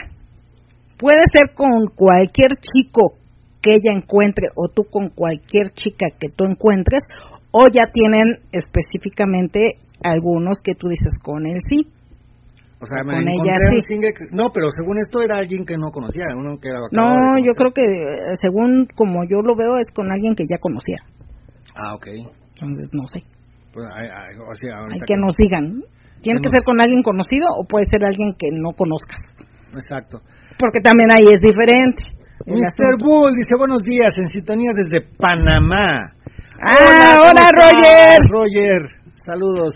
[0.98, 3.14] Puede ser con cualquier chico
[3.60, 7.02] que ella encuentre o tú con cualquier chica que tú encuentres
[7.50, 9.58] o ya tienen específicamente
[10.02, 11.86] algunos que tú dices con él sí.
[12.80, 13.82] o sea, me con ella un sí.
[13.82, 16.24] single que- No, pero según esto era alguien que no conocía.
[16.36, 20.10] Uno que de No, yo creo que eh, según como yo lo veo es con
[20.10, 20.98] alguien que ya conocía.
[21.74, 22.06] Ah, ok.
[22.54, 23.22] Entonces no sé.
[23.72, 25.82] Pues, o sea, Hay ahorita que nos digan.
[26.22, 29.20] ¿Tiene Que ser con alguien conocido o puede ser alguien que no conozcas?
[29.74, 30.22] Exacto.
[30.58, 32.02] Porque también ahí es diferente.
[32.46, 32.98] Mr.
[32.98, 36.14] Bull dice buenos días, en sintonía desde Panamá.
[36.60, 38.18] Ah, ¿cómo hola, estás, Roger.
[38.30, 38.82] Roger,
[39.14, 39.74] saludos.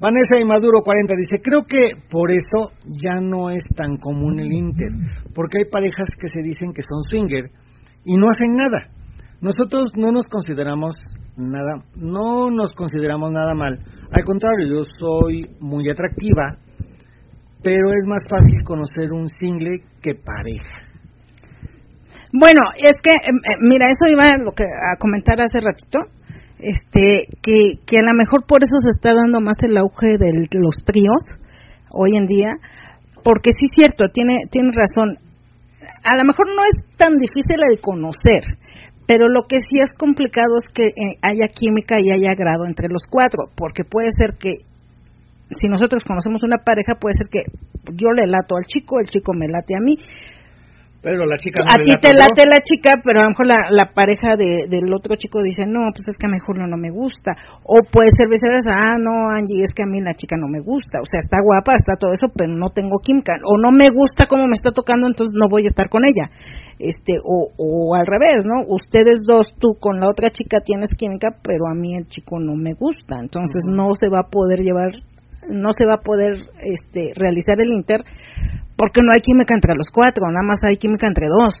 [0.00, 4.52] Vanessa y Maduro 40 dice, creo que por eso ya no es tan común el
[4.52, 4.92] Inter,
[5.34, 7.50] porque hay parejas que se dicen que son swinger
[8.04, 8.90] y no hacen nada.
[9.40, 10.94] Nosotros no nos consideramos
[11.38, 13.78] nada, no nos consideramos nada mal.
[14.10, 16.56] Al contrario, yo soy muy atractiva,
[17.62, 20.88] pero es más fácil conocer un single que pareja.
[22.32, 26.00] Bueno, es que, em, eh, mira, eso iba a, lo que, a comentar hace ratito,
[26.58, 30.48] este, que, que a lo mejor por eso se está dando más el auge de
[30.58, 31.22] los tríos
[31.90, 32.52] hoy en día,
[33.24, 35.18] porque sí es cierto, tiene, tiene razón.
[36.04, 38.44] A lo mejor no es tan difícil el conocer,
[39.08, 42.92] pero lo que sí es complicado es que eh, haya química y haya grado entre
[42.92, 44.52] los cuatro, porque puede ser que
[45.48, 47.40] si nosotros conocemos una pareja, puede ser que
[47.96, 49.96] yo le lato al chico, el chico me late a mí,
[51.00, 53.70] Pero la chica no a ti te late la chica, pero a lo mejor la,
[53.70, 56.76] la pareja de, del otro chico dice, no, pues es que a mejor no, no
[56.76, 57.32] me gusta.
[57.64, 60.60] O puede ser viceversa, ah, no, Angie, es que a mí la chica no me
[60.60, 61.00] gusta.
[61.00, 63.40] O sea, está guapa, está todo eso, pero no tengo química.
[63.46, 66.28] O no me gusta cómo me está tocando, entonces no voy a estar con ella.
[66.78, 68.64] Este o, o al revés, ¿no?
[68.68, 72.54] Ustedes dos, tú con la otra chica tienes química, pero a mí el chico no
[72.54, 73.16] me gusta.
[73.20, 74.92] Entonces no se va a poder llevar,
[75.48, 78.04] no se va a poder este realizar el inter
[78.76, 81.54] porque no hay química entre los cuatro, nada más hay química entre dos.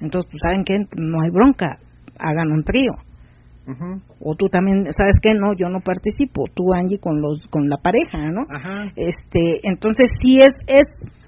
[0.00, 0.78] Entonces, pues, ¿saben qué?
[0.96, 1.78] No hay bronca,
[2.18, 2.92] hagan un trío.
[4.20, 5.34] O tú también, ¿sabes qué?
[5.34, 8.42] No, yo no participo, tú Angie con los con la pareja, ¿no?
[8.48, 8.92] Ajá.
[8.94, 10.86] Este, entonces sí es es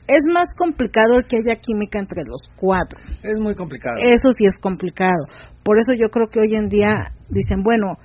[0.09, 2.99] es más complicado el que haya química entre los cuatro.
[3.23, 3.97] Es muy complicado.
[3.99, 5.27] Eso sí es complicado.
[5.63, 7.99] Por eso yo creo que hoy en día dicen, bueno,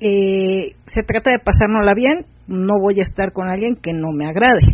[0.00, 4.26] eh, se trata de pasárnosla bien, no voy a estar con alguien que no me
[4.26, 4.66] agrade.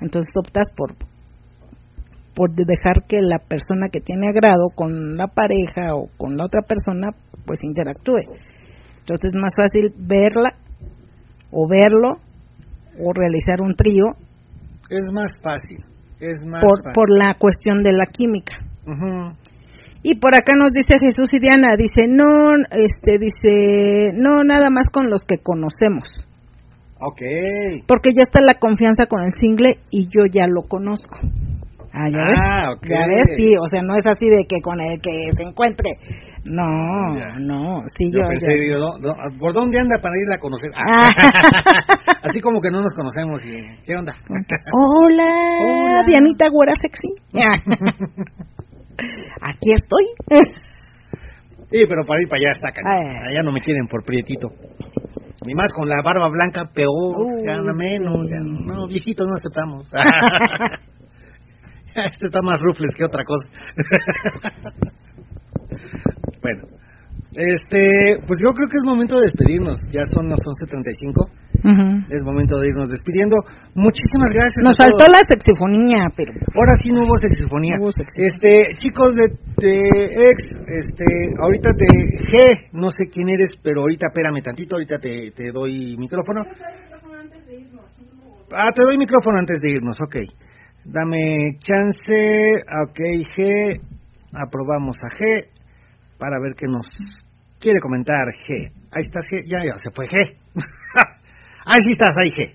[0.00, 0.94] Entonces optas por
[2.34, 6.62] por dejar que la persona que tiene agrado con la pareja o con la otra
[6.62, 7.10] persona
[7.44, 8.20] pues interactúe.
[9.00, 10.54] Entonces es más fácil verla
[11.50, 12.20] o verlo
[12.98, 14.16] o realizar un trío
[14.92, 15.78] Es más fácil.
[16.20, 16.92] Es más por, fácil.
[16.94, 18.54] por la cuestión de la química.
[18.86, 19.32] Ujú.
[20.02, 24.86] Y por acá nos dice Jesús y Diana, dice, no, este, dice, no, nada más
[24.92, 26.04] con los que conocemos,
[27.00, 27.22] Ok.
[27.86, 31.18] porque ya está la confianza con el single y yo ya lo conozco.
[31.94, 32.36] Ah, ya ves.
[32.40, 32.70] Ah.
[32.88, 35.90] Ya ves, sí, o sea, no es así de que con el que se encuentre.
[36.44, 36.64] No,
[37.14, 37.26] Ya.
[37.38, 38.28] no, sí, Yo yo.
[38.30, 40.70] pensé, ya- digo, ¿dó- dó- ¿por dónde anda para irla a conocer?
[40.74, 41.08] Ah.
[42.24, 44.14] Así como que no nos conocemos y ¿qué onda?
[44.72, 46.00] Hola, Hola.
[46.06, 47.08] Dianita Güera Sexy.
[49.40, 50.04] Aquí estoy.
[51.68, 53.16] Sí, pero para ir para allá está cañón.
[53.28, 54.48] Allá no me quieren por prietito.
[55.46, 58.26] Ni más con la barba blanca, peor, Uy, gana menos.
[58.26, 58.28] sí.
[58.32, 59.88] ya no, viejitos no aceptamos.
[62.10, 63.46] este está más rufles que otra cosa.
[66.42, 66.64] bueno,
[67.34, 69.78] este, pues yo creo que es momento de despedirnos.
[69.90, 71.30] Ya son las 11.35.
[71.62, 72.02] Ujú.
[72.10, 73.36] Es momento de irnos despidiendo.
[73.74, 74.62] Muchísimas gracias.
[74.64, 74.98] Nos a todos.
[74.98, 77.76] faltó la sexifonía, pero Ahora sí no hubo sexifonía.
[77.78, 78.28] No hubo sexifonía.
[78.28, 79.28] Este, chicos de,
[79.62, 79.78] de
[80.28, 81.06] ex, este,
[81.40, 85.96] ahorita te G, no sé quién eres, pero ahorita espérame tantito, ahorita te, te doy
[85.96, 86.42] micrófono.
[88.54, 90.16] Ah, te doy micrófono antes de irnos, ok.
[90.84, 92.16] Dame chance,
[92.82, 92.98] ok,
[93.36, 93.80] G,
[94.34, 95.46] aprobamos a G
[96.18, 96.88] para ver qué nos
[97.60, 98.72] quiere comentar G.
[98.90, 100.16] Ahí estás G, ya, ya se fue G.
[101.66, 102.54] ahí sí estás, ahí G.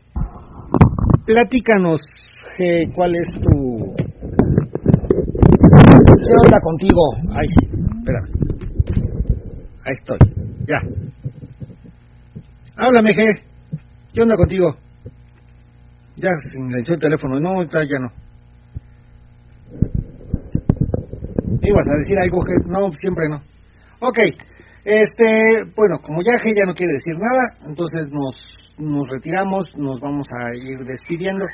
[1.26, 2.02] Platícanos,
[2.58, 3.96] G, ¿cuál es tu...
[6.18, 7.02] ¿Qué onda contigo?
[7.32, 7.48] Ay,
[8.00, 8.30] espérame.
[9.86, 10.20] Ahí estoy,
[10.66, 10.78] ya.
[12.76, 13.42] Háblame, G.
[14.14, 14.76] ¿Qué onda contigo?
[16.18, 17.40] Ya silenció el teléfono.
[17.40, 18.12] No, ya no.
[21.62, 22.66] ¿Ibas a decir algo, G?
[22.66, 23.38] No, siempre no.
[24.00, 24.18] Ok.
[24.84, 25.26] Este,
[25.76, 28.34] bueno, como ya G ya no quiere decir nada, entonces nos,
[28.78, 31.46] nos retiramos, nos vamos a ir despidiendo.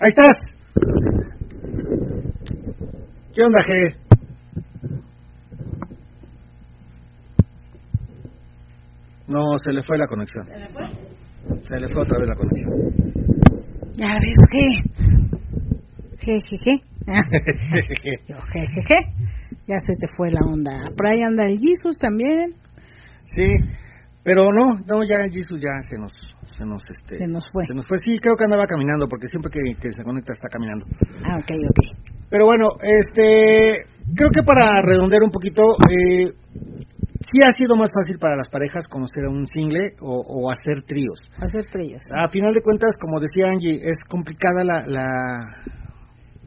[0.00, 0.34] ¡Ahí estás!
[3.34, 3.96] ¿Qué onda, G?
[9.28, 10.44] No, se le fue la conexión.
[10.46, 10.84] ¿Se le fue?
[11.64, 13.31] Se le fue otra vez la conexión.
[13.96, 14.64] Ya ves que
[16.24, 16.82] jejeje.
[18.28, 18.98] Yo, jejeje.
[19.66, 20.72] Ya se te fue la onda.
[20.96, 22.54] Por ahí anda el Jesus también.
[23.26, 23.48] sí,
[24.24, 26.12] pero no, no, ya Jesus ya se nos,
[26.56, 27.66] se nos, este, Se nos fue.
[27.66, 30.48] Se nos fue, sí, creo que andaba caminando, porque siempre que, que se conecta está
[30.48, 30.86] caminando.
[31.24, 32.12] Ah, ok, ok.
[32.30, 36.32] Pero bueno, este, creo que para redondear un poquito, eh,
[37.32, 40.84] sí ha sido más fácil para las parejas conocer a un single o, o hacer
[40.86, 41.20] tríos.
[41.38, 42.02] Hacer estrellas.
[42.14, 45.08] A final de cuentas, como decía Angie, es complicada la, la,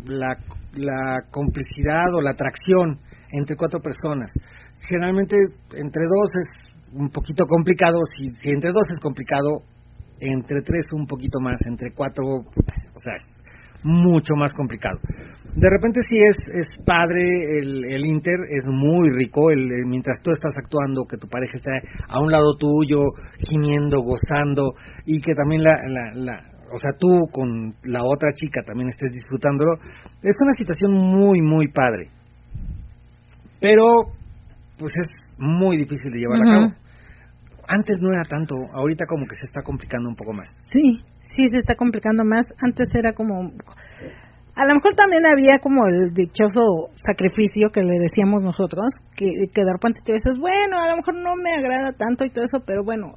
[0.05, 0.37] la,
[0.75, 2.99] la complicidad o la atracción
[3.31, 4.31] entre cuatro personas.
[4.87, 5.35] Generalmente
[5.73, 9.63] entre dos es un poquito complicado, si, si entre dos es complicado,
[10.19, 13.15] entre tres un poquito más, entre cuatro, o sea,
[13.85, 14.99] mucho más complicado.
[15.55, 17.21] De repente sí es, es padre
[17.59, 21.53] el, el Inter, es muy rico, el, el- mientras tú estás actuando, que tu pareja
[21.53, 21.71] está
[22.09, 22.99] a un lado tuyo,
[23.47, 24.73] gimiendo, gozando,
[25.05, 26.33] y que también la, la, la,
[26.73, 29.75] o sea, tú con la otra chica también estés disfrutándolo,
[30.21, 32.09] es una situación muy, muy padre.
[33.61, 33.83] Pero,
[34.77, 35.07] pues es
[35.37, 36.73] muy difícil de llevar a cabo.
[37.67, 40.49] Antes no era tanto, ahorita como que se está complicando un poco más.
[40.71, 41.01] Sí,
[41.35, 42.45] sí se está complicando más.
[42.63, 43.51] Antes era como
[44.55, 49.65] a lo mejor también había como el dichoso sacrificio que le decíamos nosotros, que, que
[49.65, 52.81] de repente dices, bueno, a lo mejor no me agrada tanto y todo eso, pero
[52.83, 53.15] bueno,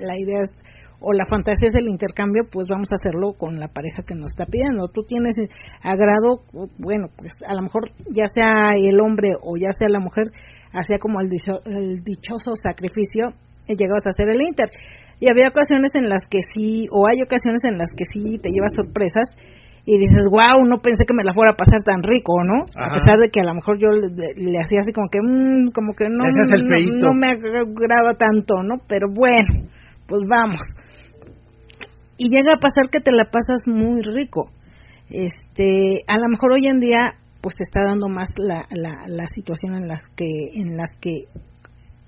[0.00, 0.50] la idea es,
[0.98, 4.32] o la fantasía es el intercambio, pues vamos a hacerlo con la pareja que nos
[4.32, 4.88] está pidiendo.
[4.88, 5.34] Tú tienes
[5.80, 6.42] agrado,
[6.78, 10.24] bueno, pues a lo mejor ya sea el hombre o ya sea la mujer,
[10.72, 13.30] hacía como el, dicho- el dichoso sacrificio
[13.68, 14.66] y llegabas a hacer el inter.
[15.20, 18.50] Y había ocasiones en las que sí, o hay ocasiones en las que sí te
[18.50, 19.26] llevas sorpresas
[19.84, 22.68] y dices, wow, no pensé que me la fuera a pasar tan rico, ¿no?
[22.76, 22.92] Ajá.
[22.92, 25.72] A pesar de que a lo mejor yo le, le hacía así como que, mm,
[25.72, 28.84] como que no, no, no me agrada tanto, ¿no?
[28.86, 29.68] Pero bueno,
[30.06, 30.60] pues vamos.
[32.18, 34.50] Y llega a pasar que te la pasas muy rico.
[35.08, 39.24] Este, a lo mejor hoy en día, pues te está dando más la, la, la
[39.26, 41.32] situación en las que, en las que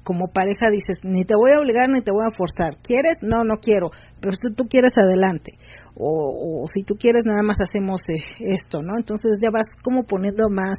[0.02, 2.81] como pareja dices, ni te voy a obligar ni te voy a forzar.
[2.82, 3.18] ¿Quieres?
[3.22, 3.90] No, no quiero.
[4.20, 5.52] Pero si tú quieres, adelante.
[5.94, 8.97] O, o si tú quieres, nada más hacemos eh, esto, ¿no?
[8.97, 10.78] Entonces ya vas como poniendo más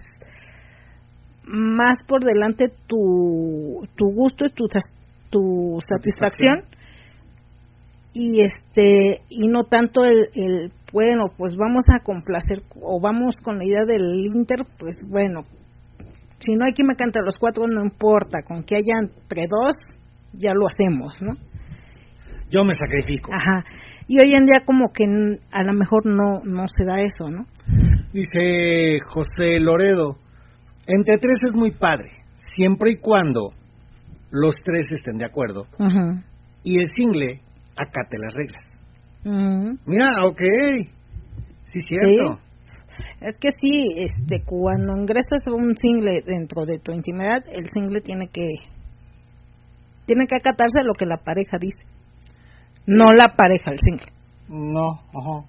[1.44, 4.68] más por delante tu, tu gusto y tu,
[5.30, 6.64] tu satisfacción
[8.14, 13.58] y este y no tanto el, el bueno pues vamos a complacer o vamos con
[13.58, 15.42] la idea del Inter pues bueno
[16.44, 19.76] si no hay quien me cante los cuatro no importa con que haya entre dos
[20.34, 21.34] ya lo hacemos no
[22.50, 23.32] Yo me sacrifico.
[23.34, 23.64] ajá
[24.08, 25.06] y hoy en día como que
[25.52, 27.46] a lo mejor no no se da eso no
[28.14, 30.18] Dice José Loredo,
[30.86, 32.10] entre tres es muy padre,
[32.58, 33.54] siempre y cuando
[34.32, 36.20] los tres estén de acuerdo Ujú.
[36.64, 37.40] y el single
[37.78, 38.64] acate las reglas.
[39.24, 39.78] Ujú.
[39.86, 40.42] Mira, ok,
[41.64, 42.40] sí, cierto.
[43.20, 48.28] Es que sí, este, cuando ingresas un single dentro de tu intimidad, el single tiene
[48.28, 48.50] que
[50.06, 51.80] tiene que acatarse a lo que la pareja dice,
[52.86, 54.12] no la pareja, el single.
[54.50, 55.48] No, ajá.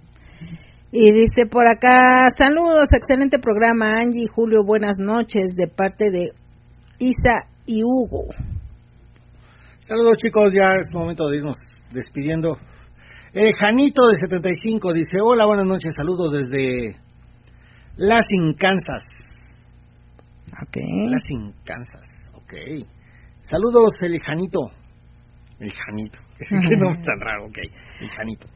[0.93, 6.33] Y dice por acá, saludos, excelente programa, Angie y Julio, buenas noches, de parte de
[6.99, 8.27] Isa y Hugo.
[9.89, 11.57] Saludos chicos, ya es momento de irnos
[11.91, 12.59] despidiendo.
[13.33, 16.97] Eh, Janito de 75 dice, hola, buenas noches, saludos desde
[17.97, 19.03] Lansing, Kansas.
[20.63, 20.77] Ok.
[21.09, 22.55] Lansing, Kansas, ok.
[23.43, 24.61] Saludos, el Janito.
[25.61, 26.19] El Janito.
[26.39, 27.59] Qué nombre tan raro, ok.
[28.01, 28.49] El Janito.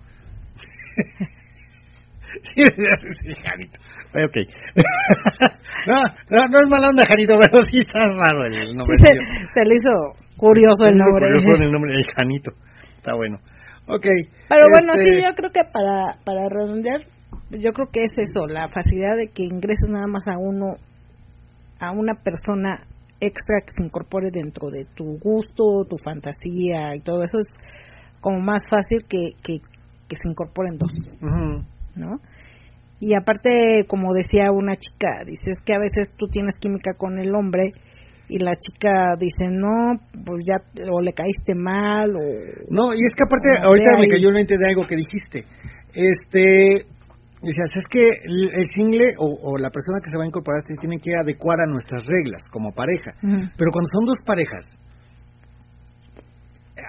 [2.42, 3.80] sí, el Janito.
[4.14, 4.36] Ok.
[5.86, 8.98] no, no, no es mala onda, Janito, pero sí está raro el nombre.
[8.98, 9.08] Se,
[9.50, 9.92] se le hizo
[10.36, 11.26] curioso el nombre.
[11.26, 12.52] Curioso el nombre, el Janito.
[12.96, 13.38] Está bueno.
[13.88, 14.06] Ok.
[14.48, 17.02] Pero bueno, este, sí, yo creo que para, para redondear,
[17.50, 20.74] yo creo que es eso, la facilidad de que ingreses nada más a uno,
[21.80, 22.86] a una persona
[23.20, 27.46] extra que se incorpore dentro de tu gusto, tu fantasía y todo eso es
[28.20, 29.60] como más fácil que, que,
[30.08, 30.92] que se incorporen dos.
[31.94, 32.20] ¿no?
[32.98, 37.18] Y aparte, como decía una chica, dice, es que a veces tú tienes química con
[37.18, 37.70] el hombre
[38.28, 40.56] y la chica dice, no, pues ya,
[40.90, 42.20] o le caíste mal, o...
[42.70, 45.44] No, y es que aparte, ahorita me cayó en la mente de algo que dijiste.
[45.94, 46.86] Este,
[47.42, 50.74] decías, es que el, single o, o la persona que se va a incorporar se
[50.80, 53.12] tiene que adecuar a nuestras reglas como pareja.
[53.22, 53.48] Ujú.
[53.56, 54.64] Pero cuando son dos parejas,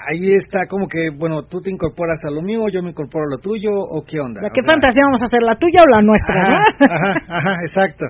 [0.10, 3.32] ahí está como que, bueno, tú te incorporas a lo mío, yo me incorporo a
[3.36, 4.42] lo tuyo, o qué onda.
[4.42, 6.60] ¿La O qué sea, fantasía vamos a hacer, la tuya o la nuestra, Ajá, no?
[6.96, 8.06] ajá, ajá, exacto.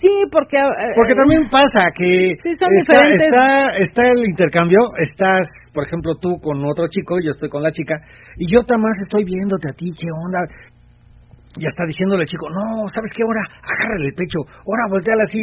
[0.00, 0.58] Sí, porque...
[0.58, 3.22] eh, Porque también pasa que Sí, son está, diferentes.
[3.32, 3.46] está,
[3.80, 7.94] está el intercambio, estás, por ejemplo, tú con otro chico, yo estoy con la chica,
[8.36, 10.44] y yo también estoy viéndote a ti, qué onda,
[11.56, 13.24] y hasta diciéndole al chico, no, ¿sabes qué?
[13.24, 15.40] Ahora agárrale el pecho, ahora volteala así.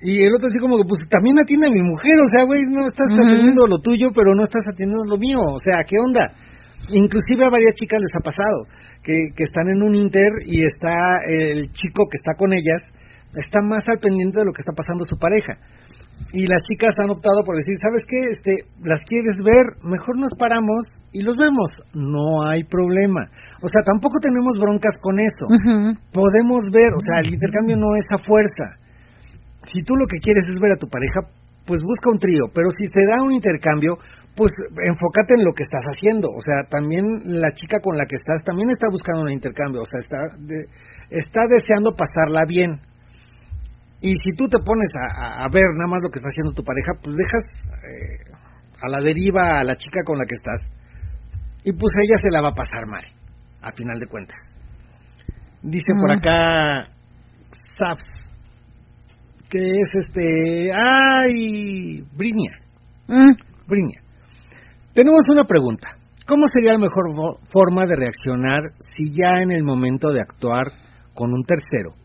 [0.00, 2.64] Y el otro así como que, pues también atiende a mi mujer, o sea, güey,
[2.64, 6.32] no estás atendiendo lo tuyo, pero no estás atendiendo lo mío, o sea, ¿qué onda?
[6.88, 8.64] Inclusive a varias chicas les ha pasado
[9.02, 12.80] que, que están en un inter y está el chico que está con ellas,
[13.34, 15.60] está más al pendiente de lo que está pasando su pareja.
[16.32, 18.18] Y las chicas han optado por decir, ¿sabes qué?
[18.30, 18.52] Este,
[18.86, 20.78] las quieres ver, mejor nos paramos
[21.12, 21.70] y los vemos.
[21.94, 23.26] No hay problema.
[23.62, 25.46] O sea, tampoco tenemos broncas con eso.
[26.12, 28.78] Podemos ver, o sea, el intercambio no es a fuerza.
[29.66, 31.20] Si tú lo que quieres es ver a tu pareja,
[31.66, 33.98] pues busca un trío, pero si te da un intercambio,
[34.34, 34.50] pues
[34.86, 36.28] enfócate en lo que estás haciendo.
[36.30, 39.90] O sea, también la chica con la que estás también está buscando un intercambio, o
[39.90, 40.66] sea, está, de-
[41.10, 42.80] está deseando pasarla bien.
[44.02, 46.52] Y si tú te pones a, a- a ver nada más lo que está haciendo
[46.52, 47.44] tu pareja, pues dejas
[47.84, 48.32] eh,
[48.82, 50.60] a la deriva a la chica con la que estás.
[51.64, 53.04] Y pues ella se la va a pasar mal,
[53.60, 54.38] a final de cuentas.
[55.62, 56.88] Dice por acá
[57.78, 58.06] Saps,
[59.50, 60.70] que es este...
[60.72, 62.02] ¡Ay!
[62.16, 62.52] Brinia.
[63.08, 63.32] Mm.
[63.68, 64.00] Brinia.
[64.94, 65.90] Tenemos una pregunta.
[66.26, 67.04] ¿Cómo sería la mejor
[67.52, 68.60] forma de reaccionar
[68.96, 70.66] si ya en el momento de actuar
[71.12, 71.99] con un tercero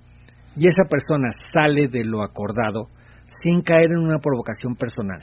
[0.55, 2.87] y esa persona sale de lo acordado
[3.41, 5.19] sin caer en una provocación personal?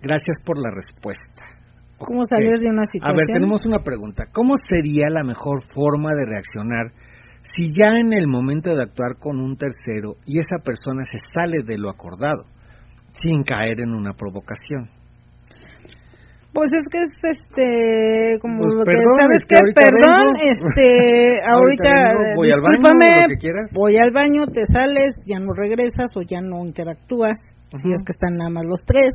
[0.00, 1.44] Gracias por la respuesta.
[1.98, 3.16] ¿Cómo salir de una A situación?
[3.16, 4.24] ver, tenemos una pregunta.
[4.32, 6.92] ¿Cómo sería la mejor forma de reaccionar
[7.42, 11.62] si ya en el momento de actuar con un tercero y esa persona se sale
[11.64, 12.44] de lo acordado
[13.22, 14.90] sin caer en una provocación?
[16.54, 20.48] Pues es que es este como Pues lo que perdón, sabes que ahorita perdón vengo.
[20.48, 20.86] este
[21.52, 21.92] Ahorita
[22.36, 23.66] voy al baño, discúlpame lo que quieras.
[23.74, 27.38] voy al baño te sales ya no regresas o ya no interactúas
[27.82, 27.92] si Ujú.
[27.94, 29.12] es que están nada más los tres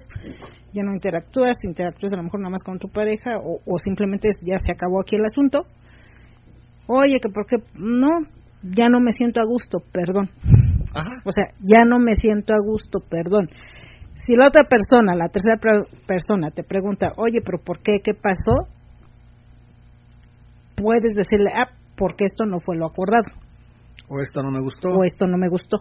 [0.74, 4.28] ya no interactúas interactúas a lo mejor nada más con tu pareja o, o simplemente
[4.44, 5.64] ya se acabó aquí el asunto
[6.88, 8.10] oye que por qué no
[8.64, 10.30] ya no me siento a gusto perdón
[10.94, 11.16] Ajá.
[11.24, 13.48] o sea, ya no me siento a gusto, perdón.
[14.30, 17.94] Si la otra persona, la tercera per- persona, te pregunta, oye, pero ¿por qué?
[18.04, 18.68] ¿Qué pasó?
[20.76, 23.26] Puedes decirle, ah, porque esto no fue lo acordado,
[24.08, 24.90] O esto no me gustó.
[24.90, 25.78] o esto no me gustó.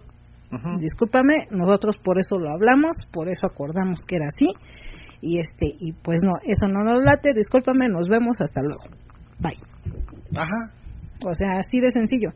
[0.51, 0.79] Ujú.
[0.79, 4.47] Discúlpame, nosotros por eso lo hablamos, por eso acordamos que era así,
[5.20, 8.85] y este, y pues no, eso no nos late, discúlpame, nos vemos, hasta luego.
[9.41, 9.61] Bye.
[10.35, 10.73] Ajá.
[11.29, 12.31] O sea, así de sencillo.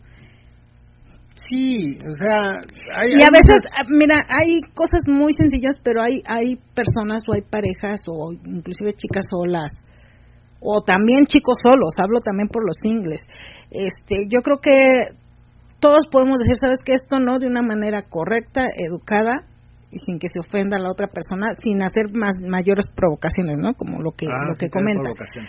[1.48, 2.60] Sí, o sea...
[2.96, 7.22] Hay, y a hay veces, muchas- mira, hay cosas muy sencillas, pero hay hay personas
[7.28, 9.72] o hay parejas o inclusive chicas solas
[10.60, 13.20] o también chicos solos, hablo también por los singles.
[13.70, 15.16] Este, yo creo que
[15.80, 19.42] todos podemos decir, sabes que esto no de una manera correcta, educada
[19.90, 23.74] y sin que se ofenda a la otra persona, sin hacer más mayores provocaciones, ¿no?
[23.74, 25.46] Como lo que Ah, lo que comenta provocación.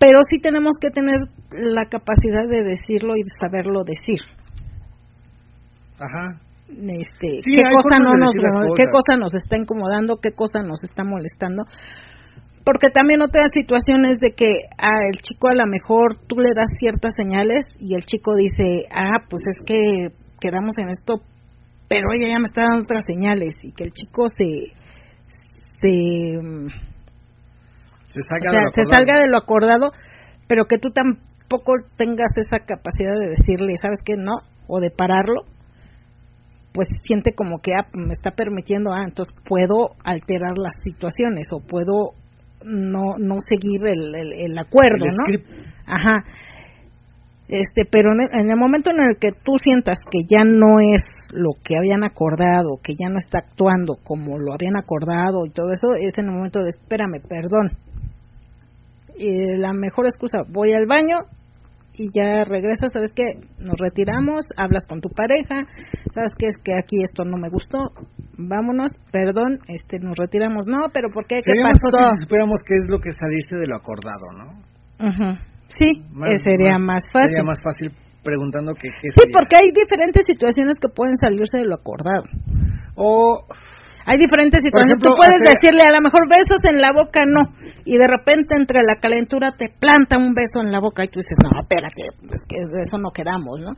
[0.00, 1.20] Pero sí tenemos que tener
[1.52, 4.18] la capacidad de decirlo y saberlo decir.
[5.94, 6.40] Ajá.
[6.68, 8.34] Este, Sí, qué cosa no nos
[8.74, 11.64] qué cosa nos está incomodando, qué cosa nos está molestando.
[12.64, 17.12] Porque también otras situaciones de que el chico a lo mejor tú le das ciertas
[17.16, 21.22] señales y el chico dice, ah, pues es que quedamos en esto
[21.90, 24.72] pero ella ya me está dando otras señales y que el chico se
[25.80, 26.38] se
[28.10, 28.96] Se salga, o sea, de lo se acordado.
[28.98, 29.86] salga de lo acordado,
[30.48, 34.14] pero que tú tampoco tengas esa capacidad de decirle, ¿sabes qué?
[34.18, 34.34] No,
[34.66, 35.42] o de pararlo,
[36.72, 41.60] pues siente como que ah, me está permitiendo, ah, entonces puedo alterar las situaciones o
[41.60, 42.14] puedo
[42.64, 45.24] no no seguir el, el, el acuerdo, El ¿no?
[45.24, 45.48] script.
[45.86, 46.24] Ajá.
[47.48, 50.78] Este, pero en el, en el momento en el que tú sientas que ya no
[50.78, 55.50] es lo que habían acordado, que ya no está actuando como lo habían acordado y
[55.50, 57.76] todo eso, es en el momento de espérame, perdón.
[59.20, 61.16] Y la mejor excusa, voy al baño
[61.92, 63.24] y ya regresas, ¿sabes qué?
[63.58, 65.66] Nos retiramos, hablas con tu pareja,
[66.14, 66.46] ¿sabes qué?
[66.48, 67.78] Es que aquí esto no me gustó,
[68.38, 70.64] vámonos, perdón, este, nos retiramos.
[70.66, 71.42] No, pero ¿por qué?
[71.44, 72.16] ¿Qué pasó?
[72.22, 74.46] supiéramos qué es lo que salirse de lo acordado, ¿no?
[75.68, 77.28] Sí, Más- eh, sería más fácil.
[77.36, 77.92] Sería más fácil
[78.24, 79.32] preguntando que qué Sí, sería.
[79.34, 82.24] porque hay diferentes situaciones que pueden salirse de lo acordado.
[82.96, 83.44] O
[84.06, 84.96] Hay diferentes situaciones.
[84.98, 87.42] ejemplo, Tú puedes hace- decirle a lo mejor besos en la boca, no.
[87.84, 91.20] Y de repente entre la calentura te planta un beso en la boca y tú
[91.20, 92.02] dices, no, espérate,
[92.32, 93.72] es que de eso no quedamos, ¿no?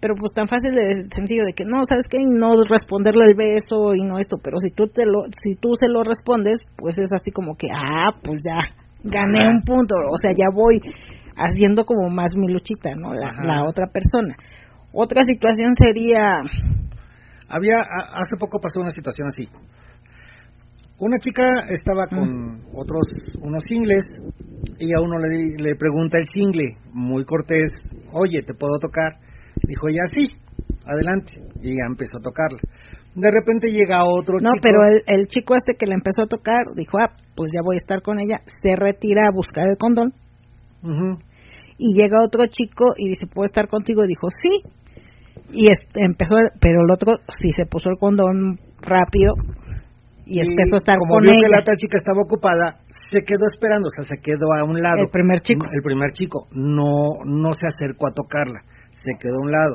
[0.00, 2.16] Pero pues tan fácil de sencillo de que no, ¿sabes qué?
[2.18, 5.76] Y no responderle el beso y no esto, pero si tú te lo si tú
[5.76, 8.56] se lo respondes, pues es así como que, ah, pues ya
[9.04, 9.50] gané Ajá.
[9.50, 10.80] un punto, o sea, ya voy
[11.36, 13.12] haciendo como más mi luchita, ¿no?
[13.12, 14.34] La otra persona.
[14.92, 16.24] Otra situación sería
[17.50, 19.48] había a- hace poco pasó una situación así.
[20.98, 23.06] Una chica estaba con otros
[23.40, 24.04] unos singles
[24.78, 27.70] y a uno le, pregunta el single, muy cortés,
[28.12, 29.14] oye, ¿te puedo tocar?
[29.66, 30.36] Dijo ella, sí,
[30.84, 31.32] adelante.
[31.62, 32.60] Y ya empezó a tocarla.
[33.14, 34.60] De repente llega otro No, chico.
[34.62, 37.76] pero el, el chico este que le empezó a tocar dijo, ah, pues ya voy
[37.76, 40.12] a estar con ella, se retira a buscar el condón
[41.78, 44.04] y llega otro chico y dice, ¿puedo estar contigo?
[44.04, 44.62] Y dijo, sí.
[45.52, 48.56] Y es- empezó, pero el otro sí se puso el condón
[48.86, 49.34] rápido
[50.26, 51.46] y, empezó a estar como con vio ella.
[51.46, 52.78] que la otra chica estaba ocupada,
[53.10, 55.02] se quedó esperando, o sea, se quedó a un lado.
[55.02, 55.66] El primer chico.
[55.66, 59.74] El primer chico no no se acercó a tocarla, se quedó a un lado.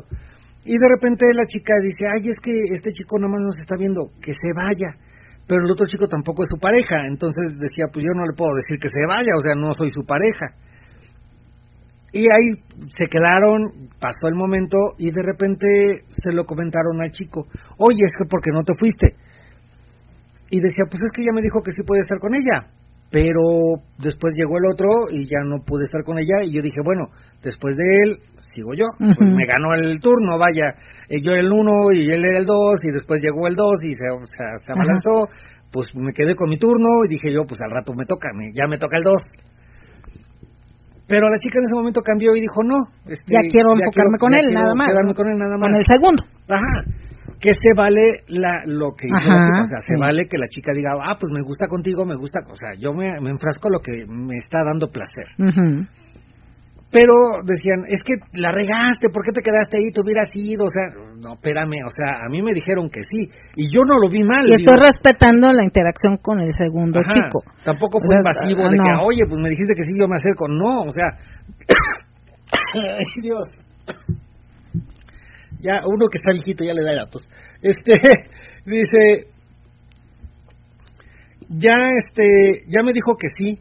[0.63, 4.09] Y de repente la chica dice, ay, es que este chico nomás nos está viendo,
[4.21, 4.97] que se vaya.
[5.45, 8.55] Pero el otro chico tampoco es su pareja, entonces decía, pues yo no le puedo
[8.55, 10.57] decir que se vaya, o sea, no soy su pareja.
[12.15, 12.63] Y ahí
[12.95, 15.67] se quedaron, pasó el momento y de repente
[16.09, 17.45] se lo comentaron al chico,
[17.77, 19.07] oye, es que porque no te fuiste.
[20.49, 22.71] Y decía, pues es que ella me dijo que sí puede estar con ella.
[23.11, 23.41] Pero
[23.99, 26.43] después llegó el otro y ya no pude estar con ella.
[26.43, 27.07] Y yo dije, bueno,
[27.43, 28.09] después de él,
[28.53, 28.85] sigo yo.
[29.15, 30.73] Pues me ganó el turno, vaya.
[31.09, 32.79] Eh, Yo era el uno y él era el dos.
[32.83, 35.27] Y después llegó el dos y se, o sea, se abalanzó.
[35.71, 38.51] Pues me quedé con mi turno y dije yo, pues al rato me toca, me-
[38.53, 39.21] ya me toca el dos.
[41.07, 42.77] Pero la chica en ese momento cambió y dijo, no.
[43.05, 45.61] este, Ya quiero enfocarme con ya él, quiero nada más, con él nada más.
[45.61, 46.23] Con el segundo.
[46.49, 46.73] Ajá.
[47.39, 49.61] Que se vale la, lo que hizo la chica.
[49.61, 52.39] O sea, se vale que la chica diga, ah, pues me gusta contigo, me gusta.
[52.49, 55.27] O sea, yo me, me enfrasco lo que me está dando placer.
[55.37, 55.85] Ujú.
[56.95, 59.91] Pero decían, es que la regaste, ¿por qué te quedaste ahí?
[59.91, 60.63] Te hubieras ido.
[60.63, 61.83] O sea, no, espérame.
[61.83, 63.27] O sea, a mí me dijeron que sí.
[63.57, 64.47] Y yo no lo vi mal.
[64.47, 67.43] Y estoy digo, respetando la interacción con el segundo ajá, chico.
[67.65, 70.07] Tampoco O fue sea, invasivo ah, de que, oye, pues me dijiste que sí, yo
[70.07, 70.47] me acerco.
[70.47, 71.19] No, o sea.
[72.95, 73.43] Ay, Dios.
[75.59, 77.27] Ya, uno que está viejito ya le da datos.
[77.61, 77.91] Este,
[78.65, 79.27] dice,
[81.49, 83.59] ya, este, ya me dijo que sí,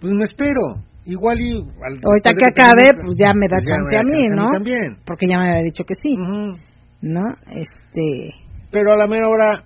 [0.00, 0.84] pues me espero.
[1.06, 1.52] Igual y...
[1.52, 4.48] al- Ahorita que acabe, pues ya me da pues chance me da a mí, ¿no?
[4.52, 4.98] también.
[5.04, 6.16] Porque ya me había dicho que sí.
[7.02, 7.20] ¿no?
[7.50, 8.30] Este,
[8.70, 9.64] Pero a la mera hora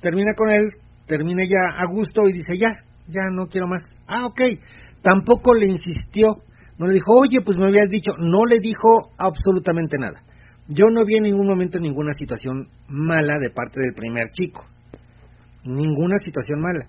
[0.00, 0.64] termina con él,
[1.06, 2.68] termina ya a gusto y dice, ya,
[3.08, 3.82] ya no quiero más.
[4.06, 4.40] Ah, ok.
[5.02, 6.28] Tampoco le insistió,
[6.78, 10.22] no le dijo, oye, pues me habías dicho, no le dijo absolutamente nada.
[10.68, 14.64] Yo no vi en ningún momento ninguna situación mala de parte del primer chico.
[15.64, 16.86] Ninguna situación mala.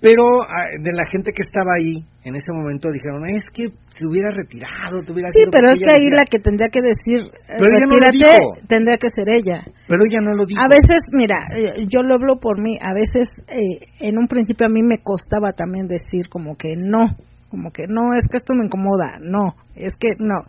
[0.00, 4.06] Pero ah, de la gente que estaba ahí en ese momento dijeron, es que se
[4.06, 7.26] hubiera retirado, te hubiera sí, pero es que ahí la que tendría que decir,
[7.58, 8.66] Pero no retírate, dijo.
[8.68, 9.66] tendría que ser ella.
[9.88, 10.60] Pero ella no lo dijo.
[10.62, 14.66] A veces, mira, eh, yo lo hablo por mí, a veces eh, en un principio
[14.66, 17.16] a mí me costaba también decir como que no,
[17.50, 20.46] como que no, es que esto me incomoda, no, es que no.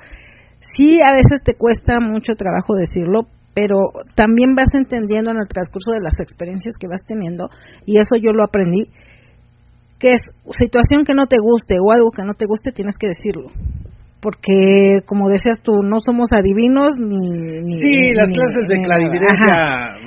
[0.77, 5.91] Sí, a veces te cuesta mucho trabajo decirlo, pero también vas entendiendo en el transcurso
[5.91, 7.49] de las experiencias que vas teniendo,
[7.85, 8.91] y eso yo lo aprendí,
[9.99, 10.21] que es
[10.57, 13.49] situación que no te guste o algo que no te guste, tienes que decirlo.
[14.21, 17.23] Porque, como decías tú, no somos adivinos ni...
[17.63, 19.47] ni- Sí, las ni- clases de clarividencia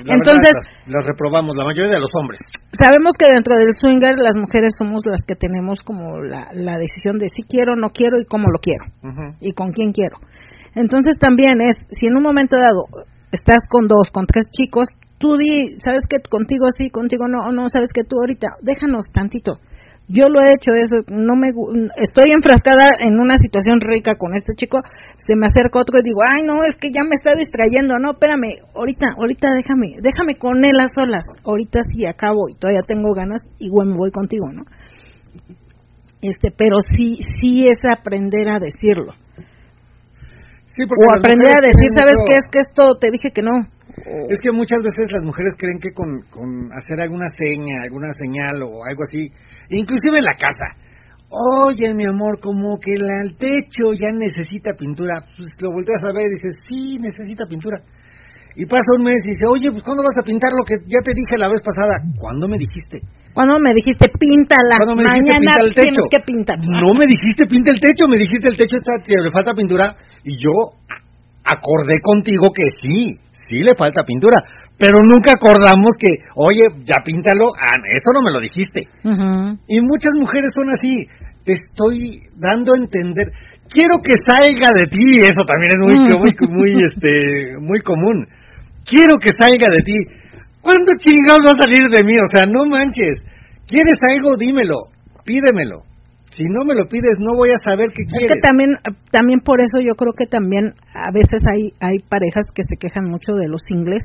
[0.05, 2.37] la Entonces, verdad, las, las reprobamos, la mayoría de los hombres.
[2.77, 7.17] sabemos que dentro del swinger las mujeres somos las que tenemos como la, la decisión
[7.17, 8.85] de si quiero, no quiero y cómo lo quiero
[9.41, 10.17] y con quién quiero.
[10.75, 12.85] Entonces también es, si en un momento dado
[13.31, 17.67] estás con dos, con tres chicos, tú di, sabes que contigo sí, contigo no, no,
[17.67, 19.57] sabes que tú ahorita, déjanos tantito.
[20.09, 21.47] Yo lo he hecho eso, no me
[21.95, 24.79] estoy enfrascada en una situación rica con este chico,
[25.17, 28.11] se me acerca otro y digo, "Ay, no, es que ya me está distrayendo, no,
[28.11, 31.23] espérame, ahorita, ahorita déjame, déjame con él a solas.
[31.45, 34.63] Ahorita sí acabo y todavía tengo ganas, igual me voy contigo, ¿no?"
[36.21, 39.13] Este, pero sí sí es aprender a decirlo.
[40.67, 42.33] Sí, porque O aprender a decir, ¿sabes mucho- qué?
[42.35, 43.51] Es que esto te dije que no.
[44.29, 48.63] Es que muchas veces las mujeres creen que con, con hacer alguna seña, alguna señal
[48.63, 49.29] o algo así,
[49.69, 50.65] inclusive en la casa.
[51.29, 55.21] Oye, mi amor, como que la- el techo ya necesita pintura.
[55.37, 57.77] Pues lo volteas a ver y dices, sí, necesita pintura.
[58.55, 61.01] Y pasa un mes y dice, oye, pues ¿cuándo vas a pintar lo que ya
[61.01, 61.97] te dije la vez pasada?
[62.17, 63.01] ¿Cuándo me dijiste?
[63.33, 66.09] Cuando me dijiste, píntala, ¿Cuándo me dijiste mañana pintar el tienes techo?
[66.13, 66.57] que pintar.
[66.61, 69.89] No me dijiste pinta el techo, me dijiste el techo está, le falta pintura
[70.23, 70.53] y yo
[71.43, 74.37] acordé contigo que sí, sí le falta pintura,
[74.77, 78.81] pero nunca acordamos que, oye, ya píntalo, ah, eso no me lo dijiste.
[79.67, 81.05] Y muchas mujeres son así,
[81.45, 83.31] te estoy dando a entender,
[83.69, 86.19] quiero que salga de ti, eso también es muy, Mm.
[86.19, 88.25] muy, muy, este, muy común.
[88.89, 89.93] Quiero que salga de ti.
[90.61, 92.15] ¿Cuándo chingados va a salir de mí?
[92.19, 93.15] O sea, no manches.
[93.67, 94.35] ¿Quieres algo?
[94.37, 94.75] Dímelo,
[95.25, 95.83] pídemelo.
[96.35, 98.33] Si no me lo pides, no voy a saber qué Es quieres.
[98.33, 98.77] que también,
[99.11, 103.05] también por eso yo creo que también a veces hay, hay parejas que se quejan
[103.09, 104.03] mucho de los singles,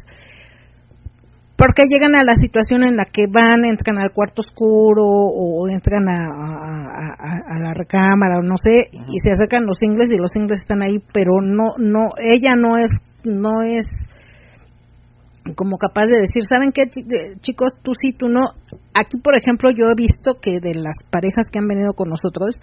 [1.56, 6.08] porque llegan a la situación en la que van, entran al cuarto oscuro o entran
[6.08, 10.18] a, a- a- a la recámara o no sé, y se acercan los singles y
[10.18, 12.90] los singles están ahí, pero no, no, ella no es,
[13.24, 13.86] no es
[15.54, 17.78] como capaz de decir, ¿saben qué, de- chicos?
[17.82, 18.40] Tú sí, tú no.
[18.94, 22.56] Aquí, por ejemplo, yo he visto que de las parejas que han venido con nosotros,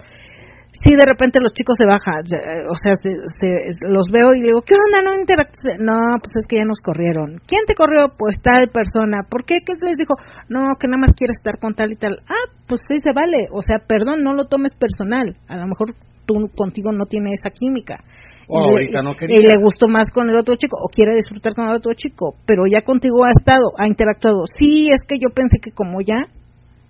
[0.72, 4.40] sí de repente los chicos se bajan, eh, o sea, se, se- los veo y
[4.42, 5.00] digo, ¿qué onda?
[5.02, 5.16] No.
[5.16, 7.40] No, pues es que ya nos corrieron.
[7.46, 8.12] ¿Quién te corrió?
[8.16, 9.22] Pues tal persona.
[9.28, 9.56] ¿Por qué?
[9.64, 10.14] ¿Qué les dijo?
[10.48, 12.18] No, que nada más quiere estar con tal y tal.
[12.28, 13.48] Ah, pues sí se vale.
[13.52, 15.34] O sea, perdón, no lo tomes personal.
[15.48, 15.94] A lo mejor
[16.26, 18.02] tú contigo no tiene esa química.
[18.48, 19.38] O Y- ahorita no quería.
[19.38, 22.36] y le gustó más con el otro chico o quiere disfrutar con el otro chico,
[22.46, 24.44] pero ya contigo ha estado, ha interactuado.
[24.58, 26.28] Sí, es que yo pensé que como ya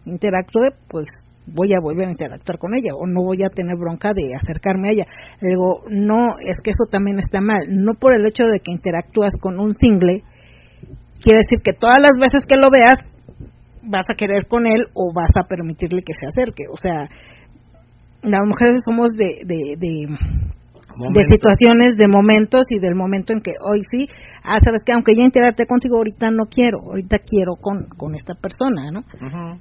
[0.04, 1.06] interactué, pues
[1.46, 4.88] voy a volver a interactuar con ella o no voy a tener bronca de acercarme
[4.88, 5.04] a ella.
[5.40, 7.66] Le digo, no, es que eso también está mal.
[7.70, 10.22] No por el hecho de que interactúas con un single,
[11.22, 13.00] quiere decir que todas las veces que lo veas
[13.82, 16.64] vas a querer con él o vas a permitirle que se acerque.
[16.70, 17.08] O sea,
[18.22, 20.08] las mujeres somos de, de, de
[20.98, 24.06] de situaciones, de momentos y del momento en que hoy sí,
[24.43, 28.35] ah, sabes que aunque ya interactué contigo, ahorita no quiero, ahorita quiero con, con esta
[28.35, 29.05] persona, ¿no?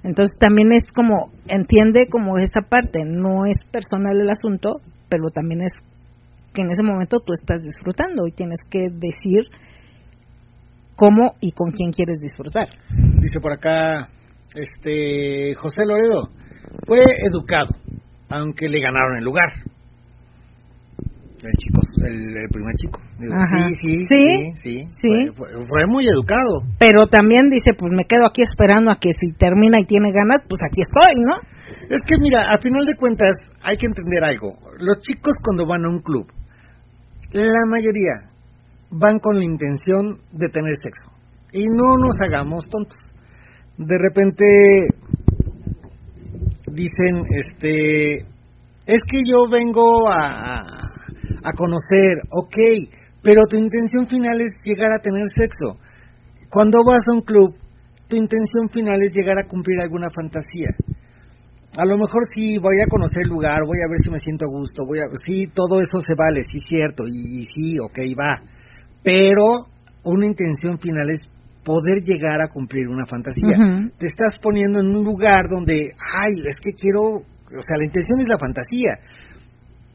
[0.03, 5.61] Entonces también es como, entiende como esa parte, no es personal el asunto, pero también
[5.61, 5.73] es
[6.53, 9.43] que en ese momento tú estás disfrutando y tienes que decir
[10.95, 12.67] cómo y con quién quieres disfrutar.
[13.19, 14.09] Dice por acá,
[14.55, 16.29] este, José Loredo,
[16.87, 17.67] fue educado,
[18.29, 19.49] aunque le ganaron el lugar.
[21.45, 22.99] El chico, el, el primer chico.
[23.19, 23.69] Digo, Ajá.
[23.69, 24.37] Sí, sí, ¿Sí?
[24.39, 24.83] sí, sí.
[25.01, 25.29] Sí.
[25.35, 26.61] Fue, fue- fue muy educado.
[26.79, 30.39] Pero también dice, pues me quedo aquí esperando a que si termina y tiene ganas,
[30.49, 31.35] pues aquí estoy, ¿no?
[31.89, 34.53] Es que mira, a final de cuentas hay que entender algo.
[34.79, 36.25] Los chicos cuando van a un club,
[37.31, 38.31] la mayoría
[38.89, 41.11] van con la intención de tener sexo.
[41.51, 43.11] Y no nos hagamos tontos.
[43.77, 44.45] De repente
[46.71, 48.13] dicen, este,
[48.85, 50.57] es que yo vengo a,
[51.49, 52.57] a- conocer, ok,
[53.21, 55.79] pero tu intención final es llegar a tener sexo.
[56.49, 57.55] Cuando vas a un club,
[58.07, 60.69] tu intención final es llegar a cumplir alguna fantasía.
[61.77, 64.45] A lo mejor sí voy a conocer el lugar, voy a ver si me siento
[64.45, 67.99] a gusto, voy a sí, todo eso se vale, sí cierto, y, y sí, ok,
[68.17, 68.41] va.
[69.03, 69.67] Pero
[70.03, 71.19] una intención final es
[71.65, 73.57] poder llegar a cumplir una fantasía.
[73.97, 78.19] Te estás poniendo en un lugar donde, ay, es que quiero, o sea, la intención
[78.19, 78.93] es la fantasía.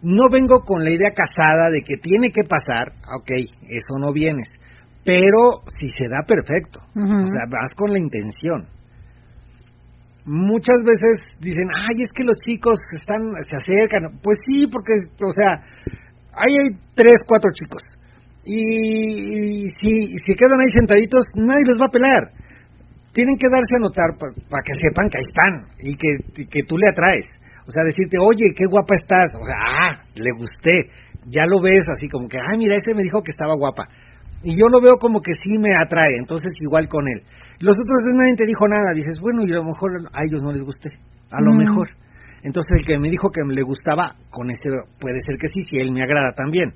[0.03, 3.31] No vengo con la idea casada de que tiene que pasar, ok,
[3.69, 4.49] eso no vienes.
[5.05, 8.67] Pero si se da perfecto, o sea, vas con la intención
[10.25, 14.21] muchas veces dicen, ay, es que los chicos están, se acercan.
[14.23, 15.59] Pues sí, porque, o sea,
[16.33, 17.83] ahí hay tres, cuatro chicos.
[18.45, 22.23] Y, si, si quedan ahí sentaditos, nadie los va a pelar.
[23.13, 25.53] Tienen que darse a notar para que sepan que ahí están
[25.83, 27.27] y que, y que tú le atraes.
[27.71, 29.31] O sea, decirte, oye, qué guapa estás.
[29.39, 30.91] O sea, ah, le gusté.
[31.31, 33.87] Ya lo ves así como que, ah, mira, ese me dijo que estaba guapa.
[34.43, 37.23] Y yo lo veo como que sí me atrae, entonces igual con él.
[37.61, 40.51] Los otros nadie te dijo nada, dices, bueno, y a lo mejor a ellos no
[40.51, 40.89] les gusté,
[41.31, 41.59] a lo Mm.
[41.59, 41.89] mejor.
[42.43, 45.77] Entonces el que me dijo que le gustaba, con ese puede ser que sí, si
[45.77, 46.73] él me agrada también.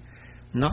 [0.54, 0.68] ¿No?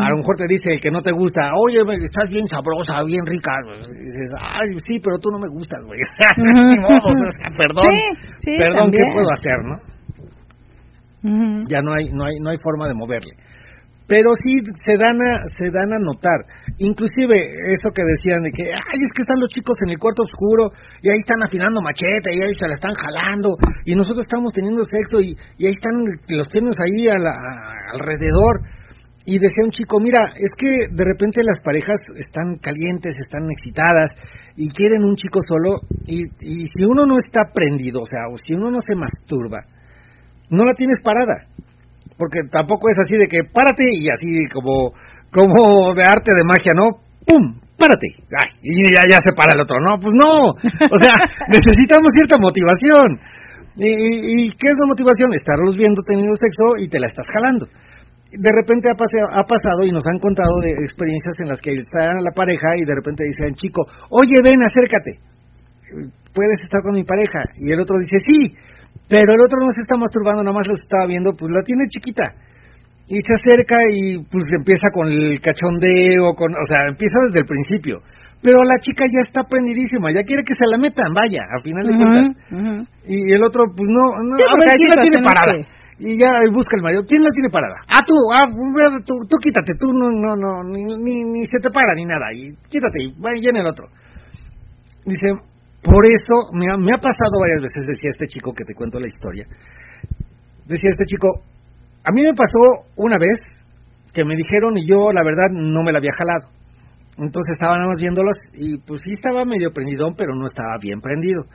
[0.00, 3.24] A lo mejor te dice el que no te gusta, oye, estás bien sabrosa, bien
[3.26, 3.50] rica.
[3.88, 5.98] Y dices, ay, sí, pero tú no me gustas, güey.
[7.08, 8.04] O sea, perdón, Sí,
[8.38, 9.76] sí, perdón, ¿qué puedo hacer, no?
[11.70, 13.32] Ya no hay, no hay, no hay forma de moverle.
[14.08, 14.52] Pero sí
[14.84, 16.44] se dan a, se dan a notar.
[16.78, 17.32] Inclusive
[17.72, 20.68] eso que decían de que, ay, es que están los chicos en el cuarto oscuro
[21.00, 23.56] y ahí están afinando machete y ahí se la están jalando
[23.86, 26.02] y nosotros estamos teniendo sexo y, y ahí están,
[26.36, 28.60] los tienes ahí a la- a- alrededor.
[29.24, 34.10] Y decía un chico, mira, es que de repente las parejas están calientes, están excitadas
[34.56, 38.36] y quieren un chico solo y, y si uno no está prendido, o sea, o
[38.36, 39.62] si uno no se masturba,
[40.50, 41.46] no la tienes parada.
[42.18, 44.92] Porque tampoco es así de que párate y así como,
[45.30, 47.02] como de arte de magia, ¿no?
[47.24, 47.58] ¡Pum!
[47.78, 48.08] ¡Párate!
[48.30, 49.98] Ay, y ya, ya se para el otro, ¿no?
[49.98, 50.30] Pues no.
[50.30, 51.14] O sea,
[51.48, 53.18] necesitamos cierta motivación.
[53.74, 55.32] ¿Y, y, y qué es la motivación?
[55.32, 57.66] Estarlos viendo teniendo sexo y te la estás jalando.
[58.38, 61.72] De repente ha, pase- ha pasado y nos han contado de experiencias en las que
[61.74, 65.20] está la pareja y de repente dice al chico, oye, ven, acércate
[66.34, 67.44] puedes estar con mi pareja.
[67.60, 68.56] Y el otro dice, sí,
[69.08, 71.84] pero el otro no se está masturbando, nada más lo está viendo, pues la tiene
[71.88, 72.24] chiquita.
[73.08, 77.44] Y se acerca y pues empieza con el cachondeo, con, o sea, empieza desde el
[77.46, 78.00] principio.
[78.40, 81.84] Pero la chica ya está prendidísima, ya quiere que se la metan, vaya, a final
[81.86, 82.88] de Ujú, cuentas.
[83.06, 85.52] Y el otro, pues no, no Sí, a ver, ¿quién la tiene parada?
[85.54, 87.78] que- Y ya busca el marido, ¿quién la tiene parada?
[87.86, 88.50] Ah, tú, ah,
[89.06, 92.50] tú, tú quítate, tú no, no, no, ni, ni, se te para ni nada, y
[92.66, 93.86] quítate, y viene el otro.
[95.06, 95.30] Dice,
[95.78, 99.46] por eso, me ha, pasado varias veces, decía este chico que te cuento la historia,
[100.66, 101.46] decía este chico,
[102.02, 103.38] a mí me pasó una vez
[104.12, 106.50] que me dijeron y yo la verdad no me la había jalado.
[107.14, 111.00] Entonces estaba nada más viéndolos y pues sí estaba medio prendidón, pero no estaba bien
[111.00, 111.46] prendido.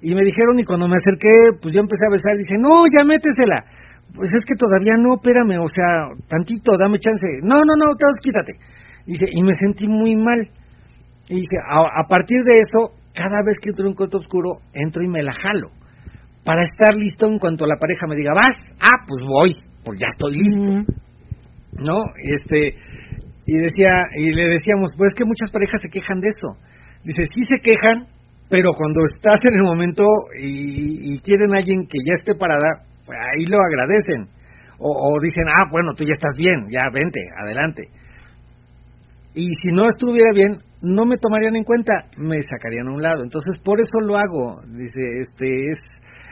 [0.00, 2.72] Y me dijeron y cuando me acerqué, pues yo empecé a besar y dice, no,
[2.88, 3.89] ya métesela.
[4.14, 7.26] Pues es que todavía no, espérame, o sea, tantito, dame chance.
[7.42, 8.52] No, no, no, todos quítate.
[9.06, 10.40] Dice, y me sentí muy mal.
[11.28, 14.60] Y dije, a, a partir de eso, cada vez que entro en un cuarto oscuro,
[14.72, 15.70] entro y me la jalo.
[16.44, 20.08] Para estar listo en cuanto la pareja me diga, vas, ah, pues voy, pues ya
[20.08, 21.00] estoy listo.
[21.78, 21.98] ¿no?
[22.22, 22.74] Este,
[23.46, 26.56] y decía, y le decíamos, pues es que muchas parejas se quejan de eso.
[27.04, 28.06] Dice, sí se quejan,
[28.48, 30.04] pero cuando estás en el momento
[30.38, 34.28] y, y quieren a alguien que ya esté parada, ahí lo agradecen.
[34.82, 37.82] O, dicen, ah, bueno, tú ya estás bien, ya vente, adelante.
[39.34, 43.22] Y si no estuviera bien, no me tomarían en cuenta, me sacarían a un lado.
[43.22, 44.62] Entonces, por eso lo hago.
[44.72, 45.78] Dice, este es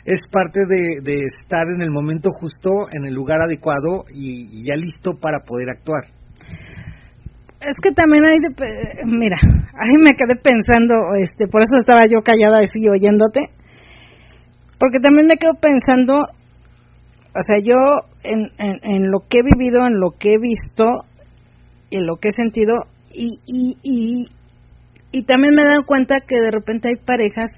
[0.09, 5.19] es parte de, estar en el momento justo, en el lugar adecuado y, ya listo
[5.21, 6.05] para poder actuar.
[7.61, 8.55] Es que también hay de,
[9.05, 13.51] mira, ahí me quedé pensando, este, por eso estaba yo callada así oyéndote,
[14.79, 16.25] porque también me quedo pensando,
[17.39, 17.79] o sea, yo
[18.25, 20.85] en, en, lo que he vivido, en lo que he visto,
[21.91, 22.75] en lo que he sentido,
[23.13, 24.23] y, y, y,
[25.13, 27.51] y también me he dado cuenta que de repente hay parejas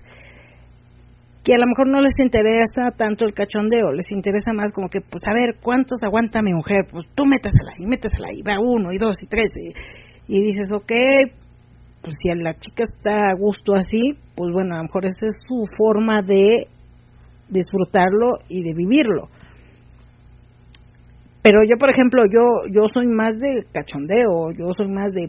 [1.43, 5.01] que a lo mejor no les interesa tanto el cachondeo, les interesa más como que,
[5.01, 6.85] pues a ver, ¿cuántos aguanta mi mujer?
[6.91, 9.49] Pues tú métasela y métasela y va uno y dos y tres.
[9.57, 10.93] Y, y dices, ok,
[12.03, 15.37] pues si la chica está a gusto así, pues bueno, a lo mejor esa es
[15.49, 16.69] su forma de
[17.49, 19.29] disfrutarlo y de vivirlo.
[21.43, 25.29] Pero yo, por ejemplo, yo yo soy más de cachondeo, yo soy más de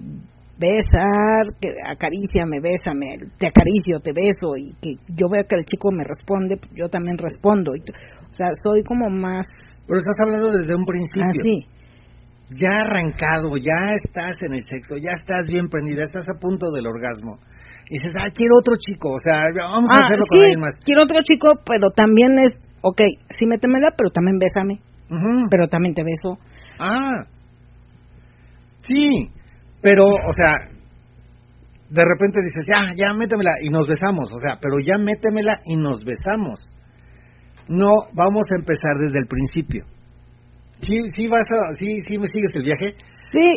[0.59, 5.89] besar, que acaríciame, bésame, te acaricio, te beso y que yo vea que el chico
[5.91, 7.71] me responde, pues yo también respondo.
[7.75, 9.45] Y, o sea, soy como más
[9.87, 11.41] Pero estás hablando desde un principio.
[11.41, 11.65] así.
[12.53, 16.85] Ya arrancado, ya estás en el sexo, ya estás bien prendida, estás a punto del
[16.85, 17.39] orgasmo.
[17.89, 20.59] Y dices, ah, quiero otro chico, o sea, vamos a Ah, hacerlo sí, con alguien
[20.59, 20.75] más.
[20.83, 22.51] quiero otro chico, pero también es,
[22.83, 23.01] ok,
[23.39, 24.79] sí métemela, pero también bésame,
[25.11, 25.47] Ujú.
[25.49, 26.39] pero también te beso.
[26.79, 27.25] Ah,
[28.81, 29.29] sí,
[29.81, 30.69] pero, o sea,
[31.89, 35.75] de repente dices, ya, ya, métemela y nos besamos, o sea, pero ya métemela y
[35.75, 36.59] nos besamos.
[37.67, 39.85] No, vamos a empezar desde el principio.
[40.79, 42.95] Sí, sí vas a, sí, sí me sigues el viaje.
[43.31, 43.55] Sí,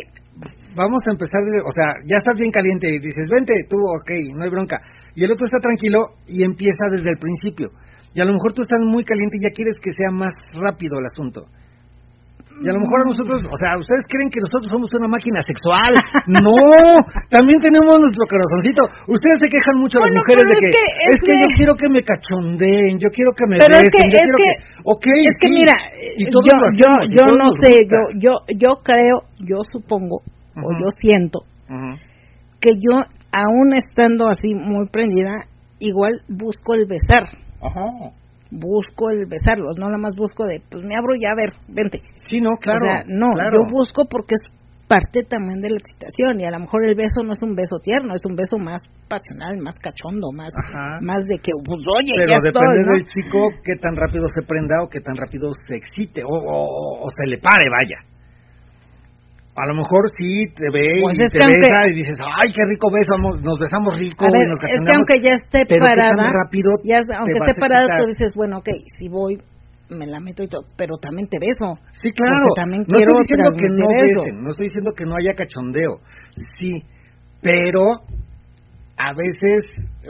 [0.75, 4.35] Vamos a empezar, desde, o sea, ya estás bien caliente y dices, vente, tú, ok,
[4.35, 4.81] no hay bronca.
[5.15, 7.69] Y el otro está tranquilo y empieza desde el principio.
[8.15, 10.97] Y a lo mejor tú estás muy caliente y ya quieres que sea más rápido
[10.99, 11.43] el asunto.
[12.55, 15.43] Y a lo mejor a nosotros, o sea, ustedes creen que nosotros somos una máquina
[15.43, 15.91] sexual.
[16.31, 16.55] No,
[17.29, 18.87] también tenemos nuestro corazoncito.
[19.11, 21.47] Ustedes se quejan mucho las Bueno, mujeres de es que, que- es es que yo
[21.51, 24.29] que- quiero que me cachondeen, yo quiero que me Pero es besen, que- yo es
[24.31, 24.55] quiero que-
[25.27, 25.75] es que sí, mira,
[26.15, 30.23] y yo, yo, hacemos, yo todos no sé, yo, yo, yo creo, yo supongo,
[30.55, 30.79] o Ujú.
[30.79, 31.99] yo siento, Ujú.
[32.63, 33.03] que yo,
[33.35, 37.27] aún estando así muy prendida, igual busco el besar.
[37.67, 38.11] Ajá.
[38.51, 42.01] busco el besarlos, no nada más busco de, pues me abro ya, a ver, vente.
[42.21, 42.77] Sí, no, claro.
[42.77, 43.49] o sea, no, claro.
[43.53, 44.41] yo busco porque es
[44.87, 47.79] parte también de la excitación y a lo mejor el beso no es un beso
[47.81, 50.99] tierno, es un beso más pasional, más cachondo, más Ajá.
[51.01, 52.91] más de que, pues oye, Pero ya estoy, depende ¿no?
[52.93, 57.01] del chico qué tan rápido se prenda o qué tan rápido se excite o, o-
[57.01, 57.97] o se le pare, vaya.
[59.55, 62.51] A lo mejor sí te ve Pues y es te aunque- besa y dices, ay,
[62.51, 64.99] qué rico beso, vamos- nos besamos rico A ver, y nos es que cachondeamos".
[64.99, 68.69] aunque ya esté parada, rápido ya, aunque esté parada, tú dices, bueno, ok,
[68.99, 69.39] si voy,
[69.87, 71.71] me la meto y todo, pero también te beso.
[72.03, 72.51] Sí, claro.
[72.55, 76.01] También no quiero estoy diciendo que no besen, no estoy diciendo que no haya cachondeo.
[76.59, 76.83] Sí,
[77.39, 77.83] pero
[78.97, 79.61] a veces,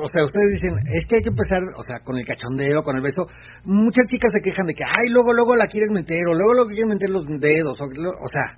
[0.01, 2.95] o sea, ustedes dicen, es que hay que empezar, o sea, con el cachondeo, con
[2.95, 3.25] el beso.
[3.65, 6.69] Muchas chicas se quejan de que, ay, luego, luego la quieren meter, o luego, luego
[6.69, 8.57] quieren meter los dedos, o, o sea,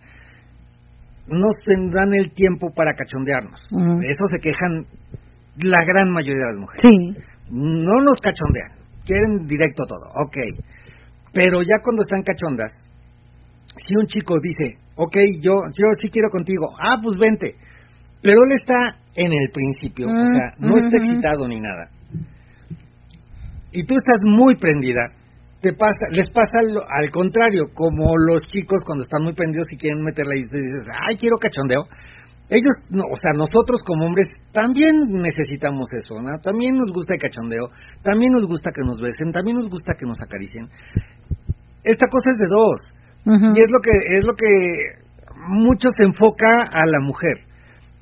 [1.27, 1.47] no
[1.91, 3.67] dan el tiempo para cachondearnos.
[3.99, 4.85] De eso se quejan
[5.63, 7.17] la gran mayoría de las mujeres Sí.
[7.49, 8.71] no nos cachondean,
[9.05, 10.37] quieren directo todo, ok.
[11.33, 12.73] Pero ya cuando están cachondas,
[13.85, 17.55] si un chico dice, ok, yo, yo sí quiero contigo, ah, pues vente,
[18.21, 21.89] pero él está en el principio, o sea, no está excitado ni nada,
[23.71, 25.09] y tú estás muy prendida,
[25.61, 29.77] te pasa, les pasa lo- al contrario, como los chicos cuando están muy prendidos y
[29.77, 31.81] quieren meterla y dices, ay, quiero cachondeo,
[32.49, 36.39] ellos, no, o sea, nosotros como hombres también necesitamos eso, ¿no?
[36.41, 37.69] También nos gusta el cachondeo,
[38.03, 40.69] también nos gusta que nos besen, también nos gusta que nos acaricien.
[41.83, 42.77] Esta cosa es de dos,
[43.57, 44.47] y es lo que es lo que
[45.49, 47.46] mucho se enfoca a la mujer.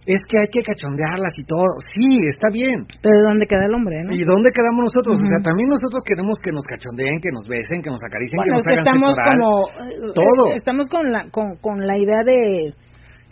[0.06, 1.66] Es que hay que cachondearlas y todo.
[1.90, 2.86] Sí, está bien.
[3.02, 4.14] Pero ¿dónde queda el hombre, no?
[4.14, 5.18] ¿Y dónde quedamos nosotros?
[5.18, 8.62] O sea, también nosotros queremos que nos cachondeen, que nos besen, que nos acaricien, Bueno,
[8.62, 9.50] que nos que hagan estamos como
[9.82, 10.42] eh, todo.
[10.54, 12.38] estamos con la con, con la idea de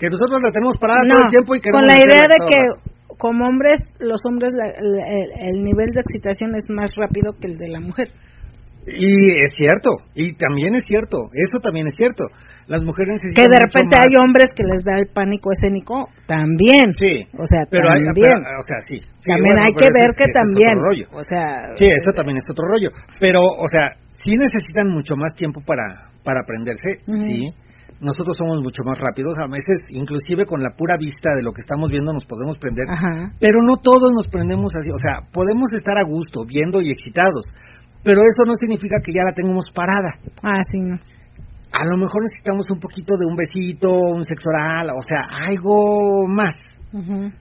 [0.02, 2.38] que nosotros la tenemos parada no, todo el tiempo y con queremos la idea de
[2.42, 2.60] que
[3.22, 7.48] como hombres los hombres la- la- el, el nivel de excitación es más rápido que
[7.48, 8.10] el de la mujer
[8.90, 12.26] Y es cierto, y también es cierto, eso también es cierto.
[12.68, 16.10] Las mujeres que necesitan de mucho repente hay hombres que les da el pánico escénico
[16.26, 18.98] también Sí, o sea pero hay, también pero, o sea, sí.
[19.20, 21.08] sí, también bueno, hay que ver que es también rollo.
[21.12, 22.90] o sea Sí, eso también es otro rollo.
[23.20, 27.48] Pero, o sea, sí necesitan mucho más tiempo para, para aprenderse, sí.
[28.04, 31.62] Nosotros somos mucho más rápidos, a veces inclusive con la pura vista de lo que
[31.62, 35.72] estamos viendo nos podemos prender, ajá pero no todos nos prendemos así, o sea, podemos
[35.74, 37.46] estar a gusto, viendo y excitados,
[38.04, 40.20] pero eso no significa que ya la tengamos parada.
[40.44, 40.98] ah sí no.
[41.74, 46.28] A lo mejor necesitamos un poquito de un besito, un sexo oral, o sea, algo
[46.28, 46.54] más.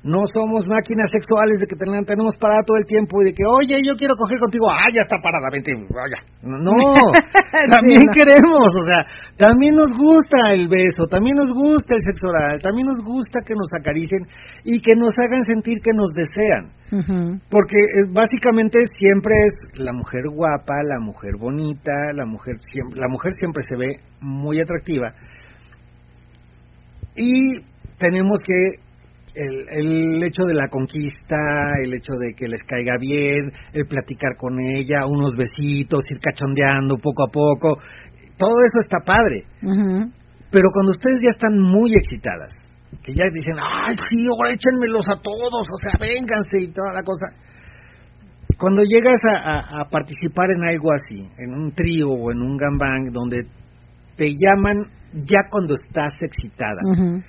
[0.03, 3.45] No somos máquinas sexuales de que ten- tenemos parada todo el tiempo y de que,
[3.45, 4.65] oye, yo quiero coger contigo.
[4.71, 6.17] Ah, ya está parada, vente, vaya.
[6.41, 6.73] No,
[7.69, 8.13] también Sí, no.
[8.17, 9.05] queremos, o sea,
[9.37, 13.53] también nos gusta el beso, también nos gusta el sexo oral, también nos gusta que
[13.53, 14.25] nos acaricien
[14.65, 16.73] y que nos hagan sentir que nos desean.
[17.49, 23.09] Porque eh, básicamente siempre es la mujer guapa, la mujer bonita, la mujer siempre, la
[23.09, 25.09] mujer siempre se ve muy atractiva.
[27.17, 27.61] Y
[27.99, 28.81] tenemos que
[29.35, 31.37] el, el hecho de la conquista,
[31.83, 36.97] el hecho de que les caiga bien, el platicar con ella, unos besitos, ir cachondeando
[36.99, 37.79] poco a poco,
[38.37, 39.45] todo eso está padre.
[39.63, 40.11] Ujú.
[40.51, 42.53] Pero cuando ustedes ya están muy excitadas,
[43.03, 47.03] que ya dicen, ay, sí, ahora échenmelos a todos, o sea, vénganse y toda la
[47.03, 47.33] cosa.
[48.59, 52.57] Cuando llegas a, a- a participar en algo así, en un trío o en un
[52.57, 53.47] gambang, donde
[54.17, 54.85] te llaman
[55.15, 57.23] ya cuando estás excitada, Ujú.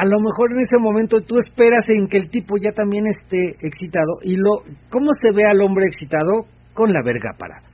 [0.00, 3.52] A lo mejor en ese momento tú esperas en que el tipo ya también esté
[3.60, 7.68] excitado y lo cómo se ve al hombre excitado con la verga parada.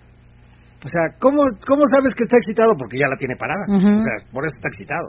[0.83, 2.75] O sea, ¿cómo, ¿cómo sabes que está excitado?
[2.79, 3.65] Porque ya la tiene parada.
[3.67, 5.09] O sea, por eso está excitado.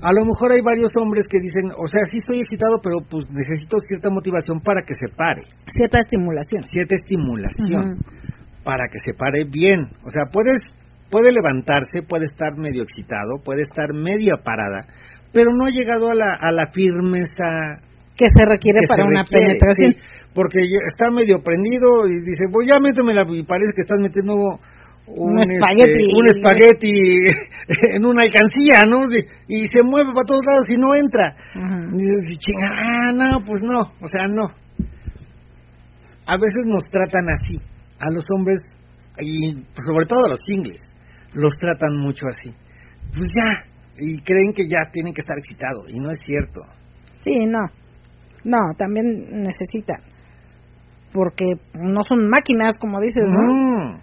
[0.00, 3.24] A lo mejor hay varios hombres que dicen, o sea, sí estoy excitado, pero pues
[3.28, 5.42] necesito cierta motivación para que se pare,
[5.72, 8.00] cierta estimulación cierta estimulación
[8.64, 9.92] para que se pare bien.
[10.04, 10.60] O sea, puedes,
[11.10, 14.88] puede levantarse, puede estar medio excitado, puede estar media parada,
[15.32, 17.78] pero no ha llegado a la, a la firmeza
[18.16, 22.20] que se requiere que para se una requiere, penetración sí, porque está medio prendido y
[22.20, 24.58] dice, pues ya métemela y parece que estás metiendo un,
[25.08, 26.04] Un espagueti.
[26.06, 26.92] este, un espagueti
[27.96, 28.98] en una alcancía, ¿no?
[29.48, 31.34] Y se mueve para todos lados y no entra.
[31.56, 31.96] Ujú.
[32.30, 34.46] Y chinga, ah, no, pues no, o sea, no.
[36.26, 37.56] A veces nos tratan así,
[37.98, 38.60] a los hombres,
[39.18, 40.80] y sobre todo a los singles,
[41.34, 42.54] los tratan mucho así.
[43.12, 43.66] Pues ya,
[44.00, 46.60] y creen que ya tienen que estar excitados, y no es cierto.
[47.20, 47.60] Sí, no.
[48.44, 49.04] No, también
[49.42, 50.00] necesitan.
[51.12, 51.44] Porque
[51.74, 53.52] no son máquinas, como dices, ¿no?
[53.52, 54.00] Mm.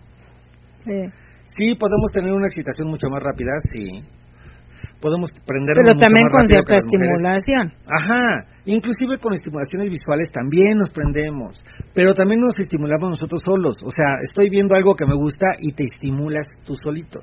[0.86, 1.10] Sí.
[1.58, 4.06] Sí, podemos tener una excitación mucho más rápida, sí.
[5.02, 7.74] podemos prender Pero también con cierta estimulación.
[7.88, 11.64] Ajá, inclusive con estimulaciones visuales también nos prendemos,
[11.94, 13.76] pero también nos estimulamos nosotros solos.
[13.84, 17.20] O sea, estoy viendo algo que me gusta y te estimulas tú solito.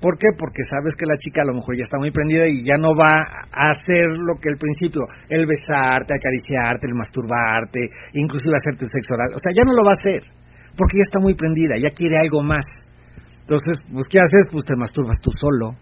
[0.00, 0.28] ¿Por qué?
[0.32, 2.96] Porque sabes que la chica a lo mejor ya está muy prendida y ya no
[2.96, 7.84] va a hacer lo que al principio, el besarte, acariciarte, el masturbarte,
[8.16, 9.36] inclusive hacerte sexo oral.
[9.36, 10.24] O sea, ya no lo va a hacer,
[10.72, 12.64] porque ya está muy prendida, ya quiere algo más.
[13.44, 14.48] Entonces, pues, ¿qué haces?
[14.50, 15.76] Pues te masturbas tú solo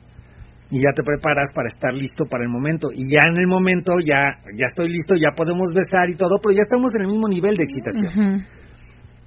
[0.71, 2.89] y ya te preparas para estar listo para el momento.
[2.93, 6.59] Y ya en el momento, ya, ya estoy listo, ya podemos besar y todo, pero
[6.59, 8.45] ya estamos en el mismo nivel de excitación.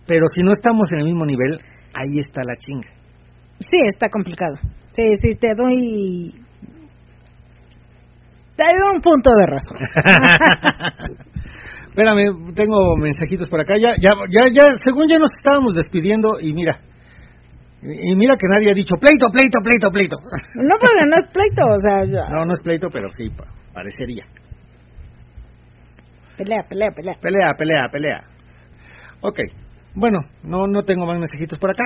[0.05, 1.61] Pero si no estamos en el mismo nivel,
[1.95, 2.89] ahí está la chinga.
[3.59, 4.55] Sí, está complicado.
[4.91, 6.33] Sí, sí, te doy.
[8.55, 9.77] Te doy un punto de razón.
[11.89, 13.75] Espérame, tengo mensajitos por acá.
[13.77, 16.79] Ya, ya, ya, ya, según ya nos estábamos despidiendo y mira.
[17.83, 20.15] Y mira que nadie ha dicho pleito, pleito, pleito, pleito.
[20.55, 22.05] No, pero no es pleito, o sea.
[22.05, 24.23] ya- No, no es pleito, pero sí, pa- parecería.
[26.37, 27.13] Pelea, pelea, pelea.
[27.21, 28.19] Pelea, pelea, pelea.
[29.21, 29.39] Ok.
[29.95, 31.83] Bueno, no, no tengo más mensajitos por acá.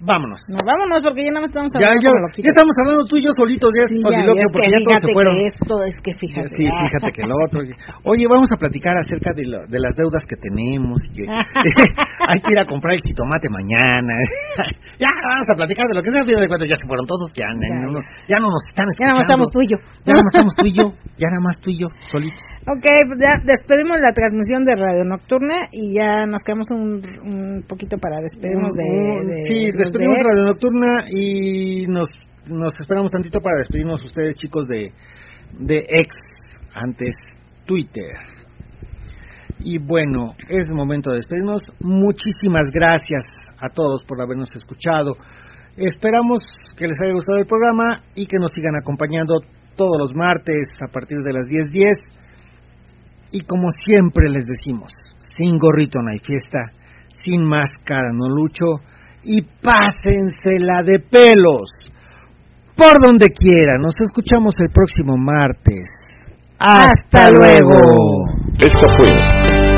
[0.00, 0.40] Vámonos.
[0.48, 2.44] No, vámonos porque ya no estamos Ya, hablando ya, loquitos.
[2.44, 5.00] ya estamos hablando tú y yo solitos de Sí, ya, es que porque ya todos
[5.00, 5.32] se fueron.
[5.40, 6.52] que esto es que fíjate.
[6.56, 7.58] Sí, fíjate que lo otro.
[8.04, 11.00] Oye, vamos a platicar acerca de, lo- de las deudas que tenemos.
[11.16, 11.24] que-
[12.28, 14.14] hay que ir a comprar el jitomate mañana.
[15.00, 16.20] ya, vamos a platicar de lo que sea.
[16.26, 17.32] De cuentas ya se fueron todos.
[17.32, 19.44] Ya, Ya, no, no- ya no nos están Ya nada más escuchando.
[19.44, 19.78] estamos tú y yo.
[20.04, 20.84] Ya nada más estamos tú y yo.
[21.16, 22.40] Ya nada más tú y yo, solitos.
[22.68, 27.62] Ok, pues ya despedimos la transmisión de Radio Nocturna y ya nos quedamos un, un
[27.66, 28.84] poquito para despedirnos de,
[29.24, 30.22] de- sí, los despedimos de.
[30.22, 32.06] Radio Nocturna y nos,
[32.46, 34.92] nos esperamos tantito para despedirnos ustedes, chicos, de,
[35.58, 36.14] de ex,
[36.74, 37.14] antes
[37.64, 38.12] Twitter.
[39.60, 41.62] Y bueno, es momento de despedirnos.
[41.80, 43.24] Muchísimas gracias
[43.58, 45.12] a todos por habernos escuchado.
[45.76, 46.40] Esperamos
[46.76, 49.40] que les haya gustado el programa y que nos sigan acompañando
[49.76, 51.96] todos los martes a partir de las 10:10.
[53.32, 54.92] Y como siempre les decimos,
[55.36, 56.72] sin gorrito no hay fiesta,
[57.22, 58.64] sin máscara no lucho
[59.26, 61.68] y pásensela de pelos
[62.76, 63.78] por donde quiera.
[63.78, 65.82] Nos escuchamos el próximo martes.
[66.58, 67.80] Hasta luego.
[68.60, 69.12] Esta fue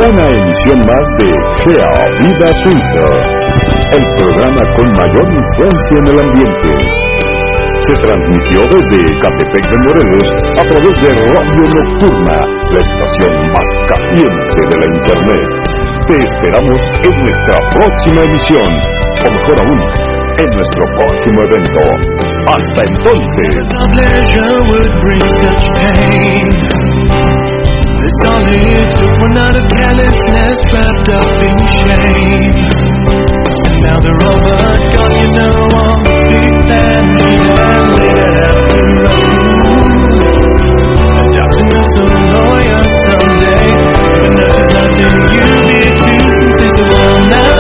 [0.07, 1.29] una emisión más de
[1.65, 1.91] Gea
[2.23, 3.11] Vida Twitter,
[3.91, 7.09] el programa con mayor influencia en el ambiente.
[7.87, 10.27] Se transmitió desde Catepec de Morelos
[10.57, 12.39] a través de Radio Nocturna,
[12.71, 15.69] la estación más caliente de la Internet.
[16.07, 19.81] Te esperamos en nuestra próxima emisión, o mejor aún,
[20.39, 21.83] en nuestro próximo evento.
[22.49, 23.51] Hasta entonces.
[33.79, 34.59] Now they're all but
[34.93, 35.15] gone.
[35.17, 39.28] you know all the things that we have lived after